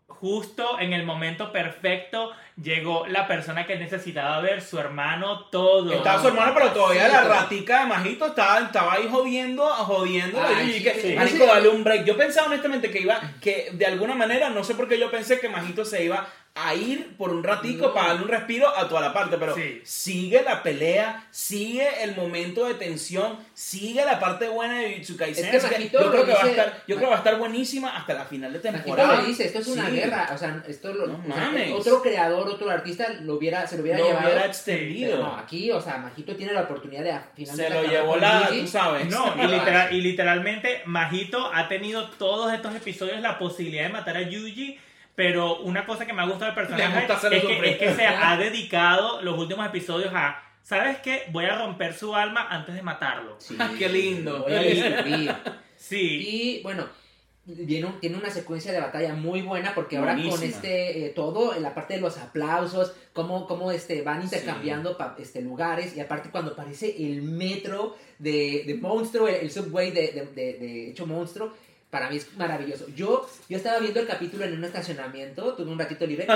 justo 0.07 0.79
en 0.79 0.93
el 0.93 1.05
momento 1.05 1.53
perfecto 1.53 2.31
llegó 2.63 3.07
la 3.07 3.27
persona 3.27 3.67
que 3.67 3.77
necesitaba 3.77 4.41
ver, 4.41 4.63
su 4.63 4.79
hermano, 4.79 5.47
todo. 5.47 5.93
Estaba 5.93 6.21
su 6.21 6.29
hermano, 6.29 6.53
pero 6.55 6.71
todavía 6.73 7.07
Sí, 7.07 7.13
la 7.13 7.23
pero- 7.23 7.35
ratica 7.35 7.81
de 7.81 7.87
Majito 7.87 8.27
estaba, 8.27 8.61
estaba 8.61 8.93
ahí 8.95 9.09
jodiendo, 9.11 9.67
jodiendo. 9.67 10.41
Ay, 10.43 10.77
y 10.77 10.83
que, 10.83 10.95
sí. 10.95 11.15
Marico, 11.15 11.47
dale 11.47 11.69
un 11.69 11.83
break. 11.85 12.05
Yo 12.05 12.17
pensaba 12.17 12.47
honestamente 12.47 12.91
que 12.91 13.01
iba, 13.01 13.21
que 13.41 13.71
de 13.73 13.87
alguna 13.87 14.15
manera, 14.15 14.51
no 14.51 14.63
sé 14.63 14.75
por 14.75 14.89
qué 14.89 14.99
yo 14.99 15.11
pensé 15.11 15.41
que 15.41 15.49
Majito 15.49 15.85
se 15.85 16.05
iba 16.05 16.27
a 16.57 16.73
ir 16.73 17.17
por 17.17 17.31
un 17.31 17.43
ratico 17.43 17.89
No. 17.89 17.95
para 17.95 18.09
darle 18.11 18.23
un 18.23 18.29
respiro 18.29 18.69
a 18.69 18.89
toda 18.89 19.01
la 19.01 19.13
parte, 19.13 19.37
pero 19.39 19.57
Sí. 19.57 19.81
sigue 19.85 20.41
la 20.45 20.63
pelea, 20.63 21.27
sigue 21.33 22.05
el 22.05 22.15
momento 22.15 22.65
de 22.67 22.75
tensión, 22.75 23.39
sigue 23.55 24.05
la 24.05 24.21
parte 24.21 24.47
buena 24.49 24.79
de 24.79 24.91
Jujutsu 24.93 25.17
Kaisen. 25.17 25.53
Es 25.53 25.65
que 25.65 25.69
Majito 25.73 26.01
yo 26.01 26.11
creo 26.13 26.21
lo 26.21 26.27
que 26.27 26.33
va 26.33 26.39
a 26.41 26.47
dice- 26.47 26.51
estar, 26.61 26.77
yo 26.87 26.95
creo 26.95 26.99
que 27.01 27.07
va 27.07 27.15
a 27.15 27.19
estar 27.19 27.39
buenísima 27.39 27.97
hasta 27.97 28.15
la 28.15 28.25
final 28.27 28.53
de 28.53 28.61
temporada. 28.61 29.17
lo 29.17 29.27
dice, 29.27 29.47
esto 29.47 29.59
es 29.59 29.67
una 29.67 29.87
Sí. 29.91 29.97
guerra, 29.97 30.31
o 30.33 30.39
sea, 30.39 30.63
esto 30.69 30.93
lo, 30.95 31.09
No 31.09 31.15
o 31.15 31.27
sea, 31.35 31.45
mames. 31.47 31.73
otro 31.73 32.01
creador, 32.01 32.49
otro 32.49 32.71
artista 32.71 33.09
lo 33.23 33.35
hubiera, 33.35 33.67
se 33.67 33.77
lo 33.77 33.83
hubiera 33.83 33.99
Lo 33.99 34.07
llevado. 34.07 34.27
hubiera 34.29 34.47
extendido. 34.47 35.19
No, 35.19 35.37
aquí, 35.37 35.73
o 35.73 35.81
sea, 35.81 35.97
Majito 35.99 36.37
tiene 36.37 36.53
la 36.53 36.63
oportunidad 36.63 37.03
de 37.03 37.11
a- 37.11 37.29
finalmente 37.35 37.65
Se 37.69 37.75
lo 37.75 37.81
acabar 37.81 38.01
llevó 38.01 38.17
la, 38.17 38.49
tú 38.49 38.67
sabes. 38.69 39.07
No, 39.11 39.35
y, 39.43 39.47
literal- 39.49 39.93
y 39.93 40.01
literalmente 40.03 40.83
Majito 40.87 41.53
ha 41.53 41.67
tenido 41.67 42.09
todos 42.11 42.53
estos 42.53 42.77
episodios 42.77 43.21
la 43.21 43.41
posibilidad 43.41 43.83
de 43.83 43.89
matar 43.89 44.17
a 44.17 44.23
Yuji, 44.23 44.79
pero 45.15 45.61
una 45.61 45.87
cosa 45.87 46.07
que 46.07 46.13
me 46.13 46.23
ha 46.23 46.27
gustado 46.27 46.47
del 46.47 46.55
personaje 46.55 47.07
gusta 47.07 47.29
es 47.29 47.33
que, 47.33 47.41
sufrir. 47.41 47.65
es 47.65 47.79
que 47.79 47.95
se 47.95 48.07
ha 48.07 48.37
dedicado 48.37 49.23
los 49.23 49.39
últimos 49.39 49.67
episodios 49.67 50.11
a, 50.15 50.43
¿sabes 50.63 50.99
qué? 50.99 51.23
Voy 51.31 51.45
a 51.45 51.59
romper 51.59 51.95
su 51.95 52.15
alma 52.15 52.49
antes 52.51 52.75
de 52.75 52.83
matarlo. 52.83 53.37
Sí, 53.39 53.57
Qué 53.79 53.89
lindo. 53.89 54.43
Voy 54.43 54.53
a 54.55 54.61
destruir. 54.63 55.35
Sí, 55.77 56.59
Y 56.59 56.63
bueno, 56.63 56.87
tiene, 57.45 57.85
un- 57.85 58.01
tiene 58.01 58.17
una 58.17 58.31
secuencia 58.31 58.73
de 58.73 58.81
batalla 58.81 59.13
muy 59.15 59.43
buena 59.43 59.75
porque 59.75 59.99
ahora 59.99 60.15
con 60.15 60.43
este 60.43 61.05
eh, 61.07 61.09
todo, 61.11 61.55
en 61.55 61.63
la 61.63 61.75
parte 61.75 61.95
de 61.95 62.01
los 62.01 62.17
aplausos, 62.17 62.95
cómo, 63.13 63.47
cómo 63.47 63.71
este, 63.71 64.01
van 64.03 64.23
intercambiando 64.23 64.97
pa- 64.97 65.15
este, 65.19 65.43
lugares 65.43 65.95
y 65.95 66.01
aparte 66.01 66.31
cuando 66.31 66.53
aparece 66.53 66.97
el 66.97 67.21
metro 67.23 67.97
de, 68.19 68.65
de 68.67 68.75
monstruo, 68.77 69.29
el, 69.29 69.35
el 69.37 69.51
subway 69.51 69.91
de, 69.91 70.09
de, 70.13 70.27
de- 70.35 70.53
de 70.59 70.91
hecho 70.91 71.07
monstruo. 71.07 71.53
Para 71.95 72.11
mí 72.11 72.17
es 72.17 72.37
maravilloso. 72.37 72.87
Yo, 72.97 73.25
yo 73.49 73.57
estaba 73.57 73.79
viendo 73.79 74.01
el 74.01 74.09
capítulo 74.09 74.45
en 74.45 74.55
un 74.55 74.65
estacionamiento, 74.65 75.55
tuve 75.55 75.71
un 75.71 75.79
ratito 75.79 76.05
libre. 76.05 76.27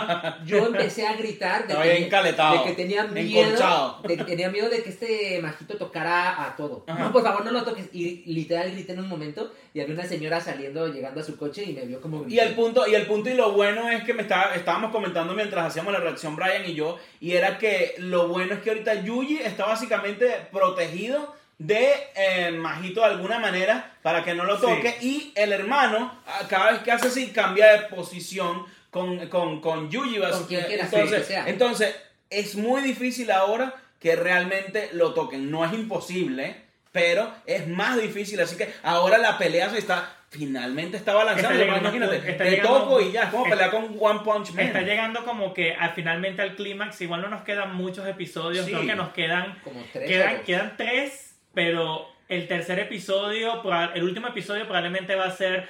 Yo 0.46 0.66
empecé 0.68 1.04
a 1.04 1.16
gritar 1.16 1.66
de 1.66 1.74
que, 1.74 1.88
de 1.88 2.62
que 2.64 2.72
tenía 2.76 3.02
miedo, 3.08 4.00
de 4.06 4.16
que 4.16 4.22
tenía 4.22 4.50
miedo 4.50 4.70
de 4.70 4.84
que 4.84 4.90
este 4.90 5.40
majito 5.42 5.76
tocara 5.76 6.44
a 6.44 6.54
todo. 6.54 6.84
Ajá. 6.86 7.02
No, 7.02 7.12
por 7.12 7.24
favor, 7.24 7.44
no 7.44 7.50
lo 7.50 7.64
toques. 7.64 7.88
Y 7.92 8.22
literal 8.32 8.70
grité 8.70 8.92
en 8.92 9.00
un 9.00 9.08
momento 9.08 9.52
y 9.74 9.80
había 9.80 9.94
una 9.94 10.04
señora 10.04 10.40
saliendo, 10.40 10.86
llegando 10.86 11.22
a 11.22 11.24
su 11.24 11.36
coche 11.36 11.64
y 11.64 11.72
me 11.72 11.84
vio 11.86 12.00
como 12.00 12.24
Y 12.28 12.38
el 12.38 12.54
punto, 12.54 12.86
y 12.86 12.94
el 12.94 13.06
punto 13.06 13.28
y 13.28 13.34
lo 13.34 13.50
bueno 13.50 13.90
es 13.90 14.04
que 14.04 14.14
me 14.14 14.22
estaba, 14.22 14.54
estábamos 14.54 14.92
comentando 14.92 15.34
mientras 15.34 15.66
hacíamos 15.66 15.92
la 15.92 15.98
reacción 15.98 16.36
Brian 16.36 16.70
y 16.70 16.74
yo, 16.74 16.98
y 17.18 17.32
era 17.32 17.58
que 17.58 17.96
lo 17.98 18.28
bueno 18.28 18.54
es 18.54 18.60
que 18.60 18.70
ahorita 18.70 19.02
Yuji 19.02 19.38
está 19.38 19.66
básicamente 19.66 20.30
protegido 20.52 21.34
de 21.58 21.92
eh, 22.14 22.50
Majito 22.52 23.00
de 23.00 23.06
alguna 23.06 23.38
manera 23.40 23.92
para 24.02 24.22
que 24.24 24.34
no 24.34 24.44
lo 24.44 24.56
Sí. 24.56 24.62
toque 24.62 24.96
y 25.02 25.32
el 25.34 25.52
hermano 25.52 26.20
a- 26.26 26.46
cada 26.46 26.72
vez 26.72 26.80
que 26.82 26.92
hace 26.92 27.08
así 27.08 27.28
cambia 27.32 27.72
de 27.72 27.78
posición 27.88 28.64
con, 28.90 29.26
con, 29.28 29.60
con 29.60 29.90
Yuji. 29.90 30.18
Con 30.20 30.44
quien 30.46 30.64
quiera, 30.66 30.86
sí, 30.86 30.94
entonces, 30.96 31.18
que 31.20 31.24
sea. 31.26 31.48
entonces 31.48 31.96
es 32.30 32.54
muy 32.54 32.80
difícil 32.82 33.30
ahora 33.30 33.74
que 34.00 34.14
realmente 34.16 34.90
lo 34.92 35.12
toquen. 35.14 35.50
No 35.50 35.64
es 35.64 35.72
imposible, 35.72 36.56
pero 36.92 37.32
es 37.46 37.66
más 37.66 38.00
difícil. 38.00 38.40
Así 38.40 38.56
que 38.56 38.72
ahora 38.82 39.18
la 39.18 39.36
pelea 39.38 39.68
se 39.70 39.78
está. 39.78 40.14
Finalmente 40.30 40.98
está 40.98 41.14
balanceando. 41.14 41.54
Está 41.54 41.64
llegando- 41.64 41.88
imagínate, 41.88 42.30
está 42.30 42.44
te 42.44 42.50
llegando- 42.50 42.82
toco 42.82 43.00
y 43.00 43.12
ya, 43.12 43.22
es 43.24 43.28
como 43.30 43.44
pelear 43.48 43.70
con 43.70 43.96
One 43.98 44.20
Punch 44.24 44.50
Man. 44.52 44.66
está 44.66 44.82
llegando 44.82 45.24
como 45.24 45.54
que 45.54 45.72
al, 45.74 45.94
finalmente 45.94 46.42
al 46.42 46.54
clímax, 46.54 47.00
igual 47.00 47.22
no 47.22 47.28
nos 47.28 47.42
quedan 47.44 47.74
muchos 47.74 48.06
episodios, 48.06 48.66
Sí. 48.66 48.72
creo 48.72 48.86
que 48.86 48.94
nos 48.94 49.08
quedan 49.14 49.58
como 49.64 49.82
tres. 49.90 50.06
Quedan, 50.06 50.42
quedan 50.44 50.74
tres, 50.76 51.27
pero 51.58 52.08
el 52.28 52.46
tercer 52.46 52.78
episodio, 52.78 53.60
el 53.92 54.04
último 54.04 54.28
episodio 54.28 54.62
probablemente 54.62 55.16
va 55.16 55.24
a 55.24 55.30
ser 55.32 55.66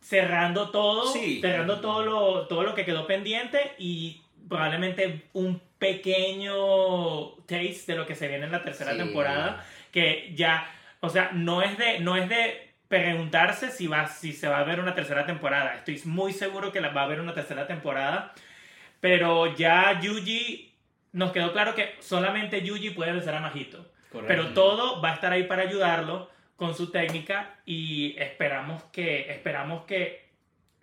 cerrando 0.00 0.70
todo, 0.70 1.06
Sí. 1.12 1.38
cerrando 1.40 1.80
todo 1.80 2.02
lo, 2.04 2.48
todo 2.48 2.64
lo 2.64 2.74
que 2.74 2.84
quedó 2.84 3.06
pendiente 3.06 3.70
y 3.78 4.20
probablemente 4.48 5.22
un 5.32 5.62
pequeño 5.78 7.34
taste 7.46 7.92
de 7.92 7.98
lo 7.98 8.04
que 8.04 8.16
se 8.16 8.26
viene 8.26 8.46
en 8.46 8.50
la 8.50 8.64
tercera 8.64 8.90
Sí. 8.94 8.98
temporada, 8.98 9.64
que 9.92 10.32
ya, 10.34 10.68
o 10.98 11.08
sea, 11.08 11.30
no 11.32 11.62
es 11.62 11.78
de, 11.78 12.00
no 12.00 12.16
es 12.16 12.28
de 12.28 12.72
preguntarse 12.88 13.70
si, 13.70 13.86
va, 13.86 14.08
si 14.08 14.32
se 14.32 14.48
va 14.48 14.58
a 14.58 14.64
ver 14.64 14.80
una 14.80 14.96
tercera 14.96 15.24
temporada. 15.24 15.76
Estoy 15.76 16.00
muy 16.04 16.32
seguro 16.32 16.72
que 16.72 16.80
la, 16.80 16.88
va 16.88 17.02
a 17.02 17.04
haber 17.04 17.20
una 17.20 17.32
tercera 17.32 17.68
temporada. 17.68 18.34
pero 18.98 19.54
ya 19.54 20.00
Yuji, 20.00 20.72
nos 21.12 21.30
quedó 21.30 21.52
claro 21.52 21.76
que 21.76 21.94
solamente 22.00 22.60
Yuji 22.62 22.90
puede 22.90 23.12
vencer 23.12 23.34
a 23.36 23.40
Majito. 23.40 23.91
Pero 24.26 24.48
todo 24.54 25.00
va 25.00 25.10
a 25.10 25.14
estar 25.14 25.32
ahí 25.32 25.44
para 25.44 25.62
ayudarlo 25.62 26.30
con 26.56 26.74
su 26.74 26.90
técnica 26.90 27.56
y 27.66 28.14
esperamos 28.18 28.82
que, 28.92 29.30
esperamos 29.32 29.84
que, 29.84 30.28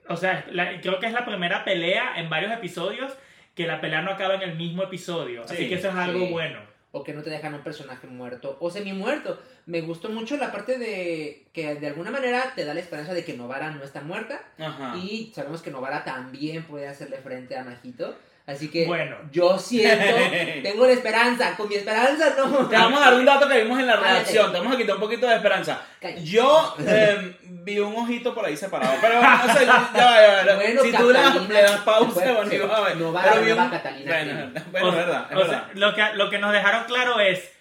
o 0.07 0.17
sea, 0.17 0.45
la- 0.51 0.81
creo 0.81 0.99
que 0.99 1.05
es 1.07 1.13
la 1.13 1.25
primera 1.25 1.63
pelea 1.63 2.19
en 2.19 2.29
varios 2.29 2.51
episodios 2.51 3.13
que 3.55 3.65
la 3.67 3.79
pelea 3.81 4.01
no 4.01 4.11
acaba 4.11 4.35
en 4.35 4.41
el 4.41 4.55
mismo 4.55 4.83
episodio. 4.83 5.43
Así 5.43 5.55
Sí, 5.55 5.69
que 5.69 5.75
eso 5.75 5.89
es 5.89 5.95
algo 5.95 6.25
sí. 6.25 6.31
bueno. 6.31 6.59
o 6.91 7.03
que 7.03 7.13
no 7.13 7.21
te 7.21 7.29
dejan 7.29 7.53
un 7.53 7.61
personaje 7.61 8.07
muerto 8.07 8.57
o 8.59 8.71
semi 8.71 8.93
muerto. 8.93 9.39
Me 9.67 9.81
gustó 9.81 10.09
mucho 10.09 10.37
la 10.37 10.51
parte 10.51 10.79
de 10.79 11.45
que 11.53 11.75
de 11.75 11.87
alguna 11.87 12.09
manera 12.09 12.51
te 12.55 12.65
da 12.65 12.73
la 12.73 12.79
esperanza 12.79 13.13
de 13.13 13.23
que 13.23 13.33
Novara 13.35 13.69
no 13.69 13.83
está 13.83 14.01
muerta 14.01 14.41
Ajá. 14.57 14.97
y 14.97 15.31
sabemos 15.35 15.61
que 15.61 15.69
Novara 15.69 16.03
también 16.03 16.63
puede 16.63 16.87
hacerle 16.87 17.17
frente 17.17 17.55
a 17.57 17.63
Majito. 17.63 18.17
Así 18.49 18.69
que 18.71 18.85
Bueno. 18.87 19.15
yo 19.31 19.59
siento, 19.59 20.03
tengo 20.63 20.85
la 20.87 20.93
esperanza, 20.93 21.55
con 21.55 21.69
mi 21.69 21.75
esperanza 21.75 22.33
no. 22.37 22.67
Te 22.67 22.75
vamos 22.75 22.99
a 23.01 23.05
dar 23.11 23.13
un 23.19 23.25
dato 23.25 23.47
que 23.47 23.61
vimos 23.63 23.79
en 23.79 23.85
la 23.87 23.95
redacción. 23.95 24.51
Te 24.51 24.57
vamos 24.57 24.73
a 24.73 24.77
quitar 24.77 24.95
un 24.95 25.01
poquito 25.01 25.27
de 25.27 25.35
esperanza. 25.35 25.81
Cállate. 26.01 26.23
Yo 26.25 26.75
eh, 26.79 27.37
vi 27.43 27.77
un 27.79 27.95
ojito 27.95 28.33
por 28.33 28.45
ahí 28.45 28.57
separado. 28.57 28.93
Pero 29.01 29.19
bueno, 29.19 29.37
no 29.45 29.53
sé, 29.53 29.65
ya, 29.65 29.89
ya, 29.93 30.45
ya. 30.45 30.55
Bueno, 30.55 30.81
si 30.81 30.91
tú 30.91 31.07
le 31.11 31.13
das, 31.19 31.27
Catalina, 31.33 31.53
le 31.53 31.61
das 31.61 31.81
pausa, 31.81 32.31
bueno, 32.33 32.49
sí, 32.49 32.57
no 32.57 32.67
va 33.13 33.21
Pero 33.21 33.35
la 33.35 33.41
vi 33.41 33.45
nueva 33.47 33.63
un- 33.65 33.69
Catalina 33.69 34.11
Bueno, 34.11 34.61
bueno, 34.71 34.87
O- 34.87 34.89
es 34.89 34.95
verdad, 34.95 35.27
es 35.29 35.35
o 35.35 35.39
verdad. 35.39 35.49
sea, 35.65 35.69
lo, 35.75 35.93
que, 35.93 36.03
lo 36.15 36.29
que 36.31 36.39
nos 36.39 36.51
dejaron 36.51 36.83
claro 36.85 37.19
es, 37.19 37.51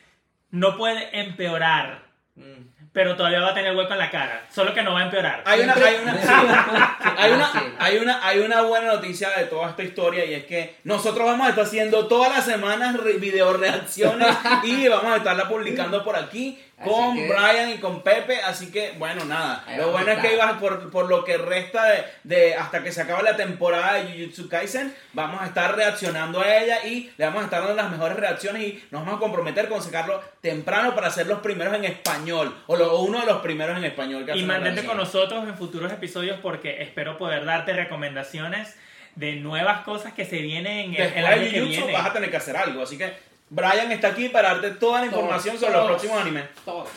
no 0.50 0.76
puede 0.78 1.20
empeorar, 1.20 2.06
Mm. 2.36 2.67
Pero 2.92 3.16
todavía 3.16 3.40
va 3.40 3.50
a 3.50 3.54
tener 3.54 3.76
hueco 3.76 3.92
en 3.92 3.98
la 3.98 4.10
cara. 4.10 4.46
Solo 4.52 4.72
que 4.74 4.82
no 4.82 4.92
va 4.94 5.00
a 5.00 5.04
empeorar. 5.04 5.42
Hay 5.44 5.60
una, 5.60 5.74
hay 5.74 5.96
una, 6.02 6.14
sí. 6.14 6.28
hay 7.16 7.32
una, 7.32 7.50
hay 7.78 7.98
una, 7.98 8.26
hay 8.26 8.38
una 8.40 8.62
buena 8.62 8.88
noticia 8.94 9.30
de 9.30 9.44
toda 9.44 9.70
esta 9.70 9.82
historia 9.82 10.24
y 10.24 10.34
es 10.34 10.44
que 10.46 10.76
nosotros 10.84 11.26
vamos 11.26 11.46
a 11.46 11.50
estar 11.50 11.64
haciendo 11.64 12.06
todas 12.06 12.30
las 12.32 12.44
semanas 12.44 12.96
re- 12.96 13.14
video 13.14 13.52
reacciones 13.52 14.28
y 14.64 14.88
vamos 14.88 15.12
a 15.12 15.16
estarla 15.18 15.48
publicando 15.48 16.02
por 16.04 16.16
aquí 16.16 16.58
Así 16.80 16.88
con 16.88 17.16
que- 17.16 17.26
Brian 17.28 17.70
y 17.70 17.78
con 17.78 18.02
Pepe, 18.02 18.40
así 18.40 18.70
que 18.70 18.92
bueno, 18.98 19.24
nada. 19.24 19.64
Ahí 19.66 19.76
Lo 19.78 19.90
bueno 19.90 20.12
es 20.12 20.18
que 20.20 20.32
estar. 20.32 20.48
iba 20.50 20.60
por, 20.60 20.90
por 20.92 21.08
lo 21.08 21.24
que 21.24 21.36
resta 21.36 21.84
de, 21.86 22.04
de 22.22 22.54
hasta 22.54 22.84
que 22.84 22.92
se 22.92 23.02
acabe 23.02 23.24
la 23.24 23.36
temporada 23.36 23.94
de 23.94 24.04
Jujutsu 24.12 24.48
Kaisen, 24.48 24.94
vamos 25.12 25.42
a 25.42 25.46
estar 25.46 25.74
reaccionando 25.74 26.40
a 26.40 26.56
ella 26.56 26.84
y 26.86 27.10
le 27.16 27.24
vamos 27.24 27.42
a 27.42 27.44
estar 27.46 27.60
dando 27.62 27.74
las 27.74 27.90
mejores 27.90 28.16
reacciones 28.16 28.62
y 28.62 28.84
nos 28.92 29.02
vamos 29.04 29.16
a 29.16 29.20
comprometer 29.20 29.68
con 29.68 29.82
sacarlo 29.82 30.22
temprano 30.40 30.94
para 30.94 31.10
ser 31.10 31.26
los 31.26 31.40
primeros 31.40 31.74
en 31.74 31.84
español 31.84 32.56
o, 32.68 32.76
lo- 32.76 32.92
o 32.92 33.02
uno 33.02 33.20
de 33.20 33.26
los 33.26 33.38
primeros 33.42 33.76
en 33.76 33.84
español 33.84 34.24
que 34.24 34.36
Y 34.36 34.44
mantente 34.44 34.84
con 34.84 34.96
nosotros 34.96 35.48
en 35.48 35.56
futuros 35.56 35.92
episodios 35.92 36.38
porque 36.40 36.80
espero 36.82 37.18
poder 37.18 37.44
darte 37.44 37.72
recomendaciones 37.72 38.76
de 39.16 39.34
nuevas 39.34 39.80
cosas 39.80 40.12
que 40.12 40.24
se 40.24 40.38
vienen 40.38 40.94
el, 40.94 41.02
el 41.12 41.26
año 41.26 41.42
de 41.42 41.50
que 41.50 41.58
Jujutsu 41.60 41.78
viene. 41.80 41.92
vas 41.92 42.06
a 42.06 42.12
tener 42.12 42.30
que 42.30 42.36
hacer 42.36 42.56
algo. 42.56 42.82
Así 42.84 42.96
que 42.96 43.12
Brian 43.50 43.90
está 43.92 44.08
aquí 44.08 44.28
para 44.28 44.48
darte 44.54 44.72
toda 44.72 45.00
la 45.00 45.06
información 45.06 45.56
Todos, 45.56 45.66
sobre 45.66 45.78
los 45.78 45.86
próximos 45.86 46.20
animes. 46.20 46.44
Todos. 46.64 46.88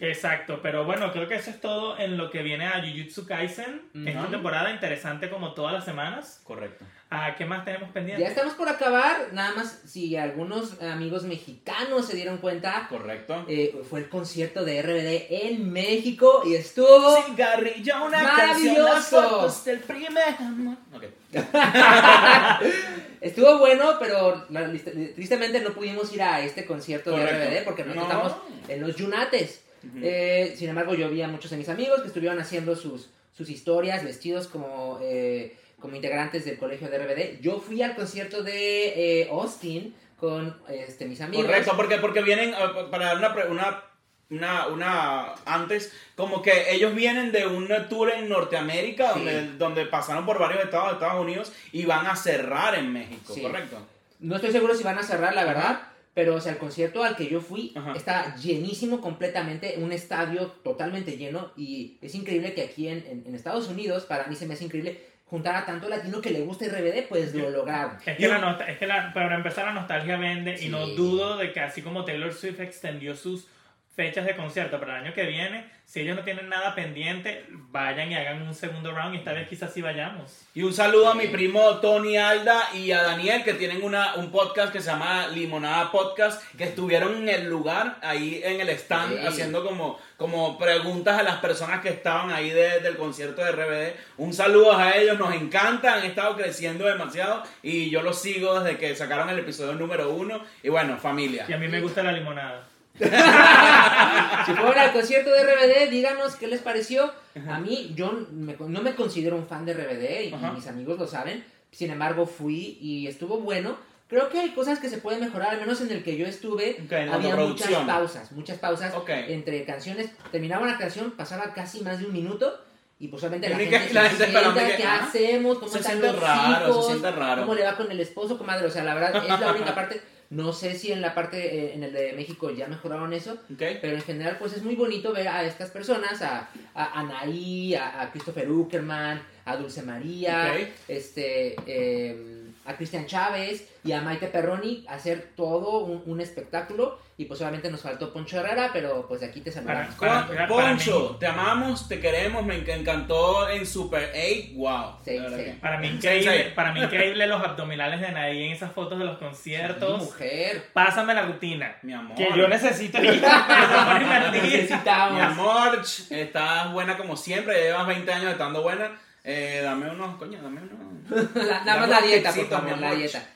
Exacto, 0.00 0.60
pero 0.62 0.84
bueno, 0.84 1.12
creo 1.12 1.26
que 1.28 1.36
eso 1.36 1.50
es 1.50 1.60
todo 1.60 1.98
en 1.98 2.16
lo 2.18 2.30
que 2.30 2.42
viene 2.42 2.66
a 2.66 2.82
Jujutsu 2.82 3.26
Kaisen. 3.26 3.82
Esta 4.06 4.20
Ujú. 4.22 4.30
temporada 4.30 4.70
interesante 4.70 5.30
como 5.30 5.52
todas 5.54 5.72
las 5.72 5.84
semanas. 5.84 6.40
Correcto. 6.44 6.84
Ah, 7.16 7.34
¿Qué 7.38 7.44
más 7.44 7.64
tenemos 7.64 7.90
pendiente? 7.90 8.22
Ya 8.22 8.28
estamos 8.28 8.54
por 8.54 8.68
acabar, 8.68 9.28
nada 9.32 9.54
más 9.54 9.82
si 9.86 10.16
algunos 10.16 10.80
amigos 10.82 11.22
mexicanos 11.24 12.06
se 12.06 12.16
dieron 12.16 12.38
cuenta, 12.38 12.86
Correcto. 12.88 13.44
eh, 13.48 13.80
fue 13.88 14.00
el 14.00 14.08
concierto 14.08 14.64
de 14.64 14.82
RBD 14.82 15.26
en 15.48 15.70
México 15.72 16.42
y 16.44 16.54
estuvo... 16.56 17.22
Cigarrillo, 17.24 18.04
una 18.04 18.20
Maravilloso. 18.22 18.84
canción, 19.20 19.42
las 19.42 19.64
del 19.64 19.78
primer 19.80 20.34
amor. 20.40 20.76
Ok. 20.92 21.04
Estuvo 23.20 23.58
bueno, 23.58 23.92
pero 23.98 24.44
la- 24.50 24.70
tristemente 25.14 25.60
no 25.60 25.70
pudimos 25.70 26.12
ir 26.12 26.22
a 26.22 26.40
este 26.40 26.66
concierto 26.66 27.10
Correcto. 27.12 27.34
de 27.38 27.46
RBD 27.60 27.64
porque 27.64 27.84
nosotros 27.84 28.08
No. 28.08 28.26
estamos 28.26 28.36
en 28.68 28.80
los 28.80 28.96
Yunates. 28.96 29.60
Eh, 30.02 30.54
sin 30.58 30.68
embargo, 30.70 30.94
yo 30.94 31.08
vi 31.10 31.22
a 31.22 31.28
muchos 31.28 31.50
de 31.50 31.56
mis 31.58 31.68
amigos 31.68 32.00
que 32.00 32.08
estuvieron 32.08 32.38
haciendo 32.40 32.74
sus, 32.76 33.10
sus 33.36 33.50
historias 33.50 34.04
vestidos 34.04 34.46
como, 34.48 34.98
eh, 35.02 35.56
como 35.80 35.96
integrantes 35.96 36.44
del 36.44 36.56
colegio 36.58 36.88
de 36.88 36.98
RBD. 36.98 37.40
Yo 37.42 37.60
fui 37.60 37.82
al 37.82 37.94
concierto 37.94 38.42
de 38.42 39.22
eh, 39.22 39.28
Austin 39.30 39.94
con 40.18 40.56
este, 40.68 41.04
mis 41.06 41.20
amigos. 41.20 41.44
Correcto, 41.46 41.72
porque, 41.76 41.98
porque 41.98 42.22
vienen, 42.22 42.50
eh, 42.50 42.56
para 42.90 43.06
dar 43.14 43.18
una, 43.18 43.44
una, 43.50 43.84
una, 44.30 44.66
una, 44.68 45.34
antes, 45.44 45.92
como 46.16 46.40
que 46.42 46.72
ellos 46.72 46.94
vienen 46.94 47.32
de 47.32 47.46
un 47.46 47.68
tour 47.88 48.10
en 48.10 48.28
Norteamérica, 48.28 49.12
Sí. 49.12 49.18
donde, 49.20 49.48
donde 49.58 49.86
pasaron 49.86 50.24
por 50.24 50.38
varios 50.38 50.62
estados 50.64 50.88
de 50.88 50.92
Estados 50.94 51.22
Unidos 51.22 51.52
y 51.72 51.84
van 51.84 52.06
a 52.06 52.16
cerrar 52.16 52.74
en 52.76 52.92
México, 52.92 53.34
Sí. 53.34 53.42
correcto. 53.42 53.78
No 54.20 54.36
estoy 54.36 54.52
seguro 54.52 54.74
si 54.74 54.82
van 54.84 54.98
a 54.98 55.02
cerrar, 55.02 55.34
la 55.34 55.44
verdad. 55.44 55.82
Pero, 56.14 56.36
o 56.36 56.40
sea, 56.40 56.52
el 56.52 56.58
concierto 56.58 57.02
al 57.02 57.16
que 57.16 57.26
yo 57.28 57.40
fui 57.40 57.72
Ajá. 57.74 57.92
está 57.96 58.36
llenísimo 58.36 59.00
completamente, 59.00 59.74
un 59.78 59.90
estadio 59.92 60.46
totalmente 60.62 61.16
lleno. 61.16 61.50
Y 61.56 61.98
es 62.00 62.14
increíble 62.14 62.54
que 62.54 62.62
aquí 62.62 62.86
en, 62.88 62.98
en- 63.08 63.24
en 63.26 63.34
Estados 63.34 63.68
Unidos, 63.68 64.04
para 64.04 64.26
mí 64.28 64.36
se 64.36 64.46
me 64.46 64.54
hace 64.54 64.64
increíble 64.64 65.00
juntar 65.26 65.56
a 65.56 65.66
tanto 65.66 65.88
latino 65.88 66.20
que 66.20 66.30
le 66.30 66.42
gusta 66.42 66.66
RBD, 66.66 67.08
pues 67.08 67.34
lo 67.34 67.50
lograron. 67.50 67.96
Es 68.06 68.16
que, 68.16 68.28
la 68.28 68.58
es 68.68 68.78
que 68.78 68.86
la- 68.86 69.12
para 69.12 69.34
empezar 69.34 69.64
la 69.64 69.72
nostalgia 69.72 70.16
vende 70.16 70.56
Sí. 70.56 70.66
y 70.66 70.68
no 70.68 70.86
dudo 70.86 71.36
de 71.36 71.52
que 71.52 71.58
así 71.60 71.82
como 71.82 72.04
Taylor 72.04 72.32
Swift 72.32 72.60
extendió 72.60 73.16
sus 73.16 73.48
fechas 73.94 74.26
de 74.26 74.34
concierto 74.36 74.78
para 74.80 74.98
el 74.98 75.04
año 75.04 75.14
que 75.14 75.24
viene, 75.24 75.70
si 75.84 76.00
ellos 76.00 76.16
no 76.16 76.22
tienen 76.24 76.48
nada 76.48 76.74
pendiente, 76.74 77.44
vayan 77.70 78.10
y 78.10 78.14
hagan 78.16 78.42
un 78.42 78.54
segundo 78.54 78.90
round 78.92 79.14
y 79.14 79.18
esta 79.18 79.32
vez 79.32 79.46
quizás 79.48 79.72
sí 79.72 79.82
vayamos. 79.82 80.40
Y 80.54 80.62
un 80.62 80.72
saludo 80.72 81.10
a 81.10 81.14
mi 81.14 81.26
primo 81.28 81.76
Tony 81.80 82.16
Alda 82.16 82.70
y 82.74 82.90
a 82.92 83.02
Daniel 83.02 83.44
que 83.44 83.54
tienen 83.54 83.82
una, 83.84 84.14
un 84.16 84.30
podcast 84.32 84.72
que 84.72 84.80
se 84.80 84.90
llama 84.90 85.28
Limonada 85.28 85.92
Podcast, 85.92 86.42
que 86.56 86.64
estuvieron 86.64 87.14
en 87.16 87.28
el 87.28 87.48
lugar, 87.48 87.98
ahí 88.02 88.40
en 88.42 88.60
el 88.60 88.68
stand, 88.70 89.20
Sí. 89.20 89.26
haciendo 89.26 89.62
como, 89.64 90.00
como 90.16 90.58
preguntas 90.58 91.18
a 91.18 91.22
las 91.22 91.36
personas 91.36 91.80
que 91.80 91.90
estaban 91.90 92.30
ahí 92.32 92.50
de- 92.50 92.80
del 92.80 92.96
concierto 92.96 93.44
de 93.44 93.52
RBD. 93.52 93.94
Un 94.16 94.32
saludo 94.32 94.76
a 94.76 94.96
ellos, 94.96 95.18
nos 95.18 95.34
encanta, 95.34 95.94
han 95.94 96.04
estado 96.04 96.34
creciendo 96.36 96.86
demasiado 96.86 97.42
y 97.62 97.90
yo 97.90 98.02
los 98.02 98.20
sigo 98.20 98.58
desde 98.60 98.78
que 98.78 98.96
sacaron 98.96 99.28
el 99.28 99.38
episodio 99.38 99.74
número 99.74 100.10
uno. 100.10 100.42
Y 100.62 100.70
bueno, 100.70 100.96
familia. 100.96 101.44
Y 101.48 101.52
a 101.52 101.58
mí 101.58 101.68
me 101.68 101.80
gusta 101.80 102.02
la 102.02 102.10
limonada. 102.12 102.64
Si 104.46 104.52
fueron 104.52 104.78
al 104.78 104.92
concierto 104.92 105.30
de 105.30 105.42
RBD, 105.42 105.90
díganos 105.90 106.36
qué 106.36 106.46
les 106.46 106.60
pareció. 106.60 107.10
A 107.48 107.58
mí, 107.58 107.92
yo 107.96 108.12
me- 108.30 108.56
no 108.68 108.82
me 108.82 108.94
considero 108.94 109.36
un 109.36 109.46
fan 109.46 109.64
de 109.64 109.72
RBD 109.72 110.28
y 110.30 110.34
Ajá. 110.34 110.52
mis 110.52 110.66
amigos 110.66 110.98
lo 110.98 111.06
saben. 111.06 111.44
Sin 111.70 111.90
embargo, 111.90 112.26
fui 112.26 112.78
y 112.80 113.06
estuvo 113.06 113.38
bueno. 113.40 113.76
Creo 114.06 114.28
que 114.28 114.38
hay 114.38 114.50
cosas 114.50 114.78
que 114.78 114.90
se 114.90 114.98
pueden 114.98 115.20
mejorar, 115.20 115.50
al 115.54 115.60
menos 115.60 115.80
en 115.80 115.90
el 115.90 116.04
que 116.04 116.16
yo 116.16 116.26
estuve. 116.26 116.76
Había 117.10 117.36
muchas 117.36 117.70
pausas, 117.86 118.32
muchas 118.32 118.58
pausas 118.58 118.92
entre 119.28 119.64
canciones. 119.64 120.10
Terminaba 120.30 120.62
una 120.62 120.76
canción, 120.78 121.12
pasaba 121.12 121.54
casi 121.54 121.80
más 121.80 121.98
de 121.98 122.06
un 122.06 122.12
minuto. 122.12 122.60
Y 123.00 123.08
pues 123.08 123.22
obviamente 123.24 123.48
la 123.48 123.60
Y 123.60 123.66
gente, 123.66 123.88
se 123.88 124.00
gente 124.08 124.26
sienta, 124.30 124.76
¿qué 124.76 124.84
hacemos? 124.84 125.58
¿Cómo 125.58 125.72
se 125.72 125.78
están 125.80 126.00
los 126.00 126.20
raro, 126.20 126.68
hijos? 126.68 127.02
raro. 127.02 127.42
¿Cómo 127.42 127.54
le 127.54 127.64
va 127.64 127.76
con 127.76 127.90
el 127.90 127.98
esposo, 127.98 128.38
comadre? 128.38 128.66
O 128.66 128.70
sea, 128.70 128.84
la 128.84 128.94
verdad 128.94 129.16
es 129.24 129.40
la 129.40 129.50
única 129.52 129.74
parte. 129.74 130.00
No 130.30 130.52
sé 130.52 130.74
si 130.74 130.90
en 130.90 131.00
la 131.00 131.14
parte, 131.14 131.54
eh, 131.66 131.74
en 131.74 131.82
el 131.84 131.92
de 131.92 132.12
México 132.14 132.50
ya 132.50 132.66
mejoraron 132.66 133.12
eso. 133.12 133.32
¿Ok? 133.52 133.62
Pero 133.80 133.96
en 133.96 134.02
general, 134.02 134.36
pues 134.38 134.52
es 134.54 134.62
muy 134.62 134.74
bonito 134.74 135.12
ver 135.12 135.28
a 135.28 135.44
estas 135.44 135.70
personas, 135.70 136.22
a, 136.22 136.48
a 136.74 137.00
Anaí, 137.00 137.74
a, 137.74 138.00
a 138.02 138.10
Christopher 138.10 138.50
Uckerman, 138.50 139.22
a 139.44 139.56
Dulce 139.56 139.82
María, 139.82 140.52
Ok. 140.54 140.68
este, 140.88 141.54
eh, 141.66 142.43
a 142.66 142.76
Cristian 142.76 143.06
Chávez 143.06 143.68
y 143.84 143.92
a 143.92 144.00
Maite 144.00 144.26
Perroni 144.28 144.84
hacer 144.88 145.32
todo 145.36 145.80
un, 145.80 146.02
un 146.06 146.20
espectáculo. 146.20 146.98
Y 147.16 147.26
pues 147.26 147.40
obviamente 147.42 147.70
nos 147.70 147.82
faltó 147.82 148.12
Poncho 148.12 148.40
Herrera, 148.40 148.70
pero 148.72 149.06
pues 149.06 149.20
de 149.20 149.26
aquí 149.26 149.40
te 149.40 149.52
saludamos. 149.52 149.94
Para- 149.94 150.26
Con- 150.26 150.34
para 150.34 150.48
Poncho, 150.48 151.16
te 151.20 151.28
amamos, 151.28 151.86
te 151.86 152.00
queremos, 152.00 152.44
me 152.44 152.56
enc- 152.64 152.68
encantó 152.76 153.48
en 153.48 153.64
Super 153.64 154.10
8, 154.12 154.54
wow. 154.56 154.96
Sí, 155.04 155.16
sí. 155.18 155.58
Para 155.60 155.78
mí 155.78 155.86
Sí, 155.88 155.94
increíble, 155.94 156.44
sí. 156.44 156.50
para 156.56 156.72
mí 156.72 156.82
increíble 156.82 157.26
los 157.28 157.40
abdominales 157.40 158.00
de 158.00 158.10
Nadie 158.10 158.46
en 158.46 158.52
esas 158.52 158.72
fotos 158.72 158.98
de 158.98 159.04
los 159.04 159.18
Sí, 159.18 159.24
conciertos. 159.24 160.02
mujer. 160.02 160.70
Pásame 160.72 161.14
la 161.14 161.22
rutina. 161.22 161.76
Mi 161.82 161.92
amor. 161.92 162.16
Que 162.16 162.28
yo 162.36 162.48
necesito 162.48 162.98
a. 162.98 163.00
Necesitamos. 164.32 165.14
Mi 165.14 165.20
amor, 165.20 165.80
estás 166.10 166.72
buena 166.72 166.96
como 166.96 167.16
siempre, 167.16 167.62
llevas 167.62 167.86
20 167.86 168.12
años 168.12 168.32
estando 168.32 168.62
buena. 168.62 168.90
Eh, 169.24 169.60
dame 169.62 169.90
unos, 169.90 170.16
coño, 170.16 170.40
dame 170.42 170.60
unos. 170.62 171.34
La- 171.34 171.42
Nada 171.44 171.64
Dame 171.64 171.80
más 171.80 171.88
la 171.88 172.00
dieta, 172.06 172.32
por 172.32 172.48
favor, 172.48 172.78
la 172.78 172.94
dieta. 172.94 173.26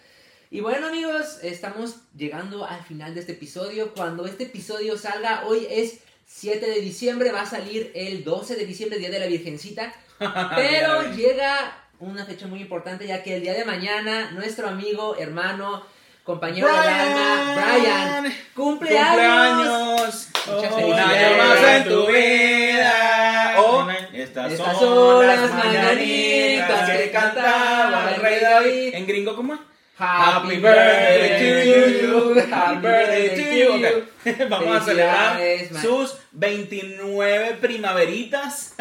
Y 0.50 0.60
bueno 0.60 0.88
amigos, 0.88 1.38
estamos 1.42 1.96
llegando 2.16 2.64
al 2.64 2.82
final 2.82 3.14
de 3.14 3.20
este 3.20 3.32
episodio. 3.32 3.92
Cuando 3.94 4.26
este 4.26 4.44
episodio 4.44 4.96
salga, 4.96 5.44
hoy 5.46 5.66
es 5.70 5.98
7 6.26 6.66
de 6.66 6.80
diciembre, 6.80 7.32
va 7.32 7.42
a 7.42 7.46
salir 7.46 7.90
el 7.94 8.22
12 8.24 8.56
de 8.56 8.64
diciembre, 8.66 8.98
Día 8.98 9.10
de 9.10 9.18
la 9.20 9.26
Virgencita. 9.26 9.92
Pero 10.56 11.12
llega 11.14 11.76
una 12.00 12.24
fecha 12.24 12.46
muy 12.46 12.60
importante 12.60 13.06
ya 13.06 13.22
que 13.22 13.36
el 13.36 13.42
día 13.42 13.54
de 13.54 13.64
mañana 13.64 14.30
nuestro 14.32 14.68
amigo, 14.68 15.16
hermano, 15.18 15.82
compañero 16.22 16.68
del 16.68 16.76
alma, 16.76 17.54
Brian, 17.56 18.34
cumple 18.54 18.98
años. 18.98 19.18
¡Cumpleaños! 19.24 20.28
Muchas 20.46 20.72
Un 20.72 20.78
felicidades. 20.78 21.86
Estas 24.52 24.66
Estas 24.66 24.78
son 24.78 25.26
las 25.26 25.52
mañanitas 25.52 26.90
que 26.90 27.10
cantaba 27.10 28.12
el 28.14 28.20
rey 28.20 28.40
David. 28.40 28.94
En 28.94 29.06
gringo, 29.06 29.36
¿cómo 29.36 29.54
es? 29.54 29.60
Happy 30.00 30.56
birthday 30.58 31.38
to 31.40 32.06
you. 32.06 32.34
Happy 32.52 32.76
birthday 32.76 33.28
to 33.34 33.42
you. 33.52 33.86
Ok. 33.88 34.48
Vamos 34.48 34.76
a 34.76 34.84
celebrar 34.84 35.40
sus 35.82 36.18
29 36.32 37.58
primaveritas. 37.60 38.74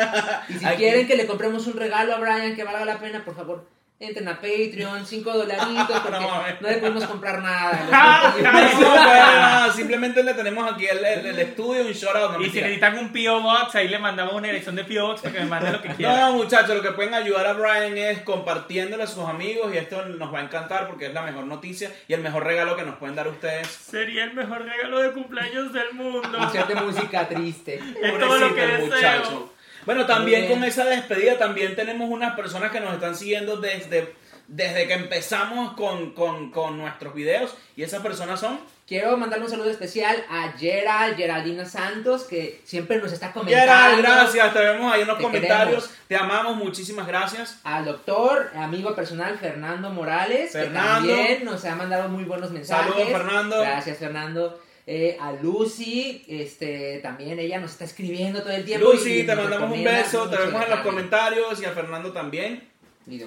Y 0.47 0.53
si 0.59 0.65
Aquí. 0.65 0.77
quieren 0.77 1.07
que 1.07 1.15
le 1.15 1.25
compremos 1.25 1.65
un 1.65 1.73
regalo 1.77 2.13
a 2.13 2.19
Brian 2.19 2.55
que 2.55 2.63
valga 2.63 2.85
la 2.85 2.99
pena, 2.99 3.25
por 3.25 3.35
favor, 3.35 3.65
entren 3.99 4.27
a 4.27 4.35
Patreon, 4.35 5.05
5 5.05 5.33
dolaritos, 5.33 5.99
porque 6.01 6.11
No, 6.19 6.41
no 6.61 6.67
le 6.69 6.77
pudimos 6.77 7.05
comprar 7.05 7.41
nada. 7.41 7.87
Ah, 7.91 8.33
No, 8.79 9.67
no, 9.67 9.73
simplemente 9.73 10.23
le 10.23 10.33
tenemos 10.35 10.71
aquí 10.71 10.85
el, 10.85 11.03
el, 11.03 11.25
el 11.25 11.39
estudio, 11.39 11.81
un 11.81 11.91
shout 11.93 12.15
out. 12.15 12.31
no, 12.33 12.41
Y 12.41 12.49
si 12.49 12.61
necesitan 12.61 12.97
un 12.97 13.11
P.O. 13.11 13.41
Box, 13.41 13.73
ahí 13.75 13.87
le 13.87 13.97
mandamos 13.99 14.33
una 14.33 14.47
dirección 14.47 14.75
de 14.75 14.83
P.O. 14.83 15.07
Box 15.07 15.21
para 15.21 15.33
que 15.33 15.39
me 15.41 15.45
mande 15.47 15.71
lo 15.71 15.81
que 15.81 15.89
No, 15.89 15.95
quieran. 15.95 16.19
no, 16.19 16.33
muchachos, 16.33 16.75
lo 16.75 16.81
que 16.83 16.91
pueden 16.91 17.13
ayudar 17.15 17.47
a 17.47 17.53
Brian 17.53 17.97
es 17.97 18.21
compartiéndole 18.21 19.03
a 19.03 19.07
sus 19.07 19.25
amigos 19.27 19.73
y 19.73 19.77
esto 19.77 20.05
nos 20.05 20.33
va 20.33 20.39
a 20.39 20.43
encantar 20.43 20.87
porque 20.87 21.07
es 21.07 21.13
la 21.13 21.23
mejor 21.23 21.45
noticia 21.45 21.91
y 22.07 22.13
el 22.13 22.21
mejor 22.21 22.43
regalo 22.43 22.75
que 22.75 22.83
nos 22.83 22.95
pueden 22.97 23.15
dar 23.15 23.27
ustedes. 23.27 23.67
Sería 23.67 24.25
el 24.25 24.33
mejor 24.33 24.63
regalo 24.63 24.99
de 24.99 25.11
cumpleaños 25.11 25.73
del 25.73 25.93
mundo. 25.93 26.37
De 26.67 26.75
música 26.75 27.27
triste. 27.27 27.81
Es 28.01 28.19
todo 28.19 28.37
lo 28.37 28.53
que 28.55 28.61
deseo. 28.67 29.56
Bueno, 29.87 30.05
también 30.05 30.47
con 30.47 30.63
esa 30.65 30.83
despedida 30.85 31.37
también 31.37 31.75
tenemos 31.75 32.09
unas 32.09 32.35
personas 32.35 32.71
que 32.71 32.81
nos 32.81 32.93
están 32.93 33.15
siguiendo 33.15 33.55
desde, 33.57 34.13
desde 34.47 34.85
que 34.85 34.93
empezamos 34.93 35.73
con, 35.73 36.11
con, 36.13 36.51
con 36.51 36.77
nuestros 36.77 37.15
videos 37.15 37.55
y 37.75 37.83
esas 37.83 38.01
personas 38.03 38.39
son 38.39 38.59
Quiero 38.87 39.17
mandarle 39.17 39.43
un 39.43 39.51
saludo 39.51 39.69
especial 39.69 40.15
a 40.29 40.53
Gerald, 40.57 41.17
Geraldina 41.17 41.65
Santos, 41.65 42.23
que 42.23 42.61
siempre 42.63 42.97
nos 42.99 43.11
está 43.11 43.33
comentando. 43.33 43.65
Gerald, 43.65 44.01
gracias, 44.01 44.53
te 44.53 44.59
vemos 44.59 44.93
ahí 44.93 45.01
en 45.01 45.07
los 45.07 45.17
Te 45.17 45.23
comentarios, 45.23 45.87
queremos. 45.87 46.07
te 46.07 46.15
amamos, 46.15 46.55
muchísimas 46.55 47.05
gracias. 47.05 47.59
Al 47.65 47.83
doctor, 47.83 48.49
amigo 48.55 48.95
personal 48.95 49.37
Fernando 49.39 49.89
Morales, 49.89 50.53
Fernando. 50.53 51.05
que 51.05 51.15
también 51.15 51.45
nos 51.45 51.65
ha 51.65 51.75
mandado 51.75 52.07
muy 52.07 52.23
buenos 52.23 52.51
mensajes. 52.51 52.93
Saludos, 52.93 53.09
Fernando. 53.11 53.59
Gracias, 53.59 53.97
Fernando. 53.97 54.57
Eh, 54.89 55.17
a 55.19 55.33
Lucy, 55.33 56.23
este, 56.29 56.99
también 57.03 57.37
ella 57.39 57.59
nos 57.59 57.71
está 57.71 57.83
escribiendo 57.83 58.39
todo 58.41 58.53
el 58.53 58.63
tiempo. 58.63 58.93
Lucy, 58.93 59.19
y 59.19 59.25
te 59.25 59.35
mandamos 59.35 59.77
un 59.77 59.83
beso, 59.83 60.29
te 60.29 60.37
vemos 60.37 60.63
en 60.63 60.69
los 60.69 60.79
comentarios 60.79 61.61
y 61.61 61.65
a 61.65 61.71
Fernando 61.71 62.13
también. 62.13 62.63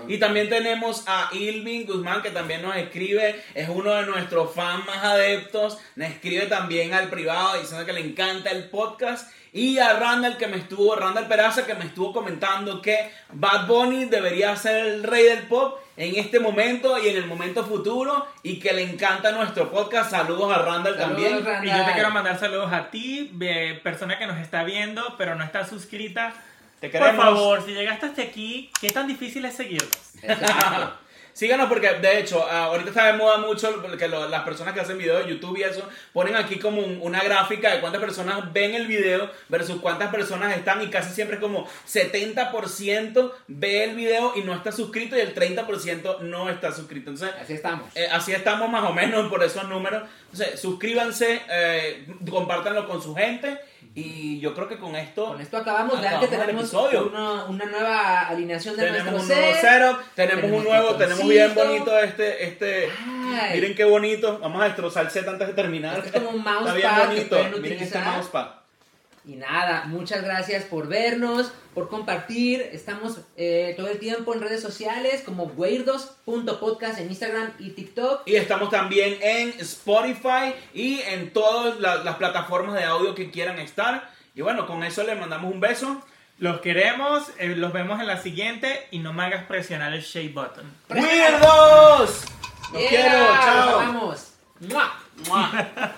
Y 0.08 0.18
también 0.18 0.48
tenemos 0.48 1.04
a 1.06 1.30
Ilvin 1.32 1.86
Guzmán 1.86 2.22
que 2.22 2.30
también 2.30 2.60
nos 2.62 2.76
escribe, 2.76 3.42
es 3.54 3.68
uno 3.68 3.94
de 3.94 4.06
nuestros 4.06 4.54
fans 4.54 4.86
más 4.86 5.04
adeptos, 5.04 5.78
nos 5.96 6.08
escribe 6.08 6.46
también 6.46 6.92
al 6.92 7.08
privado 7.08 7.58
diciendo 7.58 7.86
que 7.86 7.92
le 7.92 8.00
encanta 8.00 8.50
el 8.50 8.68
podcast. 8.68 9.30
Y 9.52 9.78
a 9.78 9.98
Randall 9.98 10.36
que 10.36 10.46
me 10.46 10.58
estuvo, 10.58 10.94
Randall 10.94 11.26
Peraza 11.26 11.66
que 11.66 11.74
me 11.74 11.86
estuvo 11.86 12.12
comentando 12.12 12.80
que 12.80 13.10
Bad 13.32 13.66
Bunny 13.66 14.04
debería 14.04 14.54
ser 14.54 14.86
el 14.86 15.02
rey 15.02 15.24
del 15.24 15.48
pop 15.48 15.78
en 16.00 16.16
este 16.16 16.40
momento 16.40 16.98
y 16.98 17.08
en 17.08 17.16
el 17.18 17.26
momento 17.26 17.62
futuro 17.62 18.26
y 18.42 18.58
que 18.58 18.72
le 18.72 18.82
encanta 18.82 19.32
nuestro 19.32 19.70
podcast. 19.70 20.10
Saludos 20.10 20.50
a 20.50 20.62
Randall 20.62 20.96
Saludos, 20.96 20.98
también. 20.98 21.44
Randall. 21.44 21.66
Y 21.66 21.78
yo 21.78 21.84
te 21.84 21.92
quiero 21.92 22.10
mandar 22.10 22.38
saludos 22.38 22.72
a 22.72 22.90
ti, 22.90 23.30
persona 23.82 24.18
que 24.18 24.26
nos 24.26 24.38
está 24.38 24.64
viendo, 24.64 25.16
pero 25.18 25.34
no 25.34 25.44
está 25.44 25.66
suscrita. 25.66 26.32
Te 26.80 26.88
Por 26.88 27.14
favor, 27.14 27.62
si 27.62 27.72
llegaste 27.72 28.06
hasta 28.06 28.22
aquí, 28.22 28.70
¿qué 28.80 28.88
tan 28.88 29.08
difícil 29.08 29.44
es 29.44 29.54
seguirnos? 29.54 29.90
Síganos 31.40 31.70
porque 31.70 31.88
de 31.88 32.18
hecho 32.20 32.46
ah, 32.50 32.64
ahorita 32.64 32.90
está 32.90 33.06
de 33.06 33.14
moda 33.14 33.38
mucho 33.38 33.80
que 33.96 34.08
lo- 34.08 34.28
las 34.28 34.42
personas 34.42 34.74
que 34.74 34.80
hacen 34.80 34.98
videos 34.98 35.24
de 35.24 35.30
YouTube 35.30 35.56
y 35.56 35.62
eso 35.62 35.88
ponen 36.12 36.36
aquí 36.36 36.58
como 36.58 36.82
un- 36.82 36.98
una 37.00 37.22
gráfica 37.22 37.72
de 37.72 37.80
cuántas 37.80 37.98
personas 38.02 38.52
ven 38.52 38.74
el 38.74 38.86
video 38.86 39.30
versus 39.48 39.80
cuántas 39.80 40.10
personas 40.10 40.54
están 40.54 40.82
y 40.82 40.88
casi 40.90 41.14
siempre 41.14 41.36
es 41.36 41.42
como 41.42 41.66
70% 41.86 43.32
ve 43.48 43.84
el 43.84 43.96
video 43.96 44.34
y 44.36 44.42
no 44.42 44.52
está 44.54 44.70
suscrito 44.70 45.16
y 45.16 45.20
el 45.20 45.32
30% 45.34 46.18
no 46.20 46.50
está 46.50 46.72
suscrito. 46.72 47.08
Entonces 47.10 47.34
Así 47.40 47.54
estamos. 47.54 47.88
eh, 47.94 48.06
así 48.12 48.32
estamos 48.32 48.68
más 48.68 48.84
o 48.84 48.92
menos 48.92 49.26
por 49.30 49.42
esos 49.42 49.64
números. 49.66 50.02
Entonces 50.32 50.60
suscríbanse, 50.60 51.40
eh, 51.50 52.06
compártanlo 52.28 52.86
con 52.86 53.02
su 53.02 53.14
gente 53.14 53.58
y 53.94 54.38
yo 54.40 54.54
creo 54.54 54.68
que 54.68 54.78
con 54.78 54.94
esto... 54.94 55.26
Con 55.26 55.40
esto 55.40 55.56
acabamos. 55.56 55.98
Acabamos 55.98 56.28
que 56.28 56.34
el 56.34 56.40
tenemos 56.40 56.62
episodio. 56.64 57.08
una, 57.08 57.44
una 57.46 57.64
nueva 57.66 58.20
alineación 58.28 58.76
de 58.76 58.84
Tenemos 58.84 59.12
nuestro 59.12 59.34
un 59.36 59.40
nuevo 59.42 59.54
setup, 59.60 60.14
tenemos, 60.14 60.40
tenemos 60.40 60.58
un 60.58 60.64
nuevo, 60.64 60.94
tenemos 60.96 61.28
bien 61.28 61.54
bonito 61.54 61.98
este, 61.98 62.44
este, 62.44 62.88
Ay. 63.42 63.54
miren 63.54 63.74
qué 63.74 63.84
bonito, 63.84 64.38
vamos 64.38 64.62
a 64.62 64.66
destrozar 64.66 65.06
el 65.06 65.10
set 65.10 65.26
antes 65.26 65.48
de 65.48 65.54
terminar. 65.54 65.98
Este 65.98 66.08
es 66.18 66.24
como 66.24 66.30
un 66.30 66.38
Está 66.38 66.74
bien 66.74 66.88
mousepad 66.88 67.00
que 67.00 67.06
bonito, 67.06 67.36
miren 67.36 67.54
este 67.54 67.58
utilizar. 67.74 68.04
mousepad. 68.14 68.46
Y 69.30 69.36
nada, 69.36 69.84
muchas 69.86 70.24
gracias 70.24 70.64
por 70.64 70.88
vernos, 70.88 71.52
por 71.72 71.88
compartir. 71.88 72.68
Estamos 72.72 73.18
eh, 73.36 73.74
todo 73.76 73.86
el 73.86 74.00
tiempo 74.00 74.34
en 74.34 74.40
redes 74.40 74.60
sociales 74.60 75.22
como 75.24 75.44
weirdos.podcast 75.44 76.98
en 76.98 77.10
Instagram 77.10 77.52
y 77.60 77.70
TikTok. 77.70 78.22
Y 78.26 78.34
estamos 78.34 78.70
también 78.70 79.18
en 79.22 79.50
Spotify 79.60 80.52
y 80.74 80.98
en 81.02 81.32
todas 81.32 81.78
la- 81.78 82.02
las 82.02 82.16
plataformas 82.16 82.74
de 82.74 82.82
audio 82.82 83.14
que 83.14 83.30
quieran 83.30 83.60
estar. 83.60 84.10
Y 84.34 84.42
bueno, 84.42 84.66
con 84.66 84.82
eso 84.82 85.04
les 85.04 85.16
mandamos 85.16 85.52
un 85.54 85.60
beso. 85.60 86.02
Los 86.38 86.60
queremos, 86.60 87.28
eh, 87.38 87.54
los 87.54 87.72
vemos 87.72 88.00
en 88.00 88.08
la 88.08 88.20
siguiente 88.20 88.88
y 88.90 88.98
no 88.98 89.12
me 89.12 89.22
hagas 89.26 89.44
presionar 89.44 89.92
el 89.92 90.02
share 90.02 90.30
button. 90.32 90.64
¡Weirdos! 90.88 92.24
Los 92.72 92.80
Yeah, 92.82 92.88
quiero, 92.88 93.26
chao. 93.44 93.76
Vamos. 93.76 94.32
¡Mua! 94.58 94.92
Mua. 95.28 95.92